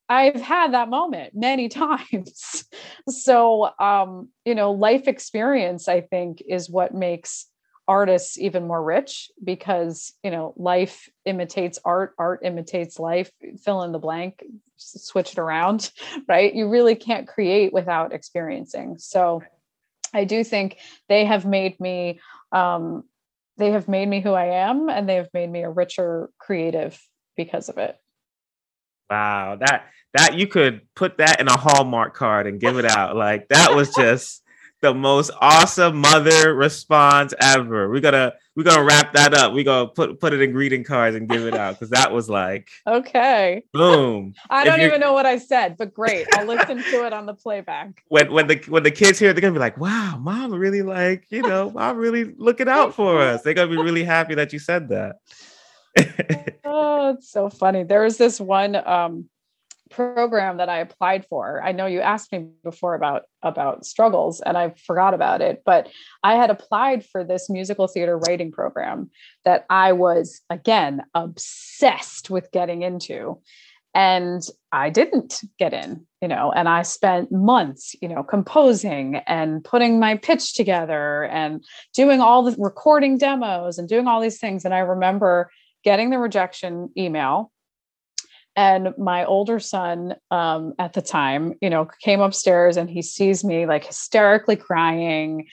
I've 0.10 0.42
had 0.42 0.74
that 0.74 0.90
moment 0.90 1.34
many 1.34 1.70
times. 1.70 2.66
so, 3.10 3.70
um, 3.80 4.30
you 4.46 4.56
know, 4.56 4.72
life 4.72 5.08
experience, 5.08 5.88
I 5.88 6.02
think, 6.02 6.42
is 6.48 6.70
what 6.70 6.94
makes 6.94 7.48
artists 7.88 8.38
even 8.40 8.66
more 8.66 8.82
rich 8.82 9.30
because 9.44 10.14
you 10.24 10.32
know 10.32 10.54
life 10.56 11.10
imitates 11.26 11.78
art 11.84 12.14
art 12.18 12.40
imitates 12.44 12.98
life 12.98 13.30
fill 13.62 13.84
in 13.84 13.92
the 13.92 14.00
blank 14.00 14.42
switch 14.78 15.34
it 15.34 15.38
around 15.38 15.92
right? 16.28 16.54
You 16.54 16.70
really 16.70 16.96
can't 16.96 17.28
create 17.28 17.74
without 17.74 18.14
experiencing. 18.14 18.98
So 19.00 19.44
i 20.14 20.24
do 20.24 20.44
think 20.44 20.78
they 21.10 21.26
have 21.26 21.46
made 21.46 21.80
me 21.80 22.20
um, 22.52 23.04
they 23.58 23.72
have 23.72 23.88
made 23.88 24.08
me 24.08 24.22
who 24.22 24.32
i 24.32 24.46
am 24.46 24.90
and 24.90 25.10
they 25.10 25.16
have 25.16 25.30
made 25.34 25.52
me 25.52 25.64
a 25.64 25.70
richer 25.70 26.30
creative 26.38 27.00
because 27.36 27.68
of 27.68 27.78
it 27.78 27.98
wow 29.10 29.58
that 29.60 29.86
that 30.14 30.36
you 30.36 30.48
could 30.48 30.82
put 30.96 31.18
that 31.18 31.40
in 31.40 31.48
a 31.48 31.58
hallmark 31.58 32.14
card 32.14 32.48
and 32.48 32.60
give 32.60 32.78
it 32.78 32.86
out 32.86 33.16
like 33.16 33.48
that 33.50 33.76
was 33.76 33.94
just 33.96 34.44
the 34.84 34.94
most 34.94 35.32
awesome 35.40 35.96
mother 35.96 36.54
response 36.54 37.34
ever. 37.40 37.90
We're 37.90 38.02
gonna 38.02 38.34
we're 38.54 38.66
gonna 38.66 38.84
wrap 38.84 39.14
that 39.14 39.34
up. 39.34 39.54
We're 39.54 39.64
gonna 39.64 39.88
put 39.88 40.20
put 40.20 40.34
it 40.34 40.42
in 40.42 40.52
greeting 40.52 40.84
cards 40.84 41.16
and 41.16 41.28
give 41.28 41.48
it 41.48 41.56
out 41.56 41.76
because 41.76 41.90
that 41.92 42.12
was 42.12 42.30
like 42.30 42.70
okay. 42.86 43.64
Boom. 43.72 44.34
I 44.50 44.66
don't 44.66 44.82
even 44.82 45.00
know 45.00 45.14
what 45.14 45.26
I 45.26 45.38
said, 45.38 45.78
but 45.78 45.94
great. 45.94 46.28
I'll 46.34 46.46
listen 46.46 46.84
to 46.84 47.06
it 47.06 47.14
on 47.14 47.26
the 47.26 47.34
playback. 47.34 48.04
When 48.10 48.32
when 48.32 48.48
the 48.48 48.58
when 48.68 48.84
the 48.84 48.92
kids 48.92 49.18
hear, 49.18 49.30
it, 49.30 49.34
they're 49.34 49.42
gonna 49.42 49.54
be 49.54 49.60
like, 49.60 49.78
"Wow, 49.78 50.18
mom 50.20 50.52
really 50.52 50.82
like 50.82 51.26
you 51.30 51.42
know, 51.42 51.72
mom 51.72 51.98
really 51.98 52.26
looking 52.38 52.68
out 52.68 52.94
for 52.94 53.20
us." 53.22 53.42
They're 53.42 53.54
gonna 53.54 53.72
be 53.72 53.82
really 53.82 54.04
happy 54.04 54.36
that 54.36 54.52
you 54.54 54.60
said 54.60 54.90
that. 54.90 55.16
Oh, 56.66 57.16
it's 57.18 57.30
so 57.30 57.50
funny. 57.50 57.84
There 57.84 58.04
was 58.04 58.18
this 58.18 58.40
one 58.40 58.76
um 58.76 59.30
program 59.94 60.58
that 60.58 60.70
I 60.70 60.80
applied 60.80 61.26
for. 61.28 61.62
I 61.64 61.72
know 61.72 61.86
you 61.86 62.02
asked 62.02 62.32
me 62.32 62.48
before 62.64 62.96
about 62.96 63.24
about 63.42 63.86
struggles 63.86 64.42
and 64.42 64.58
I 64.58 64.74
forgot 64.86 65.14
about 65.14 65.42
it, 65.42 65.62
but 65.66 65.88
I 66.24 66.36
had 66.36 66.50
applied 66.50 67.06
for 67.06 67.24
this 67.24 67.50
musical 67.50 67.88
theater 67.88 68.18
writing 68.18 68.52
program 68.52 69.12
that 69.46 69.66
I 69.70 69.94
was 69.94 70.42
again 70.50 71.04
obsessed 71.14 72.30
with 72.30 72.52
getting 72.52 72.82
into 72.82 73.40
and 73.96 74.42
I 74.72 74.90
didn't 74.90 75.42
get 75.60 75.72
in, 75.72 76.08
you 76.20 76.28
know, 76.28 76.52
and 76.52 76.68
I 76.68 76.82
spent 76.82 77.32
months, 77.32 77.96
you 78.02 78.08
know, 78.08 78.24
composing 78.24 79.18
and 79.28 79.64
putting 79.64 80.00
my 80.00 80.18
pitch 80.18 80.56
together 80.56 81.26
and 81.26 81.64
doing 81.94 82.20
all 82.20 82.42
the 82.42 82.56
recording 82.58 83.20
demos 83.20 83.78
and 83.78 83.88
doing 83.88 84.08
all 84.08 84.20
these 84.20 84.40
things 84.40 84.66
and 84.66 84.74
I 84.74 84.80
remember 84.80 85.52
getting 85.84 86.10
the 86.10 86.18
rejection 86.18 86.90
email. 86.98 87.52
And 88.56 88.94
my 88.98 89.26
older 89.26 89.60
son 89.60 90.16
um, 90.30 90.74
at 90.78 90.94
the 90.94 91.02
time 91.02 91.56
you 91.62 91.70
know 91.70 91.88
came 92.02 92.22
upstairs 92.22 92.78
and 92.78 92.90
he 92.90 93.02
sees 93.02 93.44
me 93.44 93.66
like 93.66 93.86
hysterically 93.86 94.56
crying. 94.56 95.48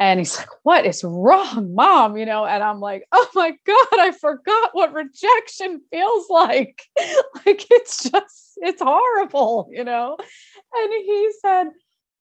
And 0.00 0.20
he's 0.20 0.36
like 0.38 0.48
what 0.62 0.86
is 0.86 1.04
wrong 1.04 1.74
mom? 1.74 2.16
You 2.16 2.24
know 2.24 2.46
and 2.46 2.62
i'm 2.62 2.80
like 2.80 3.04
oh 3.12 3.28
my 3.34 3.50
god 3.66 3.98
i 3.98 4.12
forgot 4.12 4.70
what 4.72 4.94
rejection 4.94 5.82
feels 5.90 6.26
like. 6.30 6.82
Like 7.46 7.64
it's 7.70 8.10
just 8.10 8.58
it's 8.58 8.82
horrible 8.82 9.68
you 9.70 9.84
know? 9.84 10.16
And 10.18 10.92
he 10.92 11.30
said 11.40 11.68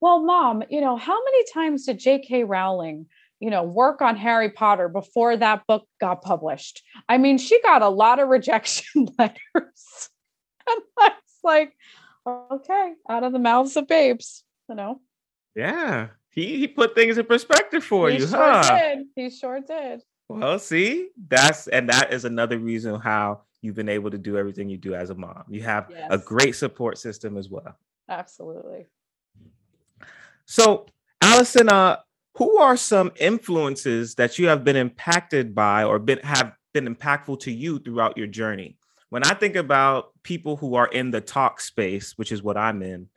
well 0.01 0.24
mom 0.24 0.64
you 0.70 0.82
know 0.82 0.95
how 0.97 1.18
many 1.24 1.43
times 1.53 1.86
did 1.86 1.99
jk 1.99 2.43
rowling 2.47 3.08
you 3.40 3.50
know 3.50 3.64
work 3.64 4.02
on 4.02 4.16
harry 4.16 4.50
potter 4.50 4.90
before 4.90 5.38
that 5.38 5.66
book 5.68 5.88
got 6.00 6.22
published 6.22 6.82
i 7.08 7.18
mean 7.18 7.38
she 7.38 7.62
got 7.62 7.82
a 7.82 7.90
lot 7.90 8.20
of 8.20 8.28
rejection 8.38 9.08
letters 9.20 10.10
and 10.70 10.82
I 11.00 11.10
was 11.10 11.40
like, 11.44 11.74
okay, 12.52 12.94
out 13.10 13.24
of 13.24 13.32
the 13.34 13.40
mouths 13.40 13.78
of 13.78 13.88
babes, 13.88 14.44
you 14.70 14.76
know. 14.76 15.02
Yeah. 15.56 16.08
He 16.30 16.58
he 16.58 16.68
put 16.68 16.94
things 16.94 17.18
in 17.18 17.26
perspective 17.26 17.84
for 17.84 18.10
he 18.10 18.18
you, 18.18 18.28
sure 18.28 18.38
huh? 18.38 18.78
Did. 18.78 19.08
He 19.16 19.30
sure 19.30 19.60
did. 19.62 20.02
Well, 20.30 20.60
see, 20.60 21.10
that's 21.28 21.68
and 21.68 21.90
that 21.90 22.14
is 22.14 22.26
another 22.26 22.60
reason 22.60 23.00
how 23.00 23.44
you've 23.62 23.76
been 23.76 23.90
able 23.90 24.12
to 24.12 24.18
do 24.18 24.38
everything 24.38 24.70
you 24.70 24.78
do 24.78 24.94
as 24.94 25.10
a 25.10 25.16
mom. 25.16 25.46
You 25.48 25.62
have 25.64 25.88
Yes. 25.90 26.08
a 26.12 26.18
great 26.18 26.56
support 26.56 26.98
system 26.98 27.38
as 27.38 27.50
well. 27.50 27.78
Absolutely. 28.10 28.86
So, 30.46 30.86
Allyson, 31.22 31.70
uh, 31.70 31.98
who 32.38 32.58
are 32.58 32.78
some 32.78 33.12
influences 33.20 34.16
that 34.16 34.38
you 34.38 34.48
have 34.48 34.64
been 34.64 34.76
impacted 34.76 35.56
by 35.56 35.84
or 35.84 36.00
been 36.00 36.20
have 36.20 36.54
been 36.74 36.94
impactful 36.94 37.40
to 37.42 37.52
you 37.52 37.80
throughout 37.80 38.18
your 38.18 38.28
journey? 38.28 38.78
When 39.10 39.24
I 39.24 39.34
think 39.34 39.56
about 39.56 40.12
people 40.24 40.58
who 40.58 40.76
are 40.76 40.88
in 40.88 41.12
the 41.12 41.22
talk 41.22 41.62
space, 41.62 42.14
which 42.18 42.32
is 42.32 42.44
what 42.44 42.58
I'm 42.58 42.84
in, 42.84 43.08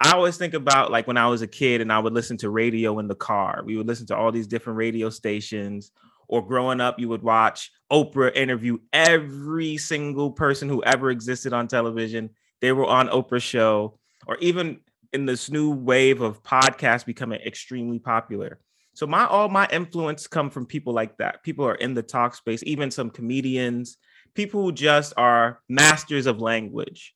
I 0.00 0.12
always 0.12 0.36
think 0.36 0.54
about 0.54 0.90
like 0.90 1.06
when 1.06 1.16
I 1.16 1.28
was 1.28 1.42
a 1.42 1.46
kid 1.46 1.80
and 1.80 1.92
I 1.92 1.98
would 1.98 2.12
listen 2.12 2.36
to 2.38 2.50
radio 2.50 2.98
in 2.98 3.06
the 3.06 3.14
car. 3.14 3.62
We 3.64 3.76
would 3.76 3.86
listen 3.86 4.06
to 4.08 4.16
all 4.16 4.32
these 4.32 4.46
different 4.46 4.78
radio 4.78 5.08
stations. 5.10 5.92
Or 6.26 6.44
growing 6.44 6.80
up, 6.80 6.98
you 6.98 7.08
would 7.10 7.22
watch 7.22 7.70
Oprah 7.92 8.34
interview 8.34 8.78
every 8.92 9.76
single 9.76 10.30
person 10.30 10.68
who 10.68 10.82
ever 10.82 11.10
existed 11.10 11.52
on 11.52 11.68
television. 11.68 12.30
They 12.60 12.72
were 12.72 12.86
on 12.86 13.08
Oprah's 13.08 13.42
show, 13.42 13.98
or 14.26 14.38
even 14.38 14.80
in 15.14 15.24
this 15.24 15.50
new 15.50 15.70
wave 15.70 16.20
of 16.20 16.42
podcasts 16.42 17.06
becoming 17.06 17.40
extremely 17.40 17.98
popular. 17.98 18.58
So 18.94 19.06
my 19.06 19.26
all 19.26 19.48
my 19.48 19.66
influence 19.72 20.26
come 20.26 20.50
from 20.50 20.66
people 20.66 20.92
like 20.92 21.16
that. 21.18 21.42
People 21.42 21.66
are 21.66 21.74
in 21.76 21.94
the 21.94 22.02
talk 22.02 22.34
space, 22.34 22.62
even 22.64 22.90
some 22.90 23.10
comedians, 23.10 23.96
people 24.34 24.62
who 24.62 24.72
just 24.72 25.14
are 25.16 25.60
masters 25.68 26.26
of 26.26 26.40
language. 26.40 27.14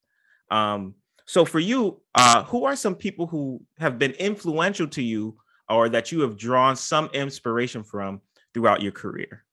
Um, 0.50 0.94
so 1.26 1.44
for 1.44 1.58
you, 1.58 2.00
uh, 2.14 2.44
who 2.44 2.64
are 2.64 2.74
some 2.74 2.94
people 2.94 3.26
who 3.26 3.60
have 3.78 3.98
been 3.98 4.12
influential 4.12 4.88
to 4.88 5.02
you 5.02 5.36
or 5.68 5.88
that 5.90 6.10
you 6.10 6.22
have 6.22 6.38
drawn 6.38 6.74
some 6.74 7.10
inspiration 7.12 7.84
from 7.84 8.22
throughout 8.54 8.80
your 8.80 8.92
career? 8.92 9.44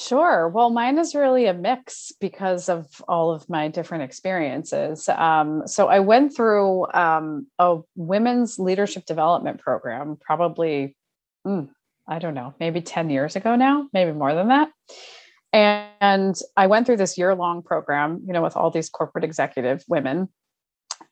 Sure. 0.00 0.48
Well, 0.48 0.70
mine 0.70 0.96
is 0.96 1.14
really 1.14 1.44
a 1.44 1.52
mix 1.52 2.10
because 2.22 2.70
of 2.70 2.86
all 3.06 3.32
of 3.32 3.46
my 3.50 3.68
different 3.68 4.02
experiences. 4.04 5.06
Um, 5.10 5.64
so 5.66 5.88
I 5.88 6.00
went 6.00 6.34
through 6.34 6.90
um, 6.94 7.48
a 7.58 7.80
women's 7.96 8.58
leadership 8.58 9.04
development 9.04 9.60
program, 9.60 10.16
probably, 10.18 10.96
mm, 11.46 11.68
I 12.08 12.18
don't 12.18 12.32
know, 12.32 12.54
maybe 12.58 12.80
10 12.80 13.10
years 13.10 13.36
ago 13.36 13.56
now, 13.56 13.88
maybe 13.92 14.12
more 14.12 14.34
than 14.34 14.48
that. 14.48 14.70
And 15.52 16.34
I 16.56 16.66
went 16.66 16.86
through 16.86 16.96
this 16.96 17.18
year 17.18 17.34
long 17.34 17.62
program, 17.62 18.22
you 18.26 18.32
know, 18.32 18.42
with 18.42 18.56
all 18.56 18.70
these 18.70 18.88
corporate 18.88 19.24
executive 19.24 19.84
women. 19.86 20.30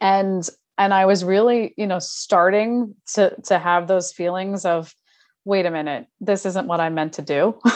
And 0.01 0.49
and 0.78 0.95
I 0.95 1.05
was 1.05 1.24
really, 1.24 1.74
you 1.76 1.86
know, 1.86 1.99
starting 1.99 2.95
to 3.14 3.36
to 3.49 3.59
have 3.59 3.86
those 3.86 4.12
feelings 4.12 4.64
of, 4.64 4.95
wait 5.45 5.66
a 5.66 5.70
minute, 5.70 6.07
this 6.22 6.47
isn't 6.47 6.68
what 6.68 6.80
I 6.80 6.89
meant 6.89 7.14
to 7.14 7.22
do. 7.22 7.61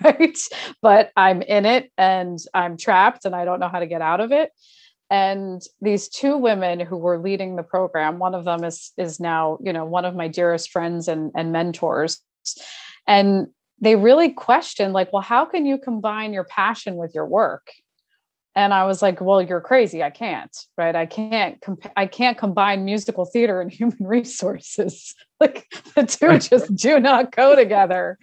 right. 0.04 0.38
But 0.82 1.10
I'm 1.16 1.42
in 1.42 1.66
it 1.66 1.90
and 1.96 2.38
I'm 2.54 2.76
trapped 2.76 3.24
and 3.24 3.34
I 3.34 3.44
don't 3.44 3.60
know 3.60 3.68
how 3.68 3.80
to 3.80 3.86
get 3.86 4.02
out 4.02 4.20
of 4.20 4.32
it. 4.32 4.50
And 5.10 5.62
these 5.80 6.08
two 6.08 6.36
women 6.36 6.80
who 6.80 6.96
were 6.96 7.18
leading 7.18 7.56
the 7.56 7.62
program, 7.62 8.18
one 8.18 8.34
of 8.34 8.44
them 8.44 8.62
is 8.62 8.92
is 8.98 9.18
now, 9.18 9.58
you 9.62 9.72
know, 9.72 9.84
one 9.84 10.04
of 10.04 10.14
my 10.14 10.28
dearest 10.28 10.70
friends 10.70 11.08
and, 11.08 11.32
and 11.34 11.50
mentors. 11.50 12.20
And 13.06 13.48
they 13.80 13.96
really 13.96 14.30
questioned 14.30 14.92
like 14.92 15.12
well 15.12 15.22
how 15.22 15.44
can 15.44 15.66
you 15.66 15.78
combine 15.78 16.32
your 16.32 16.44
passion 16.44 16.96
with 16.96 17.14
your 17.14 17.26
work 17.26 17.70
and 18.54 18.74
i 18.74 18.84
was 18.84 19.02
like 19.02 19.20
well 19.20 19.40
you're 19.40 19.60
crazy 19.60 20.02
i 20.02 20.10
can't 20.10 20.56
right 20.76 20.96
i 20.96 21.06
can't 21.06 21.60
comp- 21.60 21.90
i 21.96 22.06
can't 22.06 22.38
combine 22.38 22.84
musical 22.84 23.24
theater 23.24 23.60
and 23.60 23.72
human 23.72 23.98
resources 24.00 25.14
like 25.40 25.66
the 25.94 26.04
two 26.04 26.38
just 26.38 26.74
do 26.74 26.98
not 26.98 27.34
go 27.34 27.54
together 27.54 28.18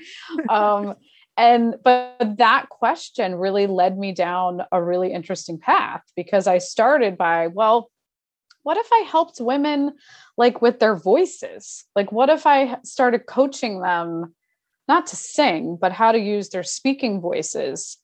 um, 0.49 0.95
and 1.37 1.75
but 1.83 2.17
that 2.37 2.69
question 2.69 3.35
really 3.35 3.67
led 3.67 3.97
me 3.97 4.13
down 4.13 4.61
a 4.71 4.81
really 4.81 5.11
interesting 5.11 5.57
path 5.57 6.01
because 6.15 6.47
i 6.47 6.57
started 6.57 7.17
by 7.17 7.47
well 7.47 7.89
what 8.63 8.77
if 8.77 8.87
i 8.91 9.05
helped 9.07 9.39
women 9.39 9.93
like 10.37 10.61
with 10.61 10.79
their 10.79 10.95
voices? 10.95 11.85
Like 11.95 12.11
what 12.11 12.29
if 12.29 12.45
i 12.45 12.77
started 12.83 13.27
coaching 13.27 13.81
them 13.81 14.33
not 14.87 15.07
to 15.07 15.15
sing, 15.15 15.77
but 15.79 15.91
how 15.91 16.11
to 16.11 16.19
use 16.19 16.49
their 16.49 16.63
speaking 16.63 17.21
voices 17.21 17.97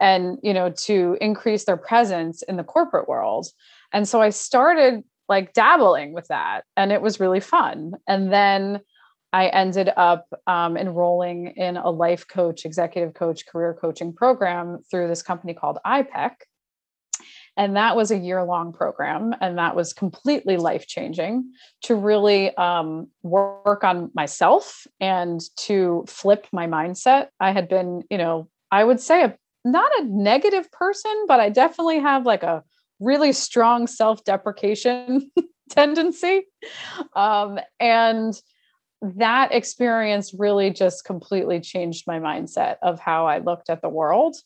and 0.00 0.38
you 0.42 0.52
know 0.52 0.70
to 0.70 1.16
increase 1.20 1.64
their 1.64 1.76
presence 1.76 2.42
in 2.42 2.56
the 2.56 2.64
corporate 2.64 3.08
world? 3.08 3.48
And 3.92 4.08
so 4.08 4.22
i 4.22 4.30
started 4.30 5.02
like 5.28 5.52
dabbling 5.52 6.12
with 6.12 6.28
that 6.28 6.62
and 6.76 6.92
it 6.92 7.02
was 7.02 7.20
really 7.20 7.40
fun. 7.40 7.92
And 8.06 8.32
then 8.32 8.80
i 9.34 9.46
ended 9.48 9.90
up 9.96 10.26
um, 10.46 10.76
enrolling 10.76 11.48
in 11.56 11.76
a 11.76 11.90
life 11.90 12.26
coach 12.28 12.64
executive 12.64 13.14
coach 13.14 13.46
career 13.46 13.76
coaching 13.78 14.12
program 14.12 14.78
through 14.90 15.08
this 15.08 15.22
company 15.22 15.52
called 15.52 15.78
iPEC 15.86 16.32
and 17.56 17.76
that 17.76 17.94
was 17.94 18.10
a 18.10 18.18
year 18.18 18.42
long 18.42 18.72
program 18.72 19.34
and 19.40 19.58
that 19.58 19.76
was 19.76 19.92
completely 19.92 20.56
life 20.56 20.86
changing 20.86 21.52
to 21.82 21.94
really 21.94 22.54
um, 22.56 23.08
work 23.22 23.84
on 23.84 24.10
myself 24.12 24.86
and 24.98 25.40
to 25.56 26.04
flip 26.08 26.48
my 26.52 26.66
mindset. 26.66 27.28
I 27.38 27.52
had 27.52 27.68
been 27.68 28.02
you 28.10 28.18
know 28.18 28.48
i 28.70 28.82
would 28.82 29.00
say 29.00 29.24
a, 29.24 29.36
not 29.64 29.90
a 29.98 30.04
negative 30.04 30.70
person 30.72 31.24
but 31.28 31.40
i 31.40 31.48
definitely 31.48 31.98
have 31.98 32.26
like 32.26 32.42
a 32.42 32.64
really 33.00 33.32
strong 33.32 33.86
self-deprecation 33.86 35.30
tendency. 35.70 36.46
Um, 37.14 37.58
and 37.80 38.34
that 39.16 39.52
experience 39.52 40.34
really 40.38 40.70
just 40.70 41.04
completely 41.04 41.60
changed 41.60 42.06
my 42.06 42.18
mindset 42.18 42.76
of 42.82 42.98
how 42.98 43.26
i 43.26 43.38
looked 43.38 43.68
at 43.68 43.82
the 43.82 43.88
world 43.88 44.36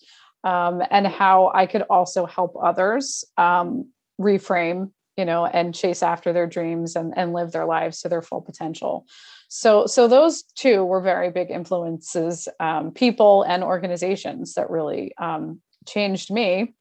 um, 0.45 0.83
and 0.91 1.07
how 1.07 1.51
I 1.55 1.67
could 1.67 1.83
also 1.83 2.27
help 2.27 2.55
others 2.61 3.25
um, 3.37 3.91
reframe, 4.21 4.91
you 5.17 5.25
know, 5.25 5.47
and 5.47 5.75
chase 5.75 6.03
after 6.03 6.33
their 6.33 6.47
dreams 6.47 6.97
and, 6.97 7.13
and 7.17 7.33
live 7.33 7.53
their 7.53 7.67
lives 7.67 8.01
to 8.01 8.09
their 8.09 8.23
full 8.23 8.41
potential. 8.41 9.07
So, 9.49 9.87
so 9.87 10.09
those 10.09 10.43
two 10.55 10.85
were 10.85 11.01
very 11.01 11.31
big 11.31 11.51
influences, 11.51 12.49
um, 12.61 12.93
people 12.93 13.43
and 13.43 13.65
organizations 13.65 14.55
that 14.55 14.71
really 14.71 15.13
um, 15.19 15.61
changed 15.87 16.31
me. 16.33 16.75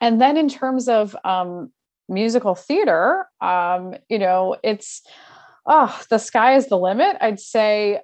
And 0.00 0.20
then 0.20 0.36
in 0.36 0.48
terms 0.48 0.86
of 0.88 1.16
um, 1.24 1.72
musical 2.08 2.54
theater, 2.54 3.26
um, 3.40 3.94
you 4.08 4.18
know, 4.18 4.56
it's 4.62 5.02
oh, 5.66 6.00
the 6.10 6.18
sky 6.18 6.56
is 6.56 6.68
the 6.68 6.78
limit. 6.78 7.16
I'd 7.20 7.40
say 7.40 8.00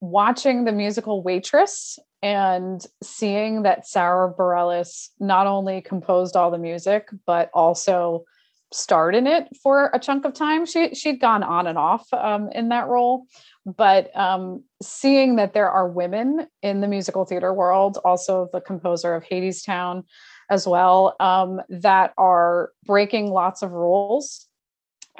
watching 0.00 0.64
the 0.64 0.72
musical 0.72 1.22
Waitress 1.22 1.98
and 2.22 2.84
seeing 3.02 3.62
that 3.62 3.86
Sara 3.86 4.32
Bareilles 4.32 5.08
not 5.20 5.46
only 5.46 5.80
composed 5.80 6.36
all 6.36 6.50
the 6.50 6.58
music, 6.58 7.08
but 7.26 7.50
also 7.54 8.24
starred 8.72 9.14
in 9.14 9.26
it 9.26 9.48
for 9.62 9.90
a 9.94 9.98
chunk 9.98 10.24
of 10.24 10.34
time. 10.34 10.66
She 10.66 10.94
she'd 10.94 11.20
gone 11.20 11.42
on 11.42 11.66
and 11.66 11.78
off 11.78 12.06
um, 12.12 12.48
in 12.52 12.70
that 12.70 12.88
role, 12.88 13.26
but 13.64 14.14
um, 14.16 14.64
seeing 14.82 15.36
that 15.36 15.54
there 15.54 15.70
are 15.70 15.88
women 15.88 16.48
in 16.62 16.80
the 16.80 16.88
musical 16.88 17.24
theater 17.24 17.54
world, 17.54 17.98
also 18.04 18.48
the 18.52 18.60
composer 18.60 19.14
of 19.14 19.24
Hadestown, 19.24 20.02
as 20.50 20.66
well, 20.66 21.14
um, 21.20 21.60
that 21.68 22.12
are 22.18 22.70
breaking 22.84 23.30
lots 23.30 23.62
of 23.62 23.70
rules 23.70 24.45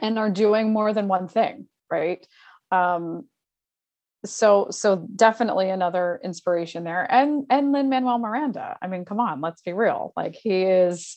and 0.00 0.18
are 0.18 0.30
doing 0.30 0.72
more 0.72 0.92
than 0.92 1.08
one 1.08 1.28
thing, 1.28 1.66
right? 1.90 2.26
Um, 2.70 3.24
so 4.26 4.68
so 4.70 5.06
definitely 5.14 5.70
another 5.70 6.20
inspiration 6.22 6.84
there 6.84 7.10
and 7.10 7.44
and 7.50 7.72
lin 7.72 7.88
manuel 7.88 8.18
miranda 8.18 8.76
i 8.82 8.86
mean 8.86 9.04
come 9.04 9.20
on 9.20 9.40
let's 9.40 9.62
be 9.62 9.72
real 9.72 10.12
like 10.16 10.34
he 10.34 10.62
is 10.62 11.16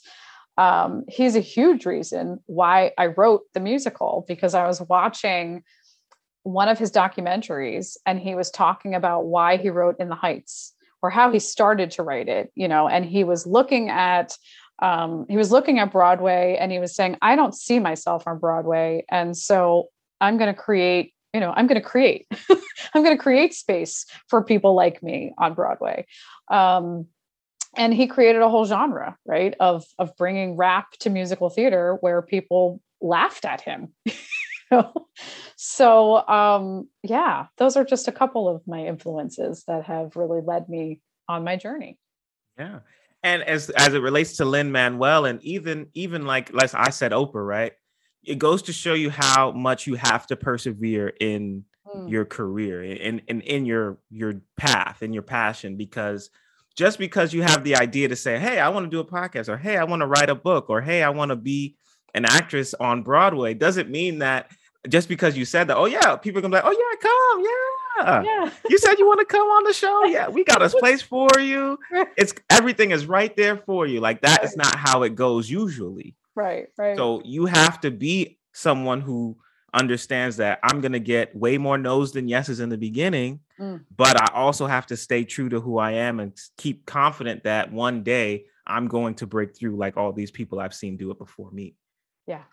um 0.57 1.03
he's 1.07 1.35
a 1.35 1.41
huge 1.41 1.85
reason 1.85 2.39
why 2.45 2.91
i 2.97 3.07
wrote 3.07 3.41
the 3.53 3.59
musical 3.59 4.25
because 4.27 4.53
i 4.53 4.67
was 4.67 4.81
watching 4.81 5.63
one 6.43 6.69
of 6.69 6.79
his 6.79 6.91
documentaries 6.91 7.97
and 8.05 8.19
he 8.19 8.35
was 8.35 8.49
talking 8.49 8.95
about 8.95 9.25
why 9.25 9.57
he 9.57 9.69
wrote 9.69 9.95
in 9.99 10.09
the 10.09 10.15
heights 10.15 10.73
or 11.01 11.09
how 11.09 11.31
he 11.31 11.39
started 11.39 11.91
to 11.91 12.03
write 12.03 12.27
it 12.27 12.51
you 12.55 12.67
know 12.67 12.87
and 12.87 13.05
he 13.05 13.23
was 13.23 13.45
looking 13.45 13.89
at 13.89 14.37
um, 14.81 15.25
he 15.29 15.37
was 15.37 15.51
looking 15.51 15.79
at 15.79 15.91
broadway 15.91 16.57
and 16.59 16.71
he 16.71 16.79
was 16.79 16.95
saying 16.95 17.17
i 17.21 17.35
don't 17.35 17.55
see 17.55 17.79
myself 17.79 18.23
on 18.27 18.39
broadway. 18.39 19.05
And 19.09 19.35
so 19.35 19.87
i'm 20.21 20.37
going 20.37 20.53
to 20.53 20.59
create 20.59 21.13
you 21.33 21.39
know 21.39 21.53
i'm 21.55 21.67
going 21.67 21.81
to 21.81 21.87
create 21.87 22.27
i'm 22.93 23.03
going 23.03 23.15
to 23.15 23.21
create 23.21 23.53
space 23.53 24.05
for 24.27 24.43
people 24.43 24.73
like 24.75 25.01
me 25.03 25.33
on 25.37 25.53
broadway. 25.53 26.05
Um, 26.49 27.07
and 27.77 27.93
he 27.93 28.07
created 28.07 28.41
a 28.41 28.49
whole 28.49 28.65
genre 28.65 29.15
right 29.25 29.55
of 29.59 29.85
of 29.99 30.15
bringing 30.17 30.55
rap 30.57 30.91
to 30.99 31.09
musical 31.09 31.49
theater 31.49 31.97
where 32.01 32.21
people 32.21 32.81
laughed 33.01 33.45
at 33.45 33.61
him. 33.61 33.93
So 35.55 36.25
um, 36.27 36.87
yeah 37.03 37.47
those 37.57 37.75
are 37.75 37.83
just 37.83 38.07
a 38.07 38.11
couple 38.11 38.47
of 38.47 38.65
my 38.67 38.85
influences 38.85 39.63
that 39.67 39.85
have 39.85 40.15
really 40.15 40.41
led 40.41 40.69
me 40.69 41.01
on 41.27 41.43
my 41.43 41.55
journey. 41.55 41.97
Yeah 42.57 42.79
and 43.23 43.43
as 43.43 43.69
as 43.71 43.93
it 43.93 44.01
relates 44.01 44.37
to 44.37 44.45
lin 44.45 44.71
manuel 44.71 45.25
and 45.25 45.43
even 45.43 45.87
even 45.93 46.25
like 46.25 46.53
like 46.53 46.73
i 46.73 46.89
said 46.89 47.11
oprah 47.11 47.45
right 47.45 47.73
it 48.23 48.37
goes 48.37 48.61
to 48.63 48.73
show 48.73 48.93
you 48.93 49.09
how 49.09 49.51
much 49.51 49.87
you 49.87 49.95
have 49.95 50.27
to 50.27 50.35
persevere 50.35 51.13
in 51.19 51.63
mm. 51.87 52.09
your 52.09 52.25
career 52.25 52.81
and, 52.81 53.21
and 53.27 53.41
in 53.43 53.65
your 53.65 53.97
your 54.09 54.41
path 54.57 55.01
and 55.01 55.13
your 55.13 55.23
passion 55.23 55.77
because 55.77 56.29
just 56.75 56.97
because 56.97 57.33
you 57.33 57.41
have 57.41 57.63
the 57.63 57.75
idea 57.75 58.07
to 58.07 58.15
say 58.15 58.39
hey 58.39 58.59
i 58.59 58.69
want 58.69 58.85
to 58.85 58.89
do 58.89 58.99
a 58.99 59.05
podcast 59.05 59.49
or 59.49 59.57
hey 59.57 59.77
i 59.77 59.83
want 59.83 60.01
to 60.01 60.07
write 60.07 60.29
a 60.29 60.35
book 60.35 60.69
or 60.69 60.81
hey 60.81 61.03
i 61.03 61.09
want 61.09 61.29
to 61.29 61.35
be 61.35 61.75
an 62.13 62.25
actress 62.25 62.73
on 62.75 63.03
broadway 63.03 63.53
doesn't 63.53 63.89
mean 63.89 64.19
that 64.19 64.51
just 64.87 65.09
because 65.09 65.37
you 65.37 65.45
said 65.45 65.67
that 65.67 65.77
oh 65.77 65.85
yeah 65.85 66.15
people 66.15 66.39
are 66.39 66.41
gonna 66.41 66.51
be 66.51 66.61
like 66.61 66.65
oh 66.65 66.71
yeah 66.71 67.01
come 67.01 67.43
yeah 67.43 67.78
yeah. 68.05 68.49
you 68.69 68.77
said 68.77 68.95
you 68.97 69.07
want 69.07 69.19
to 69.19 69.25
come 69.25 69.47
on 69.47 69.63
the 69.63 69.73
show. 69.73 70.05
Yeah, 70.05 70.29
we 70.29 70.43
got 70.43 70.61
a 70.61 70.69
place 70.79 71.01
for 71.01 71.29
you. 71.39 71.77
It's 72.17 72.33
everything 72.49 72.91
is 72.91 73.05
right 73.05 73.35
there 73.35 73.57
for 73.57 73.85
you. 73.85 73.99
Like 73.99 74.21
that 74.21 74.43
is 74.43 74.55
not 74.55 74.75
how 74.75 75.03
it 75.03 75.15
goes 75.15 75.49
usually. 75.49 76.15
Right, 76.35 76.67
right. 76.77 76.95
So 76.95 77.21
you 77.25 77.45
have 77.45 77.81
to 77.81 77.91
be 77.91 78.39
someone 78.53 79.01
who 79.01 79.37
understands 79.73 80.37
that 80.37 80.59
I'm 80.63 80.81
going 80.81 80.93
to 80.93 80.99
get 80.99 81.35
way 81.35 81.57
more 81.57 81.77
no's 81.77 82.11
than 82.11 82.27
yeses 82.27 82.59
in 82.59 82.69
the 82.69 82.77
beginning, 82.77 83.41
mm. 83.59 83.83
but 83.95 84.19
I 84.19 84.33
also 84.33 84.65
have 84.65 84.87
to 84.87 84.97
stay 84.97 85.23
true 85.23 85.49
to 85.49 85.59
who 85.59 85.77
I 85.77 85.91
am 85.91 86.19
and 86.19 86.33
keep 86.57 86.85
confident 86.85 87.43
that 87.43 87.71
one 87.71 88.03
day 88.03 88.45
I'm 88.65 88.87
going 88.87 89.15
to 89.15 89.27
break 89.27 89.55
through 89.55 89.77
like 89.77 89.97
all 89.97 90.11
these 90.11 90.31
people 90.31 90.59
I've 90.59 90.73
seen 90.73 90.97
do 90.97 91.11
it 91.11 91.17
before 91.17 91.51
me. 91.51 91.75
Yeah. 92.25 92.43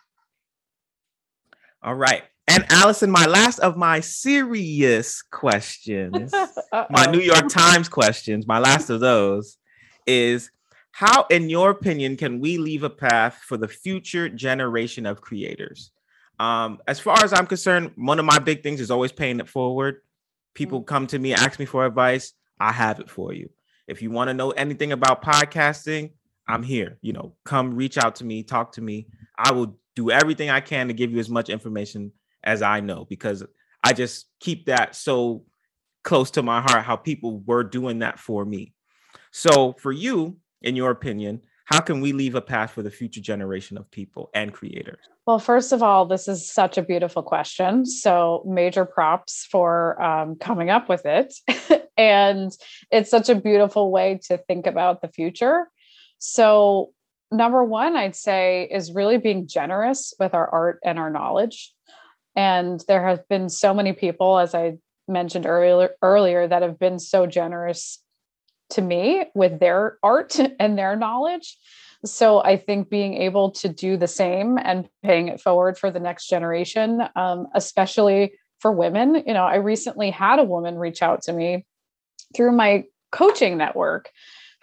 All 1.82 1.94
right. 1.94 2.24
And 2.48 2.64
Allyson, 2.70 3.10
my 3.10 3.26
last 3.26 3.58
of 3.58 3.76
my 3.76 4.00
serious 4.00 5.20
questions, 5.22 6.32
my 6.90 7.06
New 7.06 7.20
York 7.20 7.48
Times 7.48 7.88
questions, 7.88 8.46
my 8.46 8.58
last 8.58 8.88
of 8.88 9.00
those 9.00 9.58
is 10.06 10.50
how, 10.92 11.26
in 11.28 11.50
your 11.50 11.70
opinion, 11.70 12.16
can 12.16 12.40
we 12.40 12.56
leave 12.56 12.84
a 12.84 12.90
path 12.90 13.42
for 13.46 13.56
the 13.56 13.68
future 13.68 14.28
generation 14.28 15.06
of 15.06 15.20
creators? 15.20 15.90
Um, 16.38 16.78
as 16.86 17.00
far 17.00 17.22
as 17.24 17.32
I'm 17.32 17.46
concerned, 17.46 17.92
one 17.96 18.18
of 18.18 18.24
my 18.24 18.38
big 18.38 18.62
things 18.62 18.80
is 18.80 18.90
always 18.90 19.12
paying 19.12 19.40
it 19.40 19.48
forward. 19.48 20.02
People 20.54 20.82
mm. 20.82 20.86
come 20.86 21.06
to 21.08 21.18
me, 21.18 21.34
ask 21.34 21.58
me 21.58 21.64
for 21.64 21.84
advice. 21.84 22.32
I 22.60 22.72
have 22.72 23.00
it 23.00 23.10
for 23.10 23.32
you. 23.32 23.50
If 23.88 24.02
you 24.02 24.10
want 24.10 24.28
to 24.28 24.34
know 24.34 24.50
anything 24.50 24.92
about 24.92 25.22
podcasting, 25.22 26.12
I'm 26.48 26.62
here. 26.62 26.98
You 27.02 27.12
know, 27.12 27.34
come 27.44 27.74
reach 27.74 27.98
out 27.98 28.16
to 28.16 28.24
me, 28.24 28.42
talk 28.42 28.72
to 28.72 28.80
me. 28.80 29.08
I 29.36 29.52
will 29.52 29.78
do 29.96 30.10
everything 30.10 30.50
I 30.50 30.60
can 30.60 30.88
to 30.88 30.94
give 30.94 31.10
you 31.12 31.18
as 31.18 31.28
much 31.28 31.50
information 31.50 32.12
as 32.46 32.62
I 32.62 32.80
know 32.80 33.04
because 33.04 33.44
I 33.84 33.92
just 33.92 34.26
keep 34.40 34.66
that 34.66 34.94
so 34.94 35.44
close 36.04 36.30
to 36.32 36.42
my 36.42 36.60
heart 36.60 36.84
how 36.84 36.96
people 36.96 37.42
were 37.44 37.64
doing 37.64 37.98
that 37.98 38.18
for 38.18 38.44
me. 38.44 38.72
So 39.32 39.74
for 39.78 39.92
you, 39.92 40.38
in 40.62 40.76
your 40.76 40.90
opinion, 40.90 41.42
how 41.66 41.80
can 41.80 42.00
we 42.00 42.12
leave 42.12 42.36
a 42.36 42.40
path 42.40 42.70
for 42.70 42.82
the 42.82 42.92
future 42.92 43.20
generation 43.20 43.76
of 43.76 43.90
people 43.90 44.30
and 44.32 44.52
creators? 44.52 45.00
Well, 45.26 45.40
first 45.40 45.72
of 45.72 45.82
all, 45.82 46.06
this 46.06 46.28
is 46.28 46.48
such 46.48 46.78
a 46.78 46.82
beautiful 46.82 47.24
question. 47.24 47.84
So, 47.84 48.44
major 48.46 48.84
props 48.84 49.46
for 49.50 50.00
um, 50.00 50.36
coming 50.36 50.70
up 50.70 50.88
with 50.88 51.04
it. 51.04 51.34
and 51.96 52.52
it's 52.92 53.10
such 53.10 53.28
a 53.28 53.34
beautiful 53.34 53.90
way 53.90 54.20
to 54.28 54.38
think 54.38 54.68
about 54.68 55.02
the 55.02 55.08
future. 55.08 55.68
So, 56.18 56.92
number 57.32 57.64
one, 57.64 57.96
I'd 57.96 58.14
say 58.14 58.68
is 58.70 58.92
really 58.92 59.18
being 59.18 59.48
generous 59.48 60.14
with 60.20 60.34
our 60.34 60.48
art 60.48 60.78
and 60.84 61.00
our 61.00 61.10
knowledge. 61.10 61.74
And 62.36 62.84
there 62.86 63.06
have 63.06 63.26
been 63.28 63.48
so 63.48 63.72
many 63.74 63.94
people, 63.94 64.38
as 64.38 64.54
I 64.54 64.76
mentioned 65.08 65.46
earlier, 65.46 65.90
earlier 66.02 66.46
that 66.46 66.62
have 66.62 66.78
been 66.78 66.98
so 66.98 67.26
generous 67.26 68.02
to 68.70 68.82
me 68.82 69.24
with 69.34 69.58
their 69.58 69.98
art 70.02 70.38
and 70.60 70.78
their 70.78 70.96
knowledge. 70.96 71.56
So 72.04 72.42
I 72.42 72.56
think 72.56 72.90
being 72.90 73.14
able 73.14 73.50
to 73.52 73.68
do 73.68 73.96
the 73.96 74.06
same 74.06 74.58
and 74.58 74.88
paying 75.02 75.28
it 75.28 75.40
forward 75.40 75.78
for 75.78 75.90
the 75.90 75.98
next 75.98 76.28
generation, 76.28 77.02
um, 77.16 77.46
especially 77.54 78.34
for 78.60 78.70
women. 78.70 79.22
You 79.26 79.34
know, 79.34 79.44
I 79.44 79.56
recently 79.56 80.10
had 80.10 80.38
a 80.38 80.44
woman 80.44 80.76
reach 80.76 81.02
out 81.02 81.22
to 81.22 81.32
me 81.32 81.64
through 82.34 82.52
my 82.52 82.84
coaching 83.12 83.56
network 83.56 84.10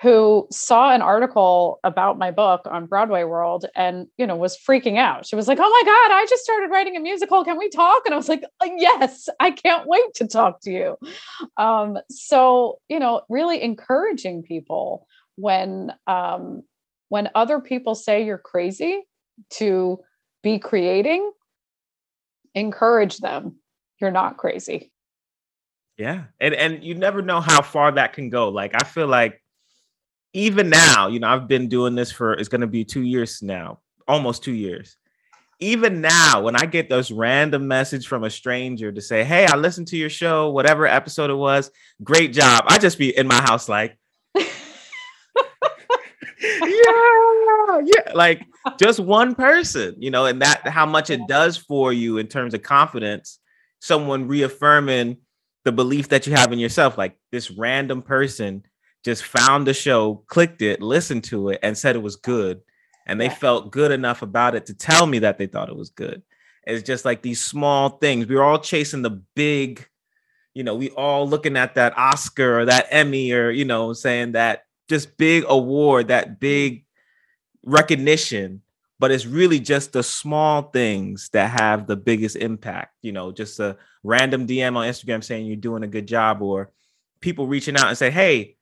who 0.04 0.46
saw 0.52 0.94
an 0.94 1.02
article 1.02 1.80
about 1.86 2.18
my 2.18 2.30
book 2.30 2.62
on 2.66 2.86
Broadway 2.88 3.24
World 3.24 3.66
and, 3.74 4.06
you 4.18 4.28
know, 4.28 4.36
was 4.36 4.58
freaking 4.58 4.98
out. 4.98 5.26
She 5.26 5.38
was 5.38 5.48
like, 5.48 5.60
Oh 5.62 5.70
my 5.70 5.84
God, 5.86 6.14
I 6.14 6.26
just 6.30 6.44
started 6.44 6.70
writing 6.70 6.98
a 6.98 7.00
musical. 7.00 7.46
Can 7.46 7.58
we 7.58 7.70
talk? 7.70 8.02
And 8.06 8.14
I 8.14 8.18
was 8.18 8.28
like, 8.28 8.44
"Uh, 8.60 8.68
Yes, 8.76 9.30
I 9.40 9.52
can't 9.52 9.88
wait 9.88 10.14
to 10.16 10.28
talk 10.28 10.60
to 10.64 10.72
you. 10.72 10.98
Um, 11.56 11.98
so, 12.10 12.80
you 12.90 13.00
know, 13.00 13.22
really 13.30 13.64
encouraging 13.64 14.44
people 14.44 15.08
when 15.38 15.94
um, 16.06 16.64
when 17.08 17.30
other 17.34 17.62
people 17.62 17.96
say 17.96 18.26
you're 18.26 18.38
crazy 18.38 19.04
to 19.52 20.00
be 20.42 20.60
creating, 20.60 21.32
encourage 22.56 23.20
them. 23.20 23.56
You're 24.02 24.12
not 24.12 24.36
crazy. 24.36 24.92
Yeah. 25.98 26.26
And 26.42 26.54
and 26.54 26.84
you 26.84 26.94
never 26.96 27.22
know 27.22 27.40
how 27.40 27.62
far 27.62 27.94
that 27.94 28.12
can 28.12 28.30
go. 28.30 28.50
Like 28.50 28.74
I 28.76 28.84
feel 28.86 29.08
like 29.08 29.40
even 30.34 30.70
now, 30.70 31.08
you 31.08 31.20
know, 31.20 31.28
I've 31.28 31.48
been 31.48 31.70
doing 31.70 31.96
this 31.96 32.12
for 32.12 32.34
it's 32.34 32.50
gonna 32.50 32.68
be 32.68 32.84
two 32.84 33.04
years 33.04 33.42
now, 33.42 33.80
almost 34.08 34.44
two 34.44 34.54
years. 34.54 34.98
Even 35.60 36.02
now, 36.02 36.42
when 36.42 36.56
I 36.56 36.66
get 36.66 36.90
those 36.90 37.12
random 37.12 37.68
message 37.68 38.08
from 38.08 38.24
a 38.24 38.30
stranger 38.30 38.92
to 38.92 39.02
say, 39.02 39.24
Hey, 39.24 39.46
I 39.46 39.56
listened 39.56 39.88
to 39.90 39.98
your 39.98 40.10
show, 40.10 40.50
whatever 40.50 40.88
episode 40.88 41.30
it 41.30 41.36
was, 41.36 41.72
great 42.04 42.34
job. 42.34 42.66
I 42.68 42.80
just 42.80 42.98
be 42.98 43.16
in 43.16 43.28
my 43.28 43.42
house 43.42 43.70
like 43.70 43.98
yeah, 44.36 44.46
yeah, 47.86 48.12
like 48.14 48.42
just 48.80 49.00
one 49.00 49.36
person, 49.36 49.96
you 50.00 50.10
know, 50.10 50.26
and 50.26 50.42
that 50.42 50.68
how 50.68 50.86
much 50.86 51.10
it 51.10 51.22
does 51.28 51.56
for 51.56 51.94
you 51.94 52.18
in 52.18 52.28
terms 52.28 52.54
of 52.54 52.64
confidence. 52.64 53.40
Someone 53.80 54.28
reaffirming 54.28 55.18
the 55.66 55.72
belief 55.72 56.10
that 56.10 56.26
you 56.26 56.34
have 56.34 56.52
in 56.52 56.60
yourself. 56.60 56.98
Like 56.98 57.18
this 57.32 57.52
random 57.52 58.02
person 58.02 58.64
just 59.04 59.24
found 59.24 59.68
the 59.68 59.74
show, 59.74 60.24
clicked 60.28 60.62
it, 60.62 60.82
listened 60.82 61.24
to 61.26 61.50
it, 61.50 61.60
and 61.62 61.78
said 61.78 61.96
it 61.96 62.02
was 62.02 62.16
good. 62.16 62.62
And 63.06 63.20
they 63.20 63.26
Yeah. 63.26 63.36
felt 63.36 63.72
good 63.72 63.92
enough 63.92 64.22
about 64.22 64.56
it 64.56 64.66
to 64.68 64.74
tell 64.74 65.06
me 65.06 65.20
that 65.20 65.38
they 65.38 65.48
thought 65.48 65.70
it 65.70 65.76
was 65.76 65.90
good. 65.90 66.24
It's 66.66 66.84
just 66.84 67.04
like 67.04 67.22
these 67.22 67.42
small 67.42 67.90
things. 67.98 68.28
We 68.28 68.36
were 68.36 68.44
all 68.44 68.60
chasing 68.60 69.02
the 69.02 69.22
big, 69.36 69.86
you 70.54 70.64
know, 70.64 70.76
we 70.76 70.90
all 70.92 71.28
looking 71.28 71.58
at 71.58 71.76
that 71.76 71.98
Oscar 71.98 72.60
or 72.60 72.66
that 72.66 72.88
Emmy 72.90 73.34
or, 73.34 73.50
you 73.50 73.66
know, 73.66 73.92
saying 73.92 74.32
that 74.34 74.64
just 74.88 75.18
big 75.18 75.44
award, 75.50 76.08
that 76.08 76.40
big 76.40 76.86
recognition. 77.66 78.62
But 79.00 79.12
it's 79.12 79.26
really 79.26 79.60
just 79.60 79.92
the 79.92 80.04
small 80.04 80.62
things 80.62 81.30
that 81.34 81.60
have 81.60 81.88
the 81.88 81.98
biggest 81.98 82.38
impact. 82.38 82.96
You 83.02 83.12
know, 83.12 83.34
just 83.34 83.60
a 83.60 83.78
random 84.04 84.48
DM 84.48 84.78
on 84.78 84.88
Instagram 84.88 85.24
saying 85.24 85.46
you're 85.46 85.58
doing 85.58 85.84
a 85.84 85.88
good 85.88 86.08
job, 86.08 86.42
or 86.42 86.72
people 87.20 87.48
reaching 87.48 87.76
out 87.76 87.88
and 87.90 87.98
say, 87.98 88.12
"Hey, 88.12 88.56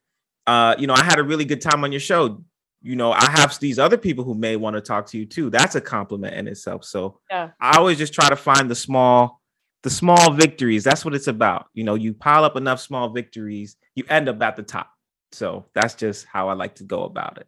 uh, 0.46 0.74
you 0.78 0.86
know, 0.86 0.94
I 0.94 1.04
had 1.04 1.18
a 1.18 1.22
really 1.22 1.44
good 1.44 1.60
time 1.60 1.84
on 1.84 1.92
your 1.92 2.00
show. 2.00 2.42
You 2.80 2.96
know, 2.96 3.12
I 3.12 3.30
have 3.30 3.58
these 3.60 3.78
other 3.78 3.96
people 3.96 4.24
who 4.24 4.34
may 4.34 4.56
want 4.56 4.74
to 4.74 4.80
talk 4.80 5.06
to 5.06 5.18
you 5.18 5.24
too. 5.24 5.50
That's 5.50 5.76
a 5.76 5.80
compliment 5.80 6.34
in 6.34 6.48
itself. 6.48 6.84
So 6.84 7.20
Yeah. 7.30 7.50
I 7.60 7.76
always 7.78 7.98
just 7.98 8.12
try 8.12 8.28
to 8.28 8.36
find 8.36 8.68
the 8.68 8.74
small, 8.74 9.40
the 9.84 9.90
small 9.90 10.32
victories. 10.32 10.82
That's 10.82 11.04
what 11.04 11.14
it's 11.14 11.28
about. 11.28 11.66
You 11.74 11.84
know, 11.84 11.94
you 11.94 12.12
pile 12.12 12.44
up 12.44 12.56
enough 12.56 12.80
small 12.80 13.10
victories, 13.10 13.76
you 13.94 14.04
end 14.08 14.28
up 14.28 14.42
at 14.42 14.56
the 14.56 14.64
top. 14.64 14.90
So 15.30 15.66
that's 15.74 15.94
just 15.94 16.26
how 16.26 16.48
I 16.48 16.54
like 16.54 16.74
to 16.76 16.84
go 16.84 17.04
about 17.04 17.38
it. 17.38 17.46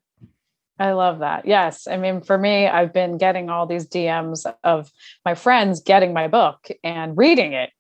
I 0.78 0.92
love 0.92 1.20
that. 1.20 1.46
Yes. 1.46 1.86
I 1.86 1.96
mean, 1.96 2.20
for 2.20 2.36
me, 2.36 2.66
I've 2.66 2.92
been 2.92 3.16
getting 3.16 3.48
all 3.48 3.66
these 3.66 3.86
DMs 3.86 4.44
of 4.64 4.90
my 5.24 5.34
friends 5.34 5.82
getting 5.82 6.12
my 6.12 6.26
book 6.26 6.68
and 6.82 7.16
reading 7.16 7.52
it. 7.52 7.70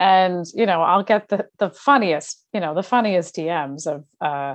And, 0.00 0.46
you 0.54 0.64
know, 0.64 0.80
I'll 0.80 1.02
get 1.04 1.28
the 1.28 1.46
the 1.58 1.68
funniest, 1.70 2.42
you 2.54 2.60
know, 2.60 2.74
the 2.74 2.82
funniest 2.82 3.36
DMs 3.36 3.86
of 3.86 4.04
uh, 4.20 4.54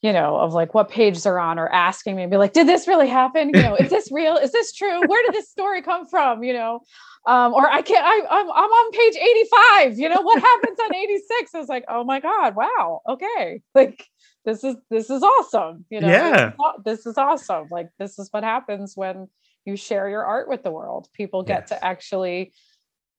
you 0.00 0.10
know, 0.12 0.36
of 0.36 0.54
like 0.54 0.72
what 0.72 0.88
page 0.88 1.22
they're 1.22 1.38
on 1.38 1.58
or 1.58 1.68
asking 1.68 2.16
me, 2.16 2.26
be 2.26 2.38
like, 2.38 2.54
did 2.54 2.66
this 2.66 2.88
really 2.88 3.06
happen? 3.08 3.50
You 3.50 3.60
know, 3.62 3.74
is 3.76 3.90
this 3.90 4.08
real? 4.12 4.36
Is 4.36 4.52
this 4.52 4.72
true? 4.72 5.04
Where 5.06 5.22
did 5.22 5.34
this 5.34 5.50
story 5.50 5.82
come 5.82 6.06
from? 6.06 6.42
You 6.42 6.54
know, 6.54 6.80
um, 7.26 7.52
or 7.52 7.68
I 7.70 7.82
can't, 7.82 8.02
I, 8.04 8.22
I'm, 8.30 8.50
I'm 8.50 8.70
on 8.70 8.92
page 8.92 9.16
85, 9.16 9.98
you 9.98 10.08
know, 10.08 10.22
what 10.22 10.40
happens 10.40 10.78
on 10.82 10.94
86? 10.94 11.54
I 11.54 11.58
was 11.58 11.68
like, 11.68 11.84
oh 11.88 12.02
my 12.02 12.18
God, 12.20 12.56
wow. 12.56 13.02
Okay. 13.08 13.60
Like, 13.74 14.06
this 14.46 14.64
is, 14.64 14.76
this 14.90 15.10
is 15.10 15.22
awesome. 15.22 15.84
You 15.90 16.00
know, 16.00 16.06
this 16.08 16.22
Yeah. 16.22 16.46
is 16.48 16.84
this 16.86 17.06
is 17.06 17.18
awesome. 17.18 17.66
Like, 17.70 17.90
this 17.98 18.18
is 18.18 18.28
what 18.30 18.42
happens 18.42 18.96
when 18.96 19.28
you 19.66 19.76
share 19.76 20.08
your 20.08 20.24
art 20.24 20.48
with 20.48 20.62
the 20.62 20.70
world. 20.70 21.08
People 21.12 21.42
get 21.42 21.64
Yes. 21.64 21.68
to 21.68 21.84
actually 21.84 22.52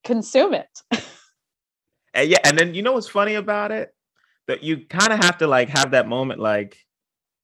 consume 0.03 0.55
it. 0.55 0.82
And 2.14 2.30
yeah, 2.30 2.39
and 2.43 2.57
then 2.57 2.74
you 2.74 2.82
know 2.82 2.93
what's 2.93 3.07
funny 3.07 3.36
about 3.36 3.72
it? 3.72 3.93
That 4.47 4.64
you 4.64 4.86
kind 4.86 5.14
of 5.14 5.20
have 5.24 5.38
to 5.39 5.47
like 5.47 5.70
have 5.70 5.91
that 5.91 6.07
moment, 6.07 6.39
like, 6.39 6.78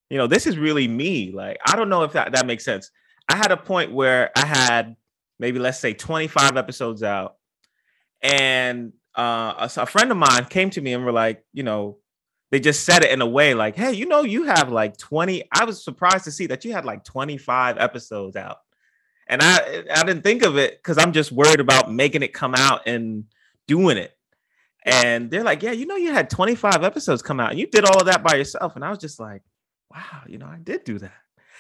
you 0.09 0.18
know, 0.18 0.28
this 0.28 0.47
is 0.47 0.57
really 0.57 0.88
me. 0.88 1.32
Like, 1.32 1.57
I 1.65 1.76
don't 1.76 1.89
know 1.89 2.03
if 2.03 2.13
that, 2.13 2.34
that 2.34 2.45
makes 2.45 2.65
sense. 2.65 2.91
I 3.30 3.36
had 3.36 3.51
a 3.51 3.57
point 3.57 3.91
where 3.91 4.32
I 4.36 4.45
had 4.45 4.95
maybe 5.39 5.59
let's 5.59 5.80
say 5.80 5.93
25 5.93 6.57
episodes 6.57 7.03
out, 7.03 7.36
and 8.22 8.93
uh, 9.18 9.70
a, 9.78 9.82
a 9.82 9.86
friend 9.86 10.11
of 10.11 10.18
mine 10.18 10.45
came 10.45 10.70
to 10.72 10.82
me 10.82 10.93
and 10.93 11.05
were 11.05 11.11
like, 11.11 11.43
you 11.53 11.63
know, 11.63 11.97
they 12.51 12.59
just 12.59 12.86
said 12.86 13.03
it 13.03 13.11
in 13.11 13.22
a 13.22 13.28
way 13.28 13.53
like, 13.53 13.76
hey, 13.76 13.91
you 13.93 14.05
know, 14.05 14.22
you 14.22 14.43
have 14.43 14.72
like 14.72 14.97
20. 14.97 15.43
I 15.51 15.65
was 15.65 15.84
surprised 15.84 16.26
to 16.26 16.32
see 16.32 16.47
that 16.47 16.63
you 16.63 16.72
had 16.72 16.86
like 16.86 17.03
25 17.03 17.78
episodes 17.78 18.36
out. 18.36 18.57
And 19.28 19.41
I 19.41 19.84
I 19.93 20.03
didn't 20.03 20.24
think 20.24 20.43
of 20.43 20.57
it 20.57 20.78
because 20.78 20.97
I'm 20.97 21.11
just 21.11 21.32
worried 21.32 21.59
about 21.59 21.91
making 21.91 22.24
it 22.24 22.34
come 22.34 22.55
out 22.55 22.88
and 22.88 23.26
doing 23.68 23.97
it. 23.97 24.16
And 24.88 25.29
they're 25.29 25.43
like, 25.43 25.63
yeah, 25.63 25.71
you 25.71 25.85
know, 25.85 25.95
you 25.95 26.13
had 26.13 26.29
25 26.29 26.83
episodes 26.83 27.21
come 27.21 27.39
out 27.39 27.51
and 27.51 27.59
you 27.59 27.67
did 27.67 27.85
all 27.85 27.99
of 27.99 28.05
that 28.05 28.23
by 28.23 28.35
yourself. 28.35 28.75
And 28.75 28.85
I 28.85 28.89
was 28.89 28.99
just 28.99 29.19
like, 29.19 29.41
wow, 29.91 30.21
you 30.27 30.38
know, 30.38 30.47
I 30.47 30.57
did 30.63 30.83
do 30.83 30.97
that. 30.99 31.11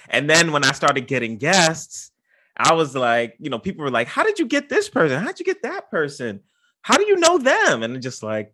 And 0.09 0.29
then 0.29 0.51
when 0.51 0.63
I 0.63 0.71
started 0.71 1.07
getting 1.07 1.37
guests, 1.37 2.11
I 2.55 2.73
was 2.73 2.95
like, 2.95 3.35
you 3.39 3.49
know, 3.49 3.59
people 3.59 3.83
were 3.83 3.91
like, 3.91 4.07
how 4.07 4.23
did 4.23 4.39
you 4.39 4.45
get 4.45 4.69
this 4.69 4.89
person? 4.89 5.21
How'd 5.21 5.39
you 5.39 5.45
get 5.45 5.63
that 5.63 5.91
person? 5.91 6.41
How 6.81 6.97
do 6.97 7.05
you 7.05 7.17
know 7.17 7.37
them? 7.37 7.83
And 7.83 8.01
just 8.01 8.23
like, 8.23 8.53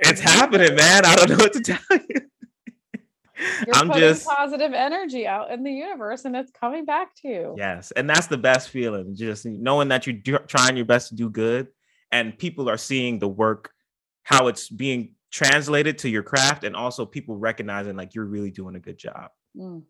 it's 0.00 0.20
happening, 0.20 0.74
man. 0.74 1.04
I 1.04 1.14
don't 1.14 1.30
know 1.30 1.36
what 1.36 1.52
to 1.52 1.60
tell 1.60 1.78
you. 1.90 1.98
You're 3.66 3.74
I'm 3.74 3.88
putting 3.88 4.02
just 4.02 4.26
positive 4.26 4.72
energy 4.72 5.26
out 5.26 5.50
in 5.50 5.64
the 5.64 5.72
universe 5.72 6.24
and 6.24 6.36
it's 6.36 6.52
coming 6.52 6.84
back 6.84 7.14
to 7.16 7.28
you. 7.28 7.54
Yes, 7.58 7.90
and 7.90 8.08
that's 8.08 8.28
the 8.28 8.38
best 8.38 8.68
feeling. 8.68 9.16
Just 9.16 9.44
knowing 9.44 9.88
that 9.88 10.06
you're 10.06 10.14
do- 10.14 10.38
trying 10.46 10.76
your 10.76 10.86
best 10.86 11.08
to 11.08 11.16
do 11.16 11.28
good, 11.28 11.68
and 12.12 12.38
people 12.38 12.68
are 12.68 12.76
seeing 12.76 13.18
the 13.18 13.28
work, 13.28 13.72
how 14.22 14.46
it's 14.46 14.68
being 14.68 15.14
translated 15.30 15.98
to 15.98 16.08
your 16.08 16.22
craft, 16.22 16.62
and 16.62 16.76
also 16.76 17.04
people 17.04 17.36
recognizing 17.36 17.96
like 17.96 18.14
you're 18.14 18.26
really 18.26 18.50
doing 18.50 18.76
a 18.76 18.80
good 18.80 18.98
job. 18.98 19.30
Mm. 19.56 19.82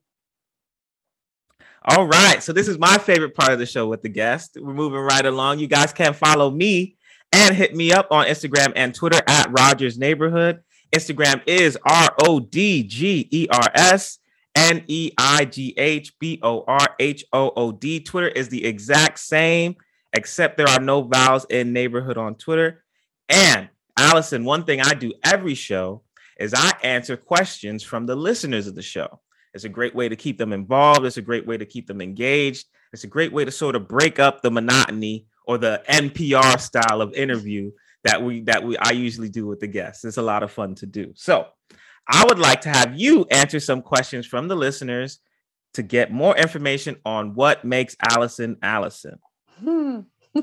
All 1.85 2.07
right, 2.07 2.41
so 2.41 2.53
this 2.53 2.69
is 2.69 2.79
my 2.79 2.97
favorite 2.97 3.35
part 3.35 3.53
of 3.53 3.59
the 3.59 3.67
show 3.67 3.89
with 3.89 4.03
the 4.03 4.09
guest. 4.09 4.57
We're 4.61 4.73
moving 4.73 5.01
right 5.01 5.27
along. 5.27 5.59
You 5.59 5.67
guys 5.67 5.93
can 5.93 6.15
follow 6.15 6.49
me 6.49 6.97
and 7.33 7.57
hit 7.57 7.75
me 7.75 7.93
up 7.93 8.07
on 8.13 8.27
Instagram 8.27 8.73
and 8.77 8.95
Twitter 8.95 9.21
at 9.27 9.51
Rodgers 9.51 9.99
Neighborhood. 9.99 10.61
Instagram 10.95 11.43
is 11.47 11.77
R 11.85 12.15
O 12.23 12.39
D 12.39 12.85
G 12.85 13.27
E 13.31 13.49
R 13.51 13.69
S 13.75 14.19
N 14.55 14.85
E 14.87 15.11
I 15.19 15.45
G 15.47 15.75
H 15.77 16.19
B 16.21 16.39
O 16.43 16.65
R 16.69 16.87
H 17.01 17.25
O 17.33 17.51
O 17.57 17.73
D. 17.73 18.01
Twitter 18.01 18.29
is 18.29 18.49
the 18.49 18.65
exact 18.65 19.19
same, 19.19 19.75
except 20.13 20.57
there 20.57 20.69
are 20.69 20.81
no 20.81 21.03
vowels 21.03 21.47
in 21.49 21.73
neighborhood 21.73 22.19
on 22.19 22.35
Twitter. 22.35 22.85
And 23.29 23.69
Allyson, 23.97 24.45
one 24.45 24.65
thing 24.65 24.81
I 24.81 24.95
do 24.95 25.13
every 25.25 25.55
show 25.55 26.03
is 26.39 26.55
I 26.55 26.73
answer 26.83 27.17
questions 27.17 27.83
from 27.83 28.07
the 28.07 28.17
listeners 28.17 28.67
of 28.67 28.75
the 28.75 28.83
show. 28.83 29.21
It's 29.55 29.65
a 29.65 29.69
great 29.69 29.95
way 29.95 30.09
to 30.09 30.17
keep 30.17 30.39
them 30.39 30.53
involved. 30.53 31.05
It's 31.05 31.19
a 31.19 31.23
great 31.23 31.47
way 31.47 31.57
to 31.57 31.67
keep 31.67 31.87
them 31.87 32.01
engaged. 32.01 32.67
It's 32.93 33.05
a 33.05 33.09
great 33.09 33.33
way 33.33 33.45
to 33.45 33.51
sort 33.51 33.77
of 33.77 33.89
break 33.89 34.19
up 34.19 34.41
the 34.41 34.51
monotony 34.51 35.27
or 35.47 35.59
the 35.59 35.83
NPR 35.89 36.59
style 36.61 37.01
of 37.01 37.13
interview 37.15 37.71
that 38.05 38.23
we 38.23 38.41
that 38.43 38.65
we 38.65 38.77
I 38.79 38.91
usually 38.91 39.29
do 39.29 39.47
with 39.47 39.61
the 39.61 39.67
guests. 39.67 40.05
It's 40.05 40.17
a 40.17 40.23
lot 40.23 40.43
of 40.43 40.51
fun 40.51 40.75
to 40.77 40.87
do. 40.87 41.13
So 41.15 41.47
I 42.09 42.25
would 42.25 42.39
like 42.39 42.63
to 42.63 42.69
have 42.69 42.99
you 42.99 43.27
answer 43.31 43.61
some 43.61 43.83
questions 43.83 44.27
from 44.27 44.49
the 44.49 44.57
listeners 44.57 45.21
to 45.75 45.83
get 45.83 46.13
more 46.13 46.37
information 46.37 46.97
on 47.05 47.35
what 47.35 47.65
makes 47.65 47.97
Allyson 48.01 48.57
Allyson. 48.63 49.19
Hmm. 49.63 50.01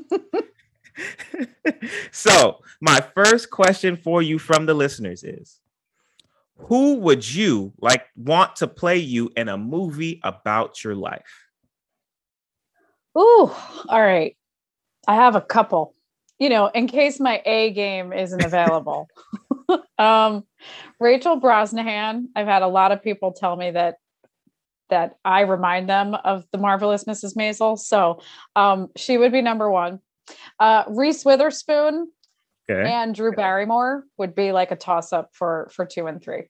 so, 2.11 2.59
my 2.81 2.99
first 3.15 3.49
question 3.49 3.97
for 3.97 4.21
you 4.21 4.39
from 4.39 4.65
the 4.65 4.73
listeners 4.73 5.23
is 5.23 5.59
Who 6.57 6.95
would 6.95 7.33
you 7.33 7.73
like 7.79 8.05
want 8.15 8.55
to 8.57 8.67
play 8.67 8.97
you 8.97 9.31
in 9.35 9.49
a 9.49 9.57
movie 9.57 10.19
about 10.23 10.83
your 10.83 10.95
life? 10.95 11.47
Ooh, 13.17 13.51
all 13.89 14.01
right. 14.01 14.35
I 15.07 15.15
have 15.15 15.35
a 15.35 15.41
couple. 15.41 15.95
You 16.37 16.49
know, 16.49 16.67
in 16.67 16.87
case 16.87 17.19
my 17.19 17.41
A 17.45 17.71
game 17.71 18.13
isn't 18.13 18.43
available. 18.45 19.07
um, 19.97 20.45
Rachel 20.99 21.39
Brosnahan. 21.39 22.27
I've 22.35 22.47
had 22.47 22.61
a 22.61 22.67
lot 22.67 22.93
of 22.93 23.03
people 23.03 23.33
tell 23.33 23.57
me 23.57 23.71
that 23.71 23.95
that 24.89 25.17
I 25.23 25.41
remind 25.41 25.89
them 25.89 26.13
of 26.15 26.45
the 26.51 26.57
marvelous 26.57 27.05
Mrs. 27.05 27.35
Maisel. 27.35 27.77
So 27.77 28.21
um, 28.55 28.89
she 28.95 29.17
would 29.17 29.31
be 29.31 29.41
number 29.41 29.69
one. 29.69 29.99
Uh, 30.59 30.83
Reese 30.87 31.25
Witherspoon 31.25 32.11
Okay. 32.69 32.87
and 32.87 33.15
Drew 33.15 33.31
Barrymore 33.31 34.03
would 34.17 34.35
be 34.35 34.51
like 34.51 34.69
a 34.69 34.75
toss 34.75 35.11
up 35.11 35.31
for 35.33 35.69
for 35.73 35.85
two 35.87 36.05
and 36.05 36.21
three. 36.21 36.49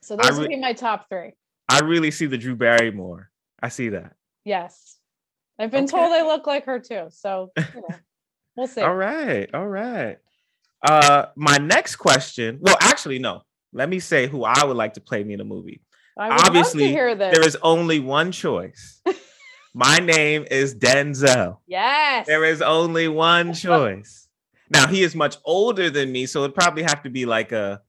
So 0.00 0.16
those 0.16 0.38
would 0.38 0.48
be 0.48 0.56
my 0.56 0.72
top 0.72 1.08
three. 1.10 1.32
I 1.68 1.80
really 1.80 2.10
see 2.10 2.24
the 2.26 2.38
Drew 2.38 2.56
Barrymore. 2.56 3.30
I 3.62 3.68
see 3.68 3.90
that. 3.90 4.14
Yes. 4.44 4.98
I've 5.58 5.70
been 5.70 5.84
Okay. 5.84 5.90
told 5.90 6.12
I 6.12 6.22
look 6.22 6.46
like 6.46 6.64
her 6.64 6.78
too. 6.78 7.08
So 7.10 7.52
you 7.56 7.82
know, 7.82 7.96
we'll 8.56 8.66
see. 8.66 8.80
All 8.80 8.94
right, 8.94 9.48
all 9.54 9.66
right. 9.68 10.16
Uh, 10.82 11.26
my 11.36 11.58
next 11.58 11.96
question. 11.96 12.58
Well, 12.60 12.76
actually, 12.80 13.18
no. 13.18 13.42
Let 13.74 13.88
me 13.88 14.00
say 14.00 14.26
who 14.26 14.44
I 14.44 14.64
would 14.64 14.76
like 14.76 14.94
to 14.94 15.00
play 15.00 15.22
me 15.22 15.34
in 15.34 15.40
a 15.40 15.44
movie. 15.44 15.82
I 16.16 16.28
would 16.28 16.36
love 16.36 16.46
Obviously, 16.48 16.84
to 16.84 16.88
hear 16.90 17.14
this. 17.14 17.34
There 17.34 17.46
is 17.46 17.56
only 17.62 18.00
one 18.00 18.32
choice. 18.32 19.00
My 19.74 19.98
name 19.98 20.44
is 20.50 20.74
Denzel. 20.74 21.58
yes. 21.66 22.26
There 22.26 22.44
is 22.44 22.60
only 22.60 23.08
one 23.08 23.54
choice. 23.54 24.28
Now 24.70 24.86
he 24.86 25.02
is 25.02 25.14
much 25.14 25.36
older 25.44 25.88
than 25.90 26.12
me, 26.12 26.26
so 26.26 26.44
it'd 26.44 26.54
probably 26.54 26.82
have 26.82 27.02
to 27.04 27.10
be 27.10 27.24
like 27.26 27.52
a 27.52 27.80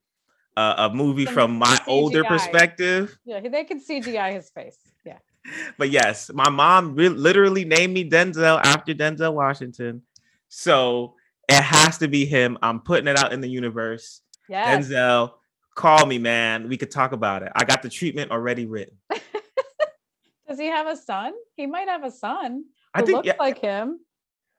a, 0.55 0.75
a 0.77 0.89
movie 0.93 1.25
Some 1.25 1.33
from 1.33 1.57
my 1.57 1.79
older 1.87 2.23
perspective. 2.23 3.17
Yeah, 3.25 3.39
they 3.39 3.63
can 3.63 3.81
CGI 3.81 4.33
his 4.33 4.49
face. 4.49 4.77
Yeah. 5.05 5.17
But 5.77 5.89
yes, 5.89 6.31
my 6.33 6.49
mom 6.49 6.95
re- 6.95 7.09
literally 7.09 7.65
named 7.65 7.93
me 7.93 8.09
Denzel 8.09 8.61
after 8.63 8.93
Denzel 8.93 9.33
Washington, 9.33 10.03
so 10.47 11.15
it 11.49 11.61
has 11.61 11.97
to 11.97 12.07
be 12.07 12.25
him. 12.25 12.57
I'm 12.61 12.79
putting 12.79 13.07
it 13.07 13.17
out 13.17 13.33
in 13.33 13.41
the 13.41 13.49
universe. 13.49 14.21
Yes. 14.47 14.87
Denzel, 14.87 15.31
call 15.75 16.05
me, 16.05 16.17
man. 16.17 16.69
We 16.69 16.77
could 16.77 16.91
talk 16.91 17.11
about 17.11 17.43
it. 17.43 17.51
I 17.55 17.63
got 17.63 17.81
the 17.81 17.89
treatment 17.89 18.31
already 18.31 18.65
written. 18.65 18.97
Does 20.47 20.59
he 20.59 20.67
have 20.67 20.87
a 20.87 20.95
son? 20.95 21.33
He 21.55 21.65
might 21.65 21.87
have 21.87 22.03
a 22.03 22.11
son 22.11 22.65
I 22.93 23.01
think 23.01 23.15
looks 23.17 23.27
yeah, 23.27 23.35
like 23.39 23.59
him. 23.59 23.99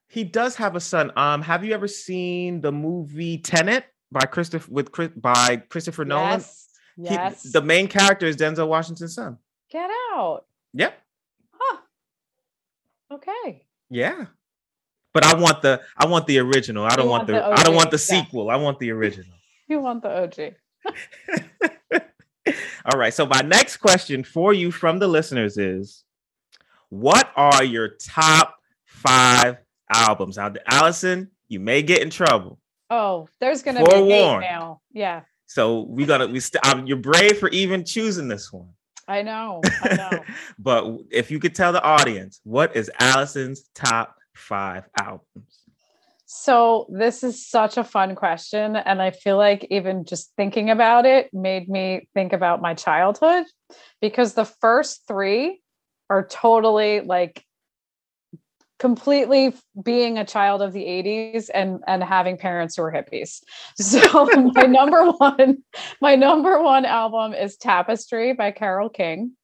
he 0.08 0.24
does 0.24 0.56
have 0.56 0.74
a 0.74 0.80
son. 0.80 1.12
Um, 1.16 1.40
have 1.42 1.64
you 1.64 1.72
ever 1.72 1.86
seen 1.86 2.60
the 2.60 2.72
movie 2.72 3.38
Tenet 3.38 3.84
by 4.10 4.22
Christopher 4.22 4.70
with 4.72 4.90
Chris, 4.90 5.10
by 5.16 5.62
Christopher 5.68 6.04
Nolan? 6.04 6.40
Yes. 6.40 6.60
He- 6.96 7.04
Yes. 7.14 7.42
the 7.42 7.60
main 7.60 7.88
character 7.88 8.24
is 8.24 8.36
Denzel 8.36 8.68
Washington's 8.68 9.16
son. 9.16 9.38
Get 9.70 9.90
out. 10.12 10.44
Yep. 10.74 10.96
Huh. 11.52 11.78
Okay. 13.12 13.66
Yeah. 13.90 14.26
But 15.12 15.24
I 15.24 15.36
want 15.36 15.62
the 15.62 15.80
I 15.96 16.06
want 16.06 16.26
the 16.26 16.38
original. 16.38 16.84
I 16.84 16.94
don't 16.96 17.08
want, 17.08 17.22
want 17.22 17.26
the, 17.28 17.32
the 17.34 17.60
I 17.60 17.62
don't 17.64 17.74
want 17.74 17.90
the 17.90 17.96
yeah. 17.96 18.22
sequel. 18.22 18.50
I 18.50 18.56
want 18.56 18.78
the 18.78 18.90
original. 18.90 19.32
You 19.66 19.80
want 19.80 20.02
the 20.02 20.10
OG. 20.24 20.56
All 22.92 22.98
right. 22.98 23.14
So 23.14 23.26
my 23.26 23.40
next 23.40 23.78
question 23.78 24.22
for 24.22 24.52
you 24.52 24.70
from 24.70 24.98
the 24.98 25.08
listeners 25.08 25.56
is 25.56 26.04
what 26.90 27.30
are 27.36 27.64
your 27.64 27.88
top 27.88 28.56
five 28.84 29.56
albums? 29.92 30.36
Now, 30.36 30.52
Allyson, 30.66 31.30
you 31.48 31.60
may 31.60 31.82
get 31.82 32.02
in 32.02 32.10
trouble. 32.10 32.58
Oh, 32.90 33.28
there's 33.40 33.62
gonna 33.62 33.84
be 33.84 33.92
a 33.92 34.04
hate 34.04 34.38
mail. 34.38 34.82
Yeah. 34.92 35.22
So 35.46 35.80
we 35.88 36.04
gotta 36.04 36.26
we 36.26 36.40
st- 36.40 36.66
um, 36.66 36.86
you're 36.86 36.96
brave 36.98 37.38
for 37.38 37.48
even 37.48 37.84
choosing 37.84 38.28
this 38.28 38.52
one. 38.52 38.68
I 39.08 39.22
know. 39.22 39.60
I 39.82 39.94
know. 40.12 40.24
but 40.58 40.98
if 41.10 41.30
you 41.30 41.38
could 41.38 41.54
tell 41.54 41.72
the 41.72 41.82
audience, 41.82 42.40
what 42.44 42.76
is 42.76 42.90
Allyson's 43.00 43.68
top 43.74 44.16
five 44.34 44.84
albums? 44.98 45.63
So 46.36 46.86
this 46.88 47.22
is 47.22 47.46
such 47.46 47.76
a 47.76 47.84
fun 47.84 48.16
question. 48.16 48.74
And 48.74 49.00
I 49.00 49.12
feel 49.12 49.36
like 49.36 49.68
even 49.70 50.04
just 50.04 50.32
thinking 50.36 50.68
about 50.68 51.06
it 51.06 51.32
made 51.32 51.68
me 51.68 52.08
think 52.12 52.32
about 52.32 52.60
my 52.60 52.74
childhood 52.74 53.44
because 54.00 54.34
the 54.34 54.44
first 54.44 55.06
three 55.06 55.62
are 56.10 56.26
totally 56.26 57.02
like 57.02 57.44
completely 58.80 59.54
being 59.80 60.18
a 60.18 60.24
child 60.24 60.60
of 60.60 60.72
the 60.72 60.82
80s 60.82 61.50
and 61.54 61.78
and 61.86 62.02
having 62.02 62.36
parents 62.36 62.74
who 62.74 62.82
are 62.82 62.92
hippies. 62.92 63.40
So 63.76 64.28
my 64.54 64.62
number 64.62 65.12
one, 65.12 65.58
my 66.00 66.16
number 66.16 66.60
one 66.60 66.84
album 66.84 67.32
is 67.32 67.56
Tapestry 67.56 68.32
by 68.32 68.50
Carole 68.50 68.88
King. 68.88 69.36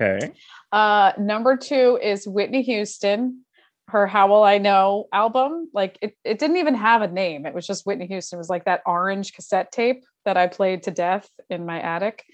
Okay. 0.00 0.32
Uh, 0.72 1.12
number 1.18 1.58
two 1.58 1.98
is 2.02 2.26
Whitney 2.26 2.62
Houston, 2.62 3.44
her 3.88 4.06
How 4.06 4.28
Will 4.28 4.44
I 4.44 4.58
Know 4.58 5.08
album. 5.12 5.68
Like 5.72 5.98
it, 6.02 6.16
it 6.24 6.38
didn't 6.38 6.58
even 6.58 6.74
have 6.74 7.02
a 7.02 7.08
name. 7.08 7.46
It 7.46 7.54
was 7.54 7.66
just 7.66 7.86
Whitney 7.86 8.06
Houston. 8.06 8.36
It 8.36 8.38
was 8.38 8.50
like 8.50 8.66
that 8.66 8.82
orange 8.86 9.32
cassette 9.32 9.72
tape 9.72 10.04
that 10.24 10.36
I 10.36 10.46
played 10.46 10.84
to 10.84 10.90
death 10.90 11.28
in 11.48 11.64
my 11.66 11.80
attic. 11.80 12.24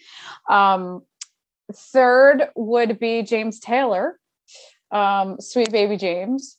Um, 0.48 1.02
third 1.72 2.48
would 2.56 2.98
be 2.98 3.22
James 3.22 3.60
Taylor, 3.60 4.18
um, 4.90 5.40
Sweet 5.40 5.70
Baby 5.70 5.96
James. 5.96 6.56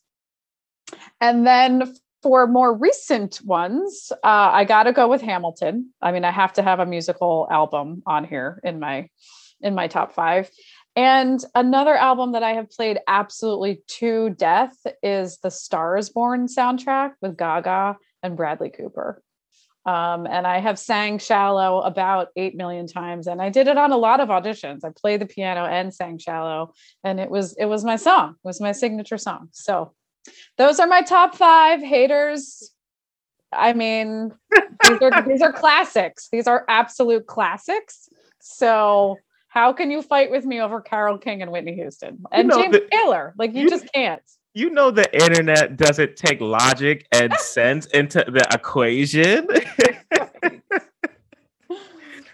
And 1.19 1.45
then 1.45 1.95
for 2.23 2.47
more 2.47 2.73
recent 2.73 3.41
ones, 3.43 4.11
uh, 4.23 4.49
I 4.51 4.63
got 4.63 4.83
to 4.83 4.93
go 4.93 5.07
with 5.07 5.21
Hamilton. 5.21 5.93
I 6.01 6.11
mean, 6.11 6.23
I 6.23 6.31
have 6.31 6.53
to 6.53 6.63
have 6.63 6.79
a 6.79 6.85
musical 6.85 7.47
album 7.51 8.01
on 8.05 8.23
here 8.23 8.59
in 8.63 8.79
my 8.79 9.09
in 9.61 9.75
my 9.75 9.87
top 9.87 10.13
five. 10.13 10.49
And 10.95 11.43
another 11.53 11.93
album 11.93 12.31
that 12.31 12.43
I 12.43 12.53
have 12.53 12.69
played 12.69 12.99
absolutely 13.07 13.81
to 13.99 14.29
death 14.29 14.75
is 15.03 15.39
the 15.39 15.51
Stars 15.51 16.09
Born 16.09 16.47
soundtrack 16.47 17.13
with 17.21 17.37
Gaga 17.37 17.97
and 18.23 18.37
Bradley 18.37 18.69
Cooper. 18.69 19.21
Um, 19.85 20.25
and 20.25 20.47
I 20.47 20.59
have 20.59 20.79
sang 20.79 21.19
Shallow 21.19 21.81
about 21.81 22.29
8 22.35 22.55
million 22.55 22.87
times. 22.87 23.27
And 23.27 23.41
I 23.41 23.49
did 23.49 23.67
it 23.67 23.77
on 23.77 23.91
a 23.91 23.97
lot 23.97 24.19
of 24.19 24.29
auditions. 24.29 24.83
I 24.83 24.89
played 24.89 25.21
the 25.21 25.27
piano 25.27 25.65
and 25.65 25.93
sang 25.93 26.17
Shallow. 26.17 26.73
And 27.03 27.19
it 27.19 27.29
was 27.29 27.55
it 27.57 27.65
was 27.65 27.83
my 27.83 27.97
song, 27.97 28.31
it 28.31 28.47
was 28.47 28.61
my 28.61 28.71
signature 28.71 29.17
song. 29.17 29.49
So 29.51 29.93
those 30.57 30.79
are 30.79 30.87
my 30.87 31.01
top 31.01 31.35
five 31.35 31.81
haters. 31.81 32.71
I 33.51 33.73
mean, 33.73 34.31
these 34.87 35.01
are 35.01 35.21
these 35.27 35.41
are 35.41 35.53
classics. 35.53 36.29
These 36.31 36.47
are 36.47 36.65
absolute 36.67 37.27
classics. 37.27 38.09
So 38.39 39.17
how 39.55 39.71
can 39.71 39.89
you 39.89 40.01
fight 40.01 40.29
with 40.29 40.45
me 40.45 40.59
over 40.59 40.81
Carole 40.81 41.17
King 41.17 41.41
and 41.41 41.49
Whitney 41.49 41.75
Houston 41.75 42.21
and 42.31 42.49
know 42.49 42.61
James 42.61 42.73
that- 42.73 42.91
Taylor? 42.91 43.33
Like 43.37 43.53
you, 43.55 43.63
you- 43.63 43.69
just 43.69 43.91
can't. 43.91 44.21
You 44.53 44.69
know 44.69 44.89
the 44.91 45.13
internet 45.13 45.75
doesn't 45.75 46.15
take 46.15 46.39
logic 46.39 47.07
and 47.11 47.33
sense 47.39 47.87
into 47.87 48.19
the 48.27 48.45
equation. 48.53 49.47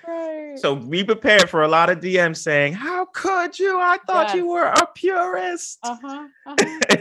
Right. 0.07 0.59
so 0.59 0.75
be 0.75 1.05
prepared 1.05 1.49
for 1.49 1.61
a 1.61 1.69
lot 1.69 1.89
of 1.89 1.99
DMs 2.01 2.37
saying, 2.37 2.73
How 2.73 3.05
could 3.05 3.57
you? 3.57 3.79
I 3.79 3.97
thought 4.05 4.35
you 4.35 4.45
were 4.45 4.65
a 4.65 4.85
purist. 4.93 5.79
uh-huh. 5.83 6.27
uh-huh. 6.45 6.97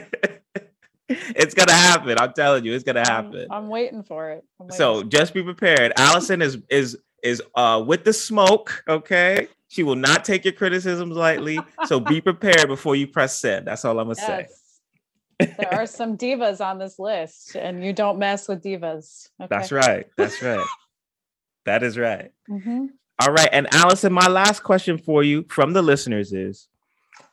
it's 1.09 1.55
gonna 1.55 1.73
happen. 1.73 2.19
I'm 2.21 2.33
telling 2.35 2.65
you, 2.65 2.73
it's 2.73 2.85
gonna 2.85 3.01
I'm, 3.01 3.07
happen. 3.07 3.49
I'm 3.51 3.69
waiting 3.69 4.05
for 4.05 4.31
it. 4.31 4.45
Waiting 4.61 4.77
So 4.77 5.03
just 5.03 5.35
be 5.35 5.43
prepared. 5.43 5.93
Allyson 5.97 6.41
is 6.41 6.59
is 6.69 6.97
is 7.23 7.43
uh 7.55 7.83
with 7.87 8.05
the 8.05 8.13
smoke, 8.13 8.83
okay? 8.89 9.49
She 9.69 9.83
will 9.83 9.97
not 9.97 10.25
take 10.25 10.45
your 10.45 10.53
criticisms 10.53 11.17
lightly. 11.17 11.59
So 11.87 12.01
be 12.01 12.21
prepared 12.31 12.67
before 12.67 12.97
you 12.97 13.07
press 13.07 13.39
send. 13.39 13.67
That's 13.67 13.85
all 13.85 13.99
I'm 13.99 14.07
gonna 14.07 14.17
say. 14.17 14.49
There 15.39 15.73
are 15.73 15.87
some 15.87 16.19
divas 16.19 16.61
on 16.65 16.79
this 16.79 16.99
list, 16.99 17.55
and 17.55 17.85
you 17.85 17.93
don't 17.93 18.19
mess 18.19 18.47
with 18.49 18.63
divas. 18.63 19.29
Okay? 19.41 19.49
That's 19.49 19.73
right. 19.73 20.07
That's 20.17 20.43
right. 20.43 20.67
that 21.65 21.83
is 21.83 21.97
right. 21.97 22.31
Mhm. 22.49 22.89
All 23.21 23.33
right. 23.33 23.49
And 23.53 23.73
Allyson, 23.73 24.13
my 24.13 24.29
last 24.29 24.63
question 24.63 24.99
for 24.99 25.23
you 25.23 25.45
from 25.49 25.73
the 25.73 25.83
listeners 25.83 26.33
is 26.33 26.69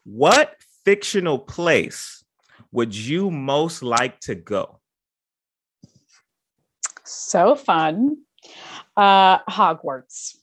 what 0.04 0.56
fictional 0.86 1.40
place 1.40 2.24
would 2.72 2.96
you 2.96 3.32
most 3.32 3.84
like 3.84 4.20
to 4.22 4.36
go? 4.36 4.80
So 7.04 7.56
fun. 7.56 8.18
Uh, 8.96 9.40
Hogwarts. 9.44 10.36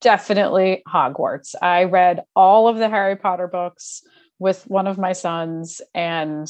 Definitely 0.00 0.82
Hogwarts. 0.88 1.54
I 1.60 1.84
read 1.84 2.24
all 2.34 2.68
of 2.68 2.78
the 2.78 2.88
Harry 2.88 3.16
Potter 3.16 3.46
books 3.46 4.02
with 4.38 4.64
one 4.66 4.86
of 4.86 4.98
my 4.98 5.12
sons 5.12 5.82
and, 5.94 6.48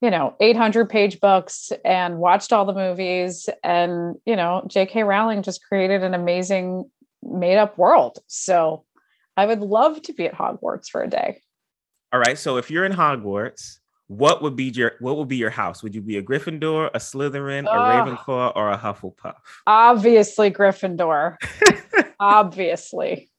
you 0.00 0.10
know, 0.10 0.34
800 0.40 0.90
page 0.90 1.20
books 1.20 1.72
and 1.84 2.18
watched 2.18 2.52
all 2.52 2.64
the 2.64 2.74
movies. 2.74 3.48
And, 3.62 4.16
you 4.26 4.34
know, 4.34 4.64
J.K. 4.66 5.04
Rowling 5.04 5.42
just 5.42 5.64
created 5.64 6.02
an 6.02 6.14
amazing 6.14 6.90
made 7.22 7.58
up 7.58 7.78
world. 7.78 8.18
So 8.26 8.84
I 9.36 9.46
would 9.46 9.60
love 9.60 10.02
to 10.02 10.12
be 10.12 10.26
at 10.26 10.34
Hogwarts 10.34 10.88
for 10.88 11.02
a 11.02 11.08
day. 11.08 11.40
All 12.12 12.20
right. 12.20 12.36
So 12.36 12.56
if 12.56 12.70
you're 12.70 12.84
in 12.84 12.92
Hogwarts, 12.92 13.79
what 14.10 14.42
would 14.42 14.56
be 14.56 14.64
your 14.64 14.94
what 14.98 15.16
would 15.16 15.28
be 15.28 15.36
your 15.36 15.50
house? 15.50 15.84
Would 15.84 15.94
you 15.94 16.00
be 16.00 16.16
a 16.16 16.22
Gryffindor, 16.22 16.90
a 16.92 16.98
Slytherin, 16.98 17.66
a 17.66 17.70
ah. 17.70 18.04
Ravenclaw, 18.04 18.52
or 18.56 18.72
a 18.72 18.76
Hufflepuff? 18.76 19.36
Obviously, 19.68 20.50
Gryffindor. 20.50 21.36
Obviously. 22.20 23.30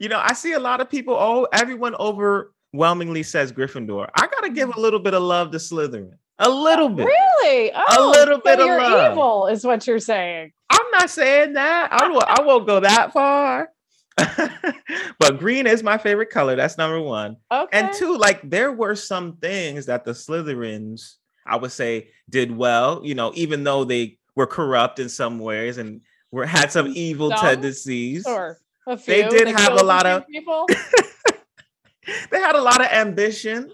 You 0.00 0.08
know, 0.08 0.20
I 0.20 0.32
see 0.32 0.54
a 0.54 0.58
lot 0.58 0.80
of 0.80 0.90
people. 0.90 1.14
Oh, 1.14 1.46
everyone 1.52 1.94
overwhelmingly 1.94 3.22
says 3.22 3.52
Gryffindor. 3.52 4.10
I 4.16 4.26
gotta 4.26 4.50
give 4.50 4.74
a 4.74 4.80
little 4.80 4.98
bit 4.98 5.14
of 5.14 5.22
love 5.22 5.52
to 5.52 5.58
Slytherin. 5.58 6.18
A 6.40 6.50
little 6.50 6.88
bit. 6.88 7.06
Really? 7.06 7.70
Oh, 7.72 8.12
little 8.12 8.38
so 8.38 8.42
bit 8.44 8.58
of 8.58 8.66
love. 8.66 9.12
evil, 9.12 9.46
is 9.46 9.64
what 9.64 9.86
you're 9.86 10.00
saying. 10.00 10.50
I'm 10.68 10.90
not 10.90 11.08
saying 11.10 11.52
that. 11.52 11.92
I 11.92 12.08
won't, 12.08 12.24
I 12.26 12.42
won't 12.42 12.66
go 12.66 12.80
that 12.80 13.12
far. 13.12 13.68
but 15.18 15.38
green 15.38 15.66
is 15.66 15.82
my 15.82 15.98
favorite 15.98 16.30
color. 16.30 16.56
That's 16.56 16.78
number 16.78 17.00
one. 17.00 17.36
Okay. 17.50 17.78
And 17.78 17.92
two, 17.94 18.16
like 18.16 18.48
there 18.48 18.72
were 18.72 18.94
some 18.94 19.36
things 19.36 19.86
that 19.86 20.04
the 20.04 20.12
Slytherins, 20.12 21.14
I 21.46 21.56
would 21.56 21.72
say, 21.72 22.08
did 22.30 22.56
well. 22.56 23.00
You 23.04 23.14
know, 23.14 23.32
even 23.34 23.64
though 23.64 23.84
they 23.84 24.18
were 24.36 24.46
corrupt 24.46 24.98
in 24.98 25.08
some 25.08 25.38
ways 25.38 25.78
and 25.78 26.00
were 26.30 26.46
had 26.46 26.70
some 26.72 26.88
evil 26.94 27.30
Some? 27.30 27.40
tendencies. 27.40 28.22
Sure. 28.24 28.58
A 28.86 28.96
They 28.96 29.22
few. 29.22 29.30
did 29.30 29.48
have 29.48 29.80
a 29.80 29.84
lot 29.84 30.06
of- 30.06 30.26
people. 30.28 30.66
they 32.30 32.38
had 32.40 32.54
a 32.54 32.60
lot 32.60 32.80
of 32.80 32.88
ambition 32.88 33.70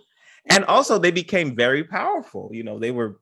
and 0.47 0.65
also 0.67 0.99
they 0.99 1.11
became 1.11 1.55
very 1.57 1.83
powerful 1.83 2.49
you 2.53 2.63
know 2.63 2.79
they 2.79 2.93
were 2.93 3.19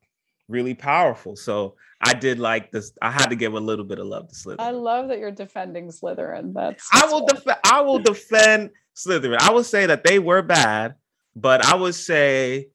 really 0.49 0.75
powerful 0.75 1.35
so 1.35 1.75
i 2.01 2.15
did 2.15 2.39
like 2.39 2.71
this 2.71 2.93
i 3.03 3.11
had 3.11 3.27
to 3.27 3.37
give 3.37 3.55
a 3.55 3.61
little 3.61 3.85
bit 3.85 3.99
of 3.99 4.07
love 4.07 4.29
to 4.29 4.35
Slytherin. 4.35 4.57
I 4.61 4.71
love 4.71 5.09
that 5.09 5.19
you're 5.19 5.31
defending 5.31 5.89
Slytherin. 5.89 6.55
That's 6.55 6.89
i 6.93 7.07
will 7.07 7.27
defend 7.27 7.59
i 7.65 7.81
will 7.81 7.99
defend 7.99 8.71
slytherin 8.97 9.39
i 9.41 9.51
will 9.51 9.65
say 9.65 9.87
that 9.87 10.05
they 10.05 10.19
were 10.19 10.43
bad 10.43 10.95
but 11.37 11.65
i 11.65 11.75
would 11.75 11.95
say 11.95 12.69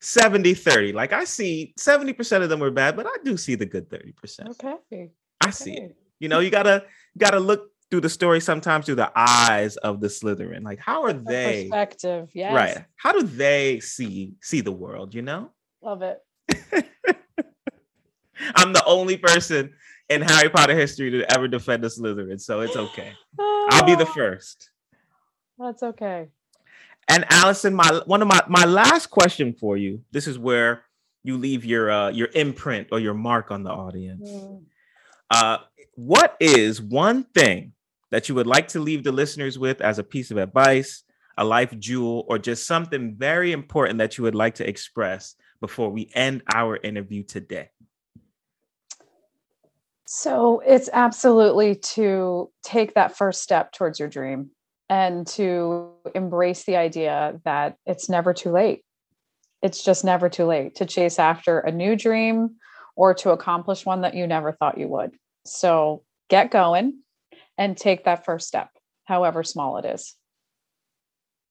70 0.00 0.54
30 0.54 0.92
like 0.92 1.12
i 1.12 1.24
see 1.24 1.74
70% 1.78 2.42
of 2.42 2.48
them 2.48 2.60
were 2.60 2.70
bad 2.70 2.96
but 2.96 3.06
i 3.06 3.16
do 3.24 3.36
see 3.36 3.54
the 3.54 3.66
good 3.66 3.88
30% 3.90 4.50
okay. 4.50 5.10
i 5.40 5.50
see 5.50 5.74
it 5.74 5.96
you 6.18 6.28
know 6.28 6.38
you 6.38 6.50
gotta 6.50 6.84
you 7.14 7.18
gotta 7.18 7.40
look 7.40 7.70
through 7.90 8.00
the 8.00 8.08
story 8.08 8.40
sometimes 8.40 8.86
through 8.86 8.94
the 8.94 9.10
eyes 9.16 9.76
of 9.78 10.00
the 10.00 10.06
slytherin 10.06 10.62
like 10.62 10.78
how 10.78 11.02
are 11.02 11.12
they 11.12 11.64
Perspective. 11.64 12.30
Yes. 12.32 12.54
right 12.54 12.84
how 12.96 13.12
do 13.12 13.22
they 13.22 13.80
see 13.80 14.34
see 14.40 14.60
the 14.60 14.72
world 14.72 15.14
you 15.14 15.22
know 15.22 15.50
Love 15.82 16.02
it. 16.02 16.18
i'm 18.56 18.72
the 18.72 18.84
only 18.86 19.16
person 19.16 19.72
in 20.08 20.20
harry 20.22 20.48
potter 20.48 20.74
history 20.74 21.10
to 21.10 21.30
ever 21.32 21.48
defend 21.48 21.84
a 21.84 21.88
slytherin 21.88 22.40
so 22.40 22.60
it's 22.60 22.76
okay 22.76 23.12
i'll 23.70 23.84
be 23.84 23.94
the 23.94 24.06
Ah, 24.06 24.12
first 24.12 24.70
That's 25.58 25.82
okay. 25.82 26.28
and 27.08 27.24
allyson 27.30 27.74
my 27.74 28.00
one 28.06 28.22
of 28.22 28.28
my 28.28 28.40
my 28.48 28.64
last 28.64 29.06
question 29.08 29.52
for 29.52 29.76
you 29.76 30.02
this 30.10 30.26
is 30.26 30.38
where 30.38 30.84
you 31.22 31.36
leave 31.36 31.64
your 31.64 31.90
uh 31.90 32.10
your 32.10 32.28
imprint 32.34 32.88
or 32.92 32.98
your 33.00 33.14
mark 33.14 33.50
on 33.50 33.62
the 33.62 33.70
audience 33.70 34.28
Mm. 34.30 34.62
uh 35.30 35.58
what 35.96 36.36
is 36.40 36.80
one 36.80 37.24
thing 37.34 37.72
that 38.10 38.28
you 38.28 38.34
would 38.34 38.46
like 38.46 38.68
to 38.68 38.80
leave 38.80 39.04
the 39.04 39.12
listeners 39.12 39.58
with 39.58 39.80
as 39.80 39.98
a 39.98 40.04
piece 40.04 40.30
of 40.30 40.38
advice 40.38 41.04
a 41.36 41.44
life 41.44 41.72
jewel 41.78 42.24
or 42.28 42.38
just 42.38 42.66
something 42.66 43.14
very 43.16 43.52
important 43.52 43.98
that 43.98 44.18
you 44.18 44.24
would 44.24 44.34
like 44.34 44.54
to 44.56 44.68
express 44.68 45.36
before 45.60 45.90
we 45.90 46.10
end 46.14 46.42
our 46.54 46.76
interview 46.78 47.22
today 47.22 47.68
So 50.12 50.60
it's 50.66 50.90
absolutely 50.92 51.76
to 51.76 52.50
take 52.64 52.94
that 52.94 53.16
first 53.16 53.42
step 53.42 53.70
towards 53.70 54.00
your 54.00 54.08
dream 54.08 54.50
and 54.88 55.24
to 55.28 55.92
embrace 56.16 56.64
the 56.64 56.74
idea 56.74 57.40
that 57.44 57.76
it's 57.86 58.08
never 58.08 58.34
too 58.34 58.50
late. 58.50 58.82
It's 59.62 59.84
just 59.84 60.04
never 60.04 60.28
too 60.28 60.46
late 60.46 60.74
to 60.74 60.84
chase 60.84 61.20
after 61.20 61.60
a 61.60 61.70
new 61.70 61.94
dream 61.94 62.56
or 62.96 63.14
to 63.14 63.30
accomplish 63.30 63.86
one 63.86 64.00
that 64.00 64.14
you 64.14 64.26
never 64.26 64.50
thought 64.50 64.78
you 64.78 64.88
would. 64.88 65.12
So 65.46 66.02
get 66.28 66.50
going 66.50 67.04
and 67.56 67.76
take 67.76 68.02
that 68.06 68.24
first 68.24 68.48
step, 68.48 68.70
however 69.04 69.44
small 69.44 69.76
it 69.76 69.84
is. 69.84 70.16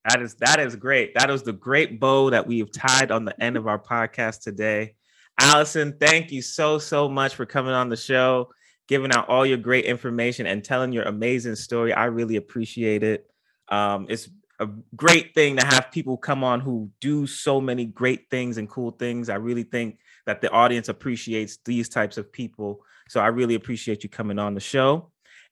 That 0.04 0.22
is 0.22 0.36
that 0.42 0.60
is 0.60 0.76
great. 0.76 1.14
That 1.16 1.30
is 1.30 1.44
the 1.44 1.54
great 1.54 2.02
bow 2.02 2.30
that 2.32 2.46
we've 2.46 2.70
tied 2.74 3.10
on 3.10 3.24
the 3.24 3.42
end 3.42 3.56
of 3.56 3.68
our 3.68 3.80
podcast 3.80 4.42
today. 4.42 4.96
Allyson, 5.42 5.96
thank 6.00 6.32
you 6.32 6.42
so 6.42 6.78
so 6.78 7.08
much 7.08 7.36
for 7.36 7.46
coming 7.46 7.74
on 7.74 7.90
the 7.90 7.96
show, 7.96 8.50
giving 8.88 9.12
out 9.14 9.30
all 9.30 9.46
your 9.46 9.58
great 9.58 9.86
information 9.86 10.46
and 10.46 10.64
telling 10.64 10.92
your 10.92 11.04
amazing 11.04 11.56
story. 11.56 11.94
I 11.94 12.06
really 12.06 12.36
appreciate 12.36 13.04
it. 13.04 13.30
Um, 13.70 14.08
it's 14.10 14.30
a 14.60 14.68
great 14.96 15.34
thing 15.34 15.56
to 15.56 15.66
have 15.66 15.92
people 15.92 16.18
come 16.18 16.44
on 16.44 16.60
who 16.60 16.90
do 17.00 17.26
so 17.26 17.62
many 17.62 17.86
great 17.86 18.30
things 18.30 18.58
and 18.58 18.70
cool 18.70 18.92
things. 18.92 19.30
I 19.30 19.36
really 19.36 19.64
think 19.64 20.00
that 20.26 20.42
the 20.42 20.52
audience 20.52 20.90
appreciates 20.90 21.60
these 21.64 21.88
types 21.88 22.18
of 22.18 22.32
people. 22.32 22.84
So 23.08 23.22
I 23.22 23.28
really 23.28 23.56
appreciate 23.56 24.04
you 24.04 24.10
coming 24.10 24.40
on 24.40 24.54
the 24.54 24.60
show. 24.60 25.12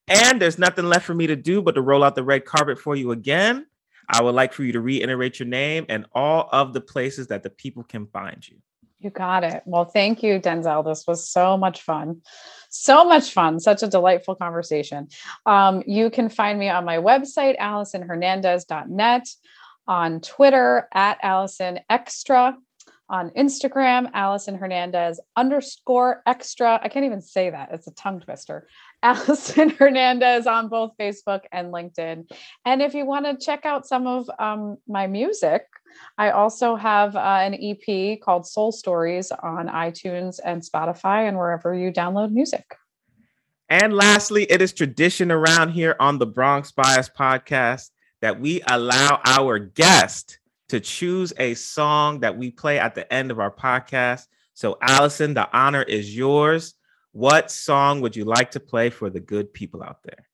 And 0.09 0.41
there's 0.41 0.59
nothing 0.59 0.85
left 0.85 1.05
for 1.05 1.13
me 1.13 1.27
to 1.27 1.35
do 1.35 1.61
but 1.61 1.75
to 1.75 1.81
roll 1.81 2.03
out 2.03 2.15
the 2.15 2.23
red 2.23 2.45
carpet 2.45 2.79
for 2.79 2.95
you 2.95 3.11
again. 3.11 3.65
I 4.09 4.21
would 4.21 4.35
like 4.35 4.53
for 4.53 4.63
you 4.63 4.73
to 4.73 4.81
reiterate 4.81 5.39
your 5.39 5.47
name 5.47 5.85
and 5.89 6.05
all 6.13 6.49
of 6.51 6.73
the 6.73 6.81
places 6.81 7.27
that 7.27 7.43
the 7.43 7.49
people 7.49 7.83
can 7.83 8.07
find 8.07 8.45
you. 8.47 8.57
You 8.99 9.11
got 9.11 9.43
it. 9.43 9.61
Well, 9.65 9.85
thank 9.85 10.23
you, 10.23 10.39
Denzel. 10.39 10.83
This 10.83 11.05
was 11.07 11.29
so 11.29 11.55
much 11.55 11.83
fun. 11.83 12.21
So 12.69 13.05
much 13.05 13.31
fun. 13.31 13.59
Such 13.59 13.83
a 13.83 13.87
delightful 13.87 14.35
conversation. 14.35 15.09
Um, 15.45 15.83
you 15.85 16.09
can 16.09 16.29
find 16.29 16.57
me 16.57 16.69
on 16.69 16.83
my 16.83 16.97
website, 16.97 17.59
AllysonHernandez.net, 17.59 19.27
on 19.87 20.21
Twitter 20.21 20.87
at 20.93 21.19
Allyson 21.21 21.79
Extra, 21.89 22.57
on 23.09 23.29
Instagram, 23.31 24.09
Allyson 24.13 24.55
Hernandez 24.55 25.19
underscore 25.35 26.21
extra. 26.25 26.79
I 26.81 26.89
can't 26.89 27.05
even 27.05 27.21
say 27.21 27.49
that. 27.49 27.69
It's 27.71 27.87
a 27.87 27.93
tongue 27.93 28.19
twister. 28.19 28.67
Allyson 29.03 29.69
Hernandez 29.79 30.47
on 30.47 30.69
both 30.69 30.93
Facebook 30.99 31.41
and 31.51 31.73
LinkedIn. 31.73 32.29
And 32.65 32.81
if 32.81 32.93
you 32.93 33.05
want 33.05 33.25
to 33.25 33.43
check 33.43 33.65
out 33.65 33.87
some 33.87 34.07
of 34.07 34.29
um, 34.39 34.77
my 34.87 35.07
music, 35.07 35.65
I 36.17 36.31
also 36.31 36.75
have 36.75 37.15
uh, 37.15 37.19
an 37.19 37.55
EP 37.55 38.19
called 38.19 38.45
Soul 38.45 38.71
Stories 38.71 39.31
on 39.31 39.67
iTunes 39.67 40.39
and 40.43 40.61
Spotify 40.61 41.27
and 41.27 41.37
wherever 41.37 41.73
you 41.73 41.91
download 41.91 42.31
music. 42.31 42.65
And 43.69 43.93
lastly, 43.93 44.43
it 44.43 44.61
is 44.61 44.71
tradition 44.71 45.31
around 45.31 45.71
here 45.71 45.95
on 45.99 46.19
the 46.19 46.25
Bronx 46.25 46.71
Bias 46.71 47.09
podcast 47.09 47.89
that 48.21 48.39
we 48.39 48.61
allow 48.67 49.21
our 49.25 49.59
guest 49.59 50.39
to 50.69 50.79
choose 50.79 51.33
a 51.37 51.53
song 51.53 52.21
that 52.21 52.37
we 52.37 52.51
play 52.51 52.79
at 52.79 52.95
the 52.95 53.11
end 53.13 53.31
of 53.31 53.39
our 53.39 53.51
podcast. 53.51 54.25
So, 54.53 54.77
Allyson, 54.81 55.33
the 55.33 55.49
honor 55.55 55.83
is 55.83 56.15
yours. 56.15 56.75
What 57.17 57.49
song 57.49 58.01
would 58.01 58.15
you 58.15 58.25
like 58.25 58.51
to 58.51 58.59
play 58.59 58.91
for 58.91 59.09
the 59.09 59.19
good 59.19 59.51
people 59.51 59.81
out 59.81 60.03
there? 60.03 60.27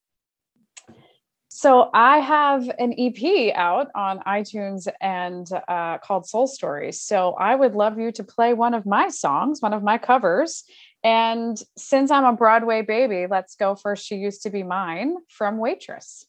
So 1.47 1.89
I 1.93 2.17
have 2.17 2.69
an 2.77 2.93
EP 2.97 3.55
out 3.55 3.87
on 3.95 4.19
iTunes 4.27 4.89
and 4.99 5.47
uh, 5.69 5.99
called 5.99 6.27
Soul 6.27 6.45
Stories. 6.45 6.99
So 6.99 7.35
I 7.35 7.55
would 7.55 7.73
love 7.73 7.97
you 7.97 8.11
to 8.11 8.23
play 8.25 8.53
one 8.53 8.73
of 8.73 8.85
my 8.85 9.07
songs, 9.07 9.61
one 9.61 9.71
of 9.71 9.81
my 9.81 9.97
covers. 9.97 10.65
And 11.05 11.57
since 11.77 12.11
I'm 12.11 12.25
a 12.25 12.33
Broadway 12.33 12.81
baby, 12.81 13.27
let's 13.31 13.55
go 13.55 13.75
for 13.75 13.95
She 13.95 14.15
Used 14.17 14.43
to 14.43 14.49
Be 14.49 14.63
Mine 14.63 15.15
from 15.29 15.59
Waitress. 15.59 16.25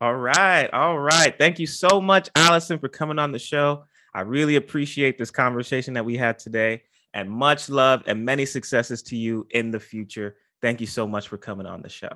All 0.00 0.16
right. 0.16 0.68
All 0.72 0.98
right. 0.98 1.32
Thank 1.38 1.60
you 1.60 1.68
so 1.68 2.00
much, 2.00 2.28
Allyson, 2.34 2.80
for 2.80 2.88
coming 2.88 3.20
on 3.20 3.30
the 3.30 3.38
show. 3.38 3.84
I 4.12 4.22
really 4.22 4.56
appreciate 4.56 5.16
this 5.16 5.30
conversation 5.30 5.94
that 5.94 6.04
we 6.04 6.16
had 6.16 6.40
today 6.40 6.82
and 7.14 7.30
much 7.30 7.68
love 7.68 8.02
and 8.06 8.24
many 8.24 8.46
successes 8.46 9.02
to 9.04 9.16
you 9.16 9.46
in 9.50 9.70
the 9.70 9.80
future. 9.80 10.36
Thank 10.60 10.80
you 10.80 10.86
so 10.86 11.06
much 11.06 11.28
for 11.28 11.38
coming 11.38 11.66
on 11.66 11.82
the 11.82 11.88
show. 11.88 12.10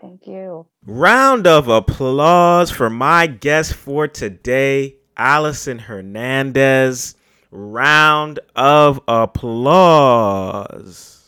Thank 0.00 0.26
you. 0.26 0.66
Round 0.84 1.46
of 1.46 1.68
applause 1.68 2.70
for 2.70 2.88
my 2.88 3.26
guest 3.26 3.74
for 3.74 4.06
today, 4.06 4.96
Allyson 5.16 5.80
Hernandez. 5.80 7.16
Round 7.50 8.38
of 8.54 9.00
applause. 9.08 11.18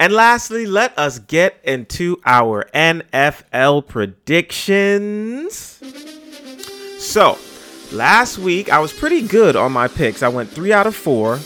And 0.00 0.12
lastly, 0.12 0.64
let 0.64 0.96
us 0.96 1.18
get 1.18 1.58
into 1.64 2.20
our 2.24 2.68
NFL 2.72 3.88
predictions. 3.88 5.82
So, 6.98 7.36
last 7.90 8.38
week 8.38 8.70
I 8.70 8.78
was 8.78 8.92
pretty 8.92 9.26
good 9.26 9.56
on 9.56 9.72
my 9.72 9.88
picks. 9.88 10.22
I 10.22 10.28
went 10.28 10.50
three 10.50 10.72
out 10.72 10.86
of 10.86 10.94
four, 10.94 11.40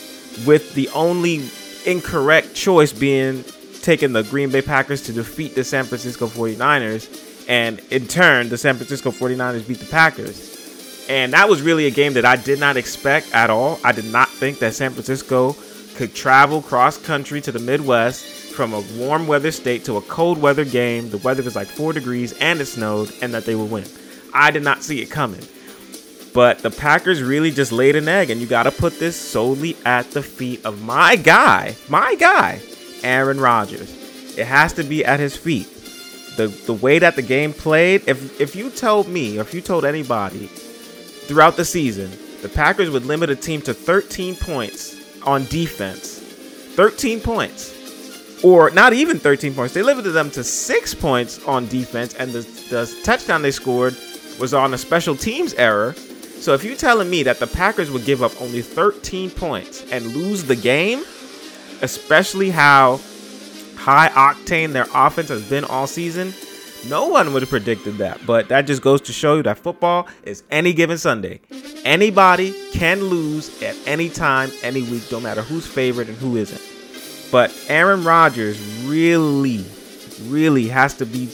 with 0.47 0.75
the 0.75 0.89
only 0.91 1.49
incorrect 1.87 2.55
choice 2.55 2.93
being 2.93 3.45
taking 3.81 4.13
the 4.13 4.23
Green 4.23 4.51
Bay 4.51 4.63
Packers 4.63 5.03
to 5.03 5.13
defeat 5.13 5.55
the 5.55 5.65
San 5.65 5.85
Francisco 5.85 6.27
49ers. 6.27 7.49
And 7.49 7.81
in 7.91 8.07
turn, 8.07 8.49
the 8.51 8.59
San 8.59 8.77
Francisco 8.77 9.11
49ers 9.11 9.67
beat 9.67 9.79
the 9.79 9.87
Packers. 9.87 11.07
And 11.09 11.33
that 11.33 11.49
was 11.49 11.63
really 11.63 11.87
a 11.87 11.91
game 11.91 12.13
that 12.15 12.25
I 12.25 12.37
did 12.37 12.61
not 12.61 12.77
expect 12.77 13.35
at 13.35 13.51
all. 13.51 13.81
I 13.83 13.93
did 13.93 14.05
not 14.05 14.29
think 14.29 14.61
that 14.61 14.75
San 14.75 14.93
Francisco 14.93 15.57
could 15.97 16.15
travel 16.15 16.63
cross 16.63 16.97
country 16.97 17.41
to 17.41 17.53
the 17.53 17.59
Midwest 17.59 18.42
from 18.53 18.75
a 18.75 18.85
warm 18.97 19.27
weather 19.27 19.51
state 19.51 19.85
to 19.87 19.97
a 19.97 20.03
cold 20.03 20.39
weather 20.39 20.65
game. 20.65 21.11
The 21.11 21.19
weather 21.19 21.43
was 21.43 21.57
like 21.57 21.69
four 21.69 21.93
degrees 21.93 22.33
and 22.35 22.61
it 22.61 22.67
snowed, 22.67 23.13
and 23.23 23.35
that 23.35 23.45
they 23.45 23.55
would 23.55 23.71
win. 23.71 23.85
I 24.35 24.51
did 24.51 24.63
not 24.63 24.83
see 24.83 25.03
it 25.03 25.11
coming. 25.11 25.43
But 26.33 26.61
the 26.61 26.71
Packers 26.71 27.23
really 27.23 27.51
just 27.51 27.73
laid 27.73 27.95
an 27.95 28.09
egg, 28.09 28.31
and 28.31 28.41
you 28.41 28.47
got 28.47 28.63
to 28.63 28.71
put 28.71 28.99
this 28.99 29.17
solely 29.17 29.77
at 29.85 30.11
the 30.13 30.23
feet 30.23 30.65
of 30.65 30.83
my 30.83 31.17
guy, 31.17 31.77
my 31.89 32.15
guy, 32.15 32.61
Aaron 33.03 33.39
Rodgers. 33.39 34.39
It 34.39 34.47
has 34.47 34.73
to 34.75 34.83
be 34.83 35.05
at 35.05 35.21
his 35.21 35.37
feet. 35.37 35.69
The 36.37 36.47
the 36.47 36.73
way 36.73 36.99
that 36.99 37.17
the 37.17 37.23
game 37.23 37.53
played, 37.53 38.05
if 38.07 38.41
if 38.41 38.57
you 38.57 38.71
told 38.71 39.09
me 39.09 39.37
or 39.39 39.43
if 39.43 39.53
you 39.53 39.61
told 39.61 39.85
anybody 39.85 40.47
throughout 40.47 41.57
the 41.57 41.67
season, 41.67 42.11
the 42.41 42.49
Packers 42.49 42.89
would 42.89 43.05
limit 43.05 43.29
a 43.29 43.37
team 43.37 43.61
to 43.63 43.75
13 43.75 44.37
points 44.37 45.21
on 45.23 45.45
defense. 45.47 46.19
13 46.75 47.21
points. 47.21 47.82
Or 48.43 48.71
not 48.71 48.93
even 48.93 49.19
13 49.19 49.55
points. 49.55 49.73
They 49.75 49.83
limited 49.83 50.11
them 50.11 50.31
to 50.33 50.43
6 50.43 50.95
points 50.95 51.45
on 51.45 51.69
defense 51.69 52.15
and 52.15 52.33
the, 52.33 52.41
the 52.71 52.93
touchdown 53.05 53.43
they 53.43 53.53
scored 53.53 53.97
was 54.41 54.53
on 54.53 54.75
a 54.75 54.79
special 54.79 55.17
teams 55.17 55.55
error. 55.55 55.95
So 55.95 56.55
if 56.55 56.65
you're 56.65 56.77
telling 56.77 57.09
me 57.09 57.23
that 57.23 57.39
the 57.39 57.47
Packers 57.47 57.91
would 57.91 58.05
give 58.05 58.23
up 58.23 58.33
only 58.41 58.63
13 58.63 59.31
points 59.31 59.85
and 59.93 60.05
lose 60.07 60.43
the 60.43 60.57
game, 60.57 61.05
especially 61.83 62.51
how 62.51 63.01
high 63.77 64.09
octane 64.09 64.73
their 64.73 64.87
offense 64.95 65.29
has 65.29 65.49
been 65.49 65.65
all 65.65 65.87
season, 65.87 66.33
no 66.89 67.07
one 67.07 67.33
would 67.33 67.43
have 67.43 67.51
predicted 67.51 67.99
that. 67.99 68.25
But 68.27 68.49
that 68.49 68.63
just 68.63 68.83
goes 68.83 69.01
to 69.03 69.13
show 69.13 69.37
you 69.37 69.43
that 69.45 69.59
football 69.59 70.09
is 70.25 70.43
any 70.51 70.73
given 70.73 70.99
Sunday. 70.99 71.41
Anybody 71.85 72.55
can 72.73 73.01
lose 73.03 73.63
at 73.63 73.77
any 73.87 74.09
time, 74.09 74.51
any 74.63 74.83
week, 74.83 75.11
no 75.13 75.21
matter 75.21 75.43
who's 75.43 75.67
favored 75.67 76.09
and 76.09 76.17
who 76.17 76.37
isn't. 76.37 76.72
But 77.33 77.53
Aaron 77.69 78.05
Rodgers 78.05 78.61
really, 78.85 79.65
really 80.27 80.69
has 80.69 80.95
to 80.99 81.07
be 81.07 81.31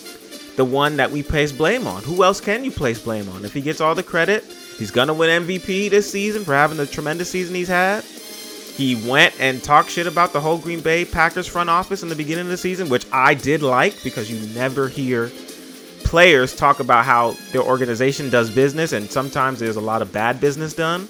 the 0.57 0.65
one 0.65 0.97
that 0.97 1.11
we 1.11 1.23
place 1.23 1.53
blame 1.53 1.87
on. 1.87 2.03
Who 2.05 2.23
else 2.23 2.41
can 2.41 2.65
you 2.65 2.71
place 2.71 3.01
blame 3.01 3.29
on? 3.29 3.45
If 3.45 3.53
he 3.53 3.61
gets 3.61 3.81
all 3.81 3.95
the 3.95 4.03
credit, 4.03 4.45
he's 4.79 4.93
gonna 4.93 5.13
win 5.13 5.45
MVP 5.45 5.91
this 5.91 6.11
season 6.11 6.45
for 6.45 6.55
having 6.55 6.77
the 6.77 6.87
tremendous 6.87 7.31
season 7.31 7.55
he's 7.55 7.69
had. 7.69 8.05
He 8.05 8.95
went 9.09 9.35
and 9.41 9.63
talked 9.63 9.91
shit 9.91 10.07
about 10.07 10.33
the 10.33 10.41
whole 10.41 10.57
Green 10.57 10.81
Bay 10.81 11.05
Packers 11.05 11.49
front 11.49 11.69
office 11.69 12.05
in 12.05 12.09
the 12.09 12.15
beginning 12.15 12.45
of 12.45 12.51
the 12.51 12.57
season, 12.57 12.89
which 12.89 13.05
I 13.11 13.35
did 13.35 13.61
like 13.61 14.01
because 14.05 14.31
you 14.31 14.55
never 14.55 14.87
hear 14.87 15.33
players 16.05 16.55
talk 16.55 16.79
about 16.79 17.05
how 17.05 17.33
their 17.51 17.63
organization 17.63 18.31
does 18.31 18.51
business, 18.53 18.93
and 18.93 19.11
sometimes 19.11 19.59
there's 19.59 19.77
a 19.77 19.81
lot 19.81 20.01
of 20.01 20.13
bad 20.13 20.41
business 20.41 20.75
done. 20.75 21.09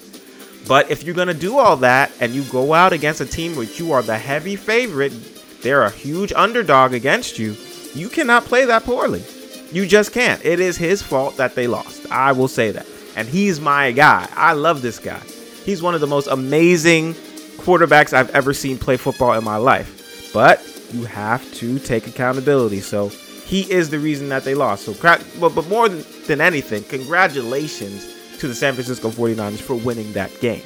But 0.67 0.91
if 0.91 1.03
you're 1.03 1.15
going 1.15 1.27
to 1.29 1.33
do 1.33 1.57
all 1.57 1.77
that 1.77 2.11
and 2.19 2.33
you 2.33 2.43
go 2.43 2.73
out 2.73 2.93
against 2.93 3.21
a 3.21 3.25
team 3.25 3.55
which 3.55 3.79
you 3.79 3.91
are 3.91 4.01
the 4.01 4.17
heavy 4.17 4.55
favorite, 4.55 5.13
they're 5.61 5.83
a 5.83 5.91
huge 5.91 6.31
underdog 6.33 6.93
against 6.93 7.39
you, 7.39 7.55
you 7.93 8.09
cannot 8.09 8.45
play 8.45 8.65
that 8.65 8.83
poorly. 8.83 9.23
You 9.71 9.87
just 9.87 10.13
can't. 10.13 10.43
It 10.43 10.59
is 10.59 10.77
his 10.77 11.01
fault 11.01 11.37
that 11.37 11.55
they 11.55 11.67
lost. 11.67 12.11
I 12.11 12.31
will 12.31 12.47
say 12.47 12.71
that. 12.71 12.87
And 13.15 13.27
he's 13.27 13.59
my 13.59 13.91
guy. 13.91 14.27
I 14.35 14.53
love 14.53 14.81
this 14.81 14.99
guy. 14.99 15.19
He's 15.65 15.81
one 15.81 15.95
of 15.95 16.01
the 16.01 16.07
most 16.07 16.27
amazing 16.27 17.13
quarterbacks 17.57 18.13
I've 18.13 18.29
ever 18.31 18.53
seen 18.53 18.77
play 18.77 18.97
football 18.97 19.33
in 19.33 19.43
my 19.43 19.57
life. 19.57 20.31
But 20.33 20.63
you 20.91 21.05
have 21.05 21.51
to 21.55 21.79
take 21.79 22.07
accountability. 22.07 22.81
So 22.81 23.09
he 23.09 23.69
is 23.71 23.89
the 23.89 23.99
reason 23.99 24.29
that 24.29 24.43
they 24.43 24.55
lost. 24.55 24.85
So, 24.85 24.93
but, 25.01 25.23
but 25.39 25.67
more 25.67 25.89
than, 25.89 26.03
than 26.27 26.41
anything, 26.41 26.83
congratulations 26.83 28.18
to 28.39 28.47
the 28.47 28.55
San 28.55 28.73
Francisco 28.73 29.09
49ers 29.09 29.59
for 29.59 29.75
winning 29.75 30.13
that 30.13 30.31
game. 30.39 30.63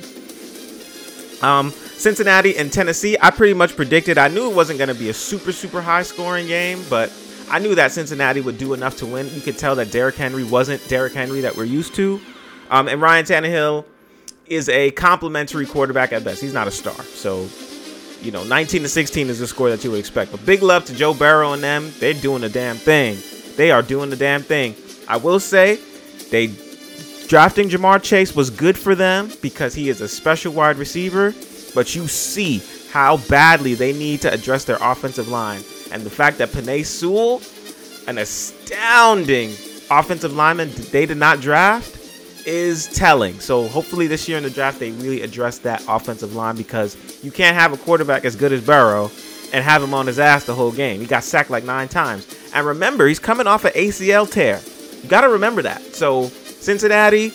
Um, 1.42 1.72
Cincinnati 1.72 2.58
and 2.58 2.72
Tennessee, 2.72 3.18
I 3.22 3.32
pretty 3.32 3.54
much 3.54 3.76
predicted. 3.76 4.18
I 4.18 4.30
knew 4.30 4.50
it 4.50 4.56
wasn't 4.56 4.78
going 4.78 4.90
to 4.90 4.96
be 4.96 5.10
a 5.10 5.14
super, 5.14 5.52
super 5.52 5.82
high 5.82 6.04
scoring 6.04 6.48
game, 6.48 6.84
but 6.90 7.12
I 7.50 7.60
knew 7.60 7.76
that 7.76 7.92
Cincinnati 7.92 8.42
would 8.42 8.58
do 8.58 8.74
enough 8.74 8.98
to 8.98 9.06
win. 9.06 9.30
You 9.34 9.42
could 9.42 9.58
tell 9.58 9.76
that 9.76 9.92
Derrick 9.92 10.16
Henry 10.16 10.44
wasn't 10.44 10.88
Derrick 10.88 11.14
Henry 11.14 11.42
that 11.42 11.56
we're 11.56 11.66
used 11.66 11.96
to. 11.96 12.22
Um, 12.70 12.88
and 12.88 13.02
Ryan 13.02 13.26
Tannehill 13.26 13.86
is 14.46 14.70
a 14.70 14.92
complimentary 14.92 15.66
quarterback 15.66 16.14
at 16.14 16.24
best. 16.24 16.42
He's 16.42 16.54
not 16.54 16.68
a 16.68 16.72
star. 16.72 17.02
So, 17.04 17.48
you 18.22 18.32
know, 18.32 18.44
19 18.44 18.84
to 18.84 18.90
16 18.90 19.30
is 19.30 19.40
the 19.40 19.48
score 19.48 19.70
that 19.70 19.84
you 19.84 19.92
would 19.92 20.00
expect. 20.00 20.32
But 20.32 20.46
big 20.46 20.64
love 20.64 20.86
to 20.86 20.96
Joe 20.96 21.14
Burrow 21.14 21.54
and 21.54 21.62
them. 21.62 21.92
They're 22.00 22.14
doing 22.14 22.42
the 22.42 22.50
damn 22.50 22.78
thing. 22.78 23.18
They 23.56 23.72
are 23.72 23.82
doing 23.82 24.10
the 24.10 24.16
damn 24.16 24.42
thing. 24.42 24.76
I 25.08 25.18
will 25.18 25.40
say, 25.40 25.80
they 26.32 26.48
drafting 27.28 27.70
Ja'Marr 27.70 28.02
Chase 28.02 28.36
was 28.36 28.50
good 28.50 28.78
for 28.78 28.96
them 28.96 29.32
because 29.42 29.74
he 29.74 29.90
is 29.90 30.02
a 30.02 30.08
special 30.08 30.54
wide 30.54 30.78
receiver. 30.78 31.34
But 31.74 31.96
you 31.96 32.08
see 32.08 32.62
how 32.92 33.18
badly 33.18 33.74
they 33.74 33.94
need 33.94 34.22
to 34.22 34.32
address 34.32 34.66
their 34.66 34.78
offensive 34.80 35.28
line. 35.28 35.64
And 35.92 36.04
the 36.04 36.10
fact 36.10 36.38
that 36.38 36.50
Penei 36.50 36.86
Sewell, 36.86 37.42
an 38.08 38.20
astounding 38.20 39.52
offensive 39.90 40.34
lineman 40.34 40.70
they 40.92 41.06
did 41.06 41.18
not 41.18 41.42
draft, 41.42 42.00
is 42.46 42.88
telling. 42.88 43.40
So 43.40 43.68
hopefully 43.68 44.08
this 44.08 44.28
year 44.28 44.38
in 44.38 44.44
the 44.44 44.50
draft 44.50 44.80
they 44.80 44.92
really 44.92 45.22
address 45.22 45.60
that 45.60 45.84
offensive 45.88 46.36
line 46.36 46.56
because 46.56 47.24
you 47.24 47.32
can't 47.32 47.56
have 47.56 47.74
a 47.74 47.78
quarterback 47.78 48.26
as 48.26 48.36
good 48.36 48.52
as 48.52 48.64
Burrow 48.64 49.10
and 49.54 49.64
have 49.64 49.82
him 49.82 49.94
on 49.94 50.08
his 50.08 50.20
ass 50.20 50.46
the 50.46 50.54
whole 50.54 50.72
game. 50.72 51.00
He 51.00 51.06
got 51.06 51.24
sacked 51.24 51.50
like 51.50 51.64
nine 51.64 51.88
times. 51.88 52.28
And 52.54 52.66
remember, 52.68 53.08
he's 53.08 53.20
coming 53.20 53.48
off 53.48 53.66
an 53.66 53.72
ACL 53.74 54.30
tear. 54.30 54.60
You 55.02 55.10
got 55.10 55.22
to 55.22 55.30
remember 55.30 55.62
that. 55.62 55.82
So 55.96 56.32
Cincinnati, 56.64 57.32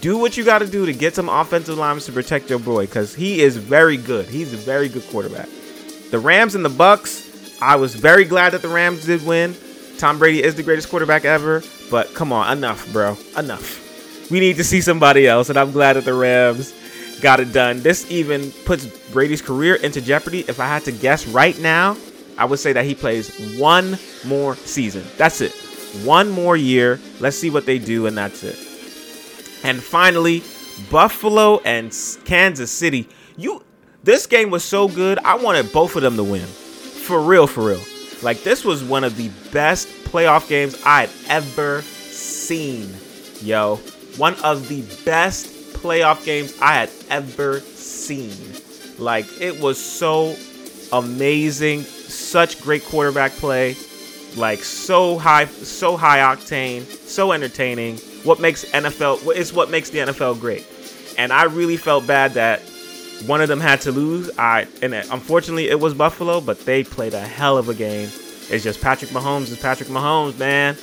do 0.00 0.18
what 0.18 0.36
you 0.36 0.44
got 0.44 0.58
to 0.58 0.66
do 0.66 0.86
to 0.86 0.92
get 0.92 1.14
some 1.14 1.28
offensive 1.28 1.78
linemen 1.78 2.02
to 2.04 2.12
protect 2.12 2.50
your 2.50 2.58
boy 2.58 2.86
because 2.86 3.14
he 3.14 3.40
is 3.40 3.56
very 3.56 3.96
good. 3.96 4.26
He's 4.28 4.52
a 4.52 4.56
very 4.56 4.88
good 4.88 5.06
quarterback. 5.08 5.48
The 6.10 6.18
Rams 6.18 6.54
and 6.54 6.64
the 6.64 6.70
Bucs. 6.70 7.30
I 7.60 7.76
was 7.76 7.94
very 7.94 8.24
glad 8.24 8.50
that 8.54 8.62
the 8.62 8.68
Rams 8.68 9.06
did 9.06 9.24
win. 9.24 9.54
Tom 9.98 10.18
Brady 10.18 10.42
is 10.42 10.56
the 10.56 10.62
greatest 10.64 10.88
quarterback 10.88 11.24
ever, 11.24 11.62
but 11.90 12.12
come 12.14 12.32
on, 12.32 12.56
enough, 12.56 12.90
bro. 12.92 13.16
Enough 13.36 13.82
we 14.32 14.40
need 14.40 14.56
to 14.56 14.64
see 14.64 14.80
somebody 14.80 15.28
else, 15.28 15.50
and 15.50 15.58
I'm 15.58 15.72
glad 15.72 15.92
that 15.92 16.06
the 16.06 16.14
Rams 16.14 16.72
got 17.20 17.38
it 17.38 17.52
done. 17.52 17.82
This 17.82 18.10
even 18.10 18.50
puts 18.64 18.86
Brady's 19.10 19.42
career 19.42 19.74
into 19.74 20.00
jeopardy. 20.00 20.40
If 20.48 20.58
I 20.58 20.66
had 20.66 20.84
to 20.84 20.92
guess 20.92 21.26
right 21.28 21.56
now, 21.60 21.98
I 22.38 22.46
would 22.46 22.58
say 22.58 22.72
that 22.72 22.86
he 22.86 22.94
plays 22.94 23.58
one 23.58 23.98
more 24.26 24.56
season. 24.56 25.04
That's 25.18 25.42
it. 25.42 25.54
One 26.04 26.30
more 26.30 26.56
year. 26.56 27.00
Let's 27.20 27.36
see 27.36 27.50
what 27.50 27.66
they 27.66 27.78
do, 27.78 28.06
and 28.06 28.16
that's 28.16 28.42
it. 28.42 28.56
And 29.64 29.82
finally, 29.82 30.42
Buffalo 30.90 31.60
and 31.60 31.96
Kansas 32.24 32.70
City. 32.70 33.08
You 33.36 33.62
this 34.02 34.26
game 34.26 34.50
was 34.50 34.64
so 34.64 34.88
good. 34.88 35.18
I 35.20 35.36
wanted 35.36 35.72
both 35.72 35.96
of 35.96 36.02
them 36.02 36.16
to 36.16 36.24
win. 36.24 36.46
For 36.46 37.20
real, 37.20 37.46
for 37.46 37.68
real. 37.68 37.80
Like 38.22 38.42
this 38.42 38.64
was 38.64 38.82
one 38.82 39.04
of 39.04 39.16
the 39.16 39.30
best 39.52 39.88
playoff 40.04 40.48
games 40.48 40.80
I'd 40.84 41.10
ever 41.28 41.82
seen. 41.82 42.88
Yo, 43.40 43.76
one 44.16 44.34
of 44.42 44.68
the 44.68 44.82
best 45.04 45.46
playoff 45.74 46.24
games 46.24 46.56
I 46.60 46.74
had 46.74 46.90
ever 47.10 47.60
seen. 47.60 48.32
Like 48.98 49.26
it 49.40 49.60
was 49.60 49.82
so 49.82 50.36
amazing, 50.92 51.82
such 51.82 52.60
great 52.60 52.84
quarterback 52.84 53.32
play, 53.32 53.76
like 54.36 54.62
so 54.64 55.18
high, 55.18 55.46
so 55.46 55.96
high 55.96 56.18
octane, 56.18 56.82
so 56.84 57.32
entertaining. 57.32 57.96
What 58.24 58.40
makes 58.40 58.64
NFL 58.66 59.34
is 59.34 59.52
what 59.52 59.70
makes 59.70 59.90
the 59.90 59.98
NFL 59.98 60.40
great. 60.40 60.66
And 61.18 61.32
I 61.32 61.44
really 61.44 61.76
felt 61.76 62.06
bad 62.06 62.34
that 62.34 62.60
one 63.26 63.40
of 63.40 63.48
them 63.48 63.60
had 63.60 63.80
to 63.82 63.92
lose. 63.92 64.30
I 64.38 64.66
and 64.80 64.94
unfortunately 64.94 65.68
it 65.68 65.78
was 65.78 65.94
Buffalo, 65.94 66.40
but 66.40 66.64
they 66.64 66.84
played 66.84 67.14
a 67.14 67.20
hell 67.20 67.58
of 67.58 67.68
a 67.68 67.74
game. 67.74 68.08
It's 68.50 68.64
just 68.64 68.80
Patrick 68.80 69.10
Mahomes 69.10 69.50
is 69.50 69.58
Patrick 69.58 69.88
Mahomes, 69.88 70.38
man. 70.38 70.76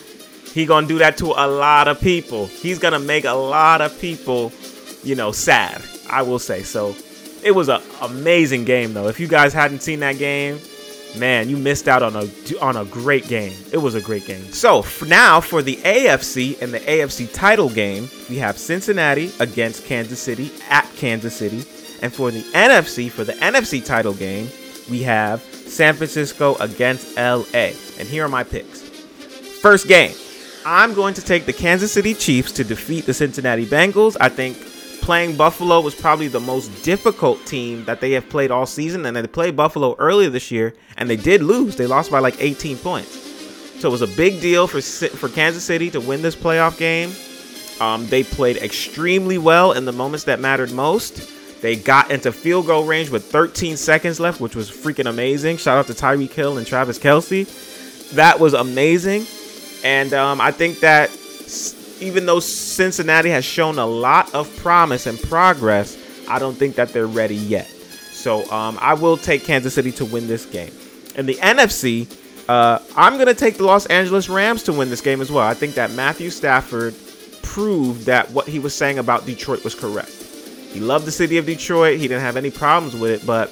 He 0.53 0.65
gonna 0.65 0.87
do 0.87 0.99
that 0.99 1.17
to 1.17 1.27
a 1.27 1.47
lot 1.47 1.87
of 1.87 1.99
people. 1.99 2.47
He's 2.47 2.79
gonna 2.79 2.99
make 2.99 3.25
a 3.25 3.33
lot 3.33 3.81
of 3.81 3.99
people, 3.99 4.51
you 5.03 5.15
know, 5.15 5.31
sad. 5.31 5.83
I 6.09 6.21
will 6.23 6.39
say 6.39 6.63
so. 6.63 6.95
It 7.43 7.51
was 7.51 7.69
an 7.69 7.81
amazing 8.01 8.65
game 8.65 8.93
though. 8.93 9.07
If 9.07 9.19
you 9.19 9.27
guys 9.27 9.53
hadn't 9.53 9.81
seen 9.81 9.99
that 9.99 10.17
game, 10.17 10.59
man, 11.17 11.49
you 11.49 11.57
missed 11.57 11.87
out 11.87 12.03
on 12.03 12.15
a 12.15 12.27
on 12.61 12.77
a 12.77 12.85
great 12.85 13.27
game. 13.27 13.53
It 13.71 13.77
was 13.77 13.95
a 13.95 14.01
great 14.01 14.25
game. 14.25 14.43
So 14.51 14.81
for 14.81 15.05
now, 15.05 15.41
for 15.41 15.61
the 15.61 15.77
AFC 15.77 16.61
and 16.61 16.73
the 16.73 16.79
AFC 16.79 17.31
title 17.33 17.69
game, 17.69 18.09
we 18.29 18.37
have 18.37 18.57
Cincinnati 18.57 19.31
against 19.39 19.85
Kansas 19.85 20.21
City 20.21 20.51
at 20.69 20.89
Kansas 20.95 21.35
City, 21.35 21.63
and 22.01 22.13
for 22.13 22.31
the 22.31 22.41
NFC, 22.53 23.09
for 23.09 23.23
the 23.23 23.33
NFC 23.33 23.83
title 23.83 24.13
game, 24.13 24.49
we 24.89 25.03
have 25.03 25.41
San 25.41 25.93
Francisco 25.95 26.55
against 26.55 27.15
LA. 27.17 27.71
And 27.99 28.07
here 28.07 28.25
are 28.25 28.29
my 28.29 28.43
picks. 28.43 28.81
First 29.61 29.87
game, 29.87 30.15
I'm 30.65 30.93
going 30.93 31.13
to 31.13 31.21
take 31.21 31.45
the 31.45 31.53
Kansas 31.53 31.91
City 31.91 32.13
Chiefs 32.13 32.51
to 32.53 32.63
defeat 32.63 33.05
the 33.05 33.13
Cincinnati 33.13 33.65
Bengals. 33.65 34.17
I 34.19 34.29
think 34.29 34.57
playing 35.09 35.35
Buffalo 35.35 35.81
was 35.81 35.95
probably 35.95 36.27
the 36.27 36.39
most 36.39 36.67
difficult 36.83 37.43
team 37.47 37.83
that 37.85 37.99
they 37.99 38.11
have 38.11 38.29
played 38.29 38.51
all 38.51 38.67
season, 38.67 39.07
and 39.07 39.17
they 39.17 39.25
played 39.25 39.55
Buffalo 39.55 39.95
earlier 39.97 40.29
this 40.29 40.51
year, 40.51 40.75
and 40.97 41.09
they 41.09 41.15
did 41.15 41.41
lose. 41.41 41.75
They 41.75 41.87
lost 41.87 42.11
by 42.11 42.19
like 42.19 42.35
18 42.39 42.77
points. 42.77 43.19
So 43.81 43.89
it 43.89 43.91
was 43.91 44.03
a 44.03 44.07
big 44.15 44.39
deal 44.39 44.67
for 44.67 44.79
for 44.81 45.27
Kansas 45.29 45.63
City 45.63 45.89
to 45.89 45.99
win 45.99 46.21
this 46.21 46.35
playoff 46.35 46.77
game. 46.77 47.09
Um, 47.81 48.05
they 48.05 48.21
played 48.21 48.57
extremely 48.57 49.39
well 49.39 49.71
in 49.71 49.85
the 49.85 49.91
moments 49.91 50.25
that 50.25 50.39
mattered 50.39 50.71
most. 50.71 51.27
They 51.59 51.75
got 51.75 52.11
into 52.11 52.31
field 52.31 52.67
goal 52.67 52.85
range 52.85 53.09
with 53.09 53.25
13 53.25 53.77
seconds 53.77 54.19
left, 54.19 54.39
which 54.39 54.55
was 54.55 54.69
freaking 54.69 55.09
amazing. 55.09 55.57
Shout 55.57 55.79
out 55.79 55.87
to 55.87 55.93
Tyreek 55.93 56.33
Hill 56.33 56.59
and 56.59 56.67
Travis 56.67 56.99
Kelce. 56.99 58.11
That 58.11 58.39
was 58.39 58.53
amazing. 58.53 59.25
And 59.83 60.13
um, 60.13 60.39
I 60.39 60.51
think 60.51 60.81
that 60.81 61.09
even 62.01 62.25
though 62.25 62.39
Cincinnati 62.39 63.29
has 63.29 63.45
shown 63.45 63.77
a 63.79 63.85
lot 63.85 64.33
of 64.33 64.55
promise 64.57 65.05
and 65.05 65.19
progress, 65.21 65.97
I 66.29 66.39
don't 66.39 66.55
think 66.55 66.75
that 66.75 66.89
they're 66.89 67.07
ready 67.07 67.35
yet. 67.35 67.67
So 67.67 68.49
um, 68.51 68.77
I 68.81 68.93
will 68.93 69.17
take 69.17 69.43
Kansas 69.43 69.73
City 69.73 69.91
to 69.93 70.05
win 70.05 70.27
this 70.27 70.45
game. 70.45 70.71
In 71.15 71.25
the 71.25 71.35
NFC, 71.35 72.07
uh, 72.47 72.79
I'm 72.95 73.15
going 73.15 73.27
to 73.27 73.33
take 73.33 73.57
the 73.57 73.63
Los 73.63 73.85
Angeles 73.87 74.29
Rams 74.29 74.63
to 74.63 74.73
win 74.73 74.89
this 74.89 75.01
game 75.01 75.21
as 75.21 75.31
well. 75.31 75.45
I 75.45 75.53
think 75.53 75.75
that 75.75 75.91
Matthew 75.91 76.29
Stafford 76.29 76.95
proved 77.41 78.05
that 78.05 78.29
what 78.31 78.47
he 78.47 78.59
was 78.59 78.75
saying 78.75 78.99
about 78.99 79.25
Detroit 79.25 79.63
was 79.63 79.75
correct. 79.75 80.11
He 80.71 80.79
loved 80.79 81.05
the 81.05 81.11
city 81.11 81.37
of 81.37 81.45
Detroit. 81.45 81.99
He 81.99 82.07
didn't 82.07 82.21
have 82.21 82.37
any 82.37 82.51
problems 82.51 82.95
with 82.95 83.11
it, 83.11 83.25
but 83.25 83.49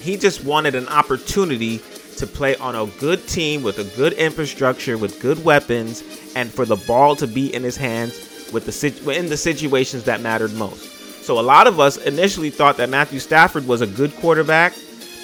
he 0.00 0.16
just 0.16 0.44
wanted 0.44 0.74
an 0.74 0.88
opportunity 0.88 1.80
to 2.16 2.26
play 2.26 2.56
on 2.56 2.74
a 2.74 2.86
good 2.98 3.26
team 3.28 3.62
with 3.62 3.78
a 3.78 3.96
good 3.96 4.12
infrastructure, 4.14 4.96
with 4.98 5.20
good 5.20 5.44
weapons, 5.44 6.02
and 6.34 6.50
for 6.50 6.64
the 6.64 6.76
ball 6.76 7.16
to 7.16 7.26
be 7.26 7.54
in 7.54 7.62
his 7.62 7.76
hands 7.76 8.50
with 8.52 8.66
the 8.66 9.18
in 9.18 9.28
the 9.28 9.36
situations 9.36 10.04
that 10.04 10.20
mattered 10.20 10.52
most. 10.54 11.24
So 11.24 11.40
a 11.40 11.42
lot 11.42 11.66
of 11.66 11.80
us 11.80 11.96
initially 11.96 12.50
thought 12.50 12.76
that 12.76 12.90
Matthew 12.90 13.18
Stafford 13.18 13.66
was 13.66 13.80
a 13.80 13.86
good 13.86 14.14
quarterback, 14.16 14.74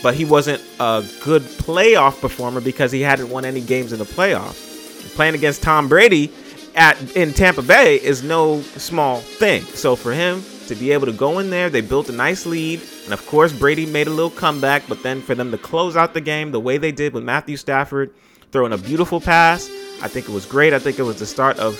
but 0.03 0.15
he 0.15 0.25
wasn't 0.25 0.63
a 0.81 1.05
good 1.23 1.43
playoff 1.43 2.21
performer 2.21 2.61
because 2.61 2.91
he 2.91 3.03
hadn't 3.03 3.29
won 3.29 3.45
any 3.45 3.61
games 3.61 3.93
in 3.93 3.99
the 3.99 4.05
playoffs. 4.05 4.67
Playing 5.15 5.35
against 5.35 5.63
Tom 5.63 5.89
Brady 5.89 6.33
at 6.75 7.17
in 7.17 7.33
Tampa 7.33 7.63
Bay 7.63 7.97
is 7.97 8.23
no 8.23 8.63
small 8.63 9.19
thing. 9.19 9.63
So 9.63 9.97
for 9.97 10.13
him 10.13 10.43
to 10.69 10.75
be 10.75 10.93
able 10.93 11.07
to 11.07 11.13
go 11.13 11.39
in 11.39 11.51
there, 11.51 11.69
they 11.69 11.81
built 11.81 12.09
a 12.09 12.13
nice 12.13 12.47
lead, 12.47 12.81
and 13.11 13.19
of 13.19 13.27
course 13.27 13.53
Brady 13.53 13.87
made 13.87 14.07
a 14.07 14.11
little 14.11 14.31
comeback. 14.31 14.85
But 14.89 15.03
then 15.03 15.21
for 15.21 15.35
them 15.35 15.51
to 15.51 15.59
close 15.59 15.97
out 15.97 16.15
the 16.15 16.21
game 16.21 16.53
the 16.53 16.61
way 16.61 16.79
they 16.79 16.93
did 16.93 17.13
with 17.13 17.25
Matthew 17.25 17.57
Stafford 17.57 18.15
throwing 18.53 18.73
a 18.73 18.79
beautiful 18.79 19.21
pass, 19.21 19.69
I 20.01 20.07
think 20.07 20.29
it 20.29 20.33
was 20.33 20.47
great. 20.47 20.73
I 20.73 20.79
think 20.79 21.01
it 21.01 21.03
was 21.03 21.19
the 21.19 21.27
start 21.27 21.59
of 21.59 21.77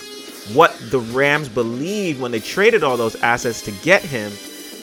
what 0.55 0.77
the 0.91 0.99
Rams 0.99 1.49
believed 1.49 2.21
when 2.21 2.33
they 2.33 2.41
traded 2.41 2.83
all 2.83 2.97
those 2.97 3.15
assets 3.23 3.63
to 3.63 3.71
get 3.71 4.03
him. 4.03 4.33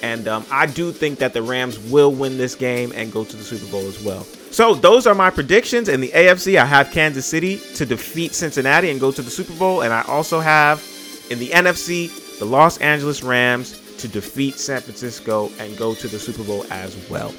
And 0.02 0.30
um, 0.30 0.46
I 0.50 0.68
do 0.68 0.94
think 0.94 1.20
that 1.20 1.34
the 1.34 1.42
Rams 1.42 1.78
will 1.80 2.14
win 2.14 2.38
this 2.38 2.56
game 2.56 2.94
and 2.96 3.12
go 3.12 3.26
to 3.26 3.36
the 3.36 3.44
Super 3.44 3.70
Bowl 3.70 3.86
as 3.86 4.02
well. 4.02 4.24
So 4.24 4.74
those 4.74 5.06
are 5.06 5.16
my 5.16 5.30
predictions. 5.30 5.90
In 5.90 6.00
the 6.00 6.12
AFC, 6.12 6.58
I 6.58 6.64
have 6.64 6.92
Kansas 6.92 7.26
City 7.26 7.58
to 7.76 7.86
defeat 7.86 8.34
Cincinnati 8.34 8.90
and 8.90 9.02
go 9.02 9.12
to 9.12 9.22
the 9.22 9.32
Super 9.32 9.54
Bowl. 9.56 9.82
And 9.82 9.92
I 9.92 10.04
also 10.04 10.40
have 10.40 10.82
in 11.30 11.40
the 11.40 11.50
NFC, 11.50 12.40
the 12.40 12.46
Los 12.46 12.78
Angeles 12.78 13.22
Rams 13.22 13.82
to 14.00 14.08
defeat 14.08 14.56
San 14.56 14.82
Francisco 14.82 15.52
and 15.60 15.78
go 15.78 15.94
to 15.96 16.08
the 16.08 16.20
Super 16.20 16.44
Bowl 16.44 16.66
as 16.70 17.10
well. 17.10 17.32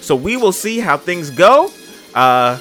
So 0.00 0.14
we 0.14 0.36
will 0.36 0.52
see 0.52 0.78
how 0.78 0.96
things 0.96 1.30
go. 1.30 1.70
Uh, 2.14 2.58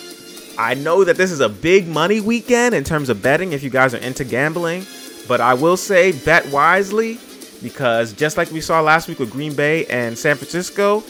I 0.58 0.74
know 0.74 1.04
that 1.04 1.18
this 1.18 1.32
is 1.32 1.42
a 1.42 1.50
big 1.50 1.88
money 1.88 2.22
weekend 2.22 2.76
in 2.76 2.84
terms 2.84 3.10
of 3.10 3.22
betting 3.22 3.52
if 3.52 3.64
you 3.64 3.70
guys 3.70 3.94
are 3.94 4.00
into 4.00 4.24
gambling, 4.24 4.86
but 5.28 5.42
I 5.42 5.54
will 5.54 5.78
say 5.78 6.12
bet 6.12 6.46
wisely 6.48 7.20
because 7.62 8.14
just 8.14 8.38
like 8.38 8.52
we 8.52 8.62
saw 8.62 8.82
last 8.82 9.08
week 9.08 9.20
with 9.20 9.32
Green 9.32 9.56
Bay 9.56 9.86
and 9.88 10.18
San 10.18 10.36
Francisco, 10.36 11.04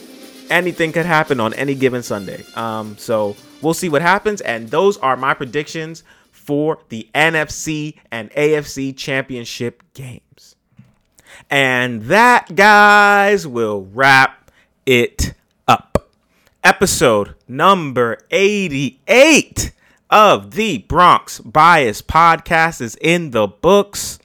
anything 0.49 0.91
could 0.91 1.05
happen 1.05 1.39
on 1.39 1.53
any 1.53 1.75
given 1.75 2.01
Sunday. 2.01 2.43
Um, 2.55 2.97
so 2.97 3.35
we'll 3.61 3.73
see 3.73 3.89
what 3.89 4.01
happens, 4.01 4.41
and 4.41 4.69
those 4.69 4.97
are 4.97 5.17
my 5.17 5.33
predictions 5.33 6.03
for 6.31 6.79
the 6.89 7.07
NFC 7.13 7.97
and 8.11 8.31
AFC 8.31 8.95
championship 8.95 9.83
games. 9.93 10.54
And 11.49 12.03
that, 12.03 12.55
guys, 12.55 13.45
will 13.45 13.87
wrap 13.93 14.51
it 14.85 15.33
up. 15.67 16.09
Episode 16.63 17.35
number 17.47 18.17
88 18.31 19.71
of 20.09 20.51
the 20.51 20.79
Bronx 20.79 21.39
Bias 21.39 22.01
podcast 22.01 22.81
is 22.81 22.95
in 22.99 23.31
the 23.31 23.47
books. 23.47 24.17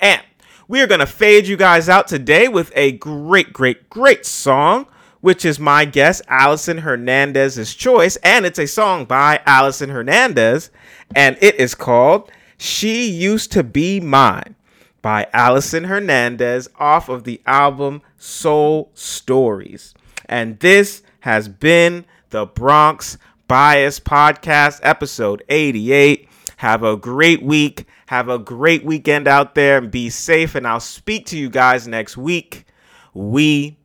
And 0.00 0.20
we 0.66 0.82
are 0.82 0.88
going 0.88 1.00
to 1.00 1.06
fade 1.06 1.46
you 1.46 1.56
guys 1.56 1.88
out 1.88 2.08
today 2.08 2.48
with 2.48 2.72
a 2.74 2.92
great, 2.92 3.52
great, 3.52 3.88
great 3.88 4.26
song, 4.26 4.86
which 5.20 5.44
is 5.44 5.60
my 5.60 5.84
guest, 5.84 6.22
Allyson 6.28 6.78
Hernandez's 6.78 7.74
choice. 7.74 8.16
And 8.16 8.44
it's 8.44 8.58
a 8.58 8.66
song 8.66 9.04
by 9.04 9.40
Allyson 9.46 9.90
Hernandez, 9.90 10.70
and 11.14 11.38
it 11.40 11.54
is 11.54 11.76
called 11.76 12.32
She 12.58 13.08
Used 13.08 13.52
to 13.52 13.62
Be 13.62 14.00
Mine 14.00 14.56
by 15.04 15.26
Allyson 15.34 15.84
Hernandez 15.84 16.66
off 16.78 17.10
of 17.10 17.24
the 17.24 17.38
album 17.44 18.00
Soul 18.16 18.90
Stories. 18.94 19.92
And 20.24 20.58
this 20.60 21.02
has 21.20 21.46
been 21.46 22.06
the 22.30 22.46
Bronx 22.46 23.18
Bias 23.46 24.00
Podcast, 24.00 24.80
episode 24.82 25.44
88. 25.50 26.26
Have 26.56 26.82
a 26.82 26.96
great 26.96 27.42
week. 27.42 27.86
Have 28.06 28.30
a 28.30 28.38
great 28.38 28.82
weekend 28.82 29.28
out 29.28 29.54
there 29.54 29.76
and 29.76 29.90
be 29.90 30.08
safe. 30.08 30.54
And 30.54 30.66
I'll 30.66 30.80
speak 30.80 31.26
to 31.26 31.36
you 31.36 31.50
guys 31.50 31.86
next 31.86 32.16
week. 32.16 32.64
We 33.12 33.76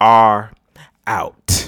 are 0.00 0.50
out. 1.06 1.63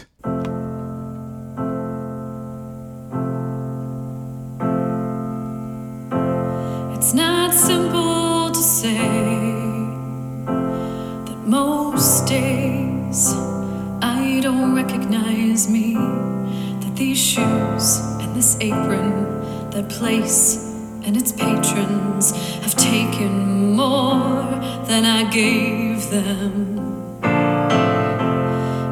Recognize 14.57 15.69
me. 15.69 15.95
That 15.95 16.95
these 16.97 17.19
shoes 17.19 17.99
and 18.21 18.35
this 18.35 18.57
apron, 18.61 19.71
that 19.71 19.89
place 19.89 20.65
and 21.05 21.17
its 21.17 21.31
patrons 21.33 22.31
have 22.63 22.75
taken 22.75 23.75
more 23.75 24.43
than 24.87 25.05
I 25.05 25.31
gave 25.31 26.09
them. 26.11 27.21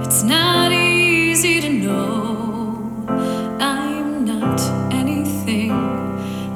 It's 0.04 0.22
not 0.22 0.70
easy 0.72 1.60
to 1.62 1.70
know 1.70 3.06
I'm 3.58 4.26
not 4.26 4.60
anything 4.92 5.70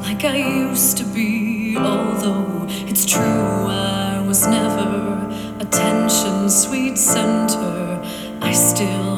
like 0.03 0.25
I 0.25 0.37
used 0.37 0.99
to 0.99 1.05
be, 1.05 1.77
although 1.79 2.67
it's 2.87 3.07
true 3.07 3.67
I 3.69 4.23
was 4.27 4.47
never 4.47 4.87
attention 5.61 6.51
sweet 6.51 6.99
center. 6.99 7.78
I 8.49 8.53
still 8.53 9.18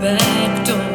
back 0.00 0.66
door. 0.66 0.87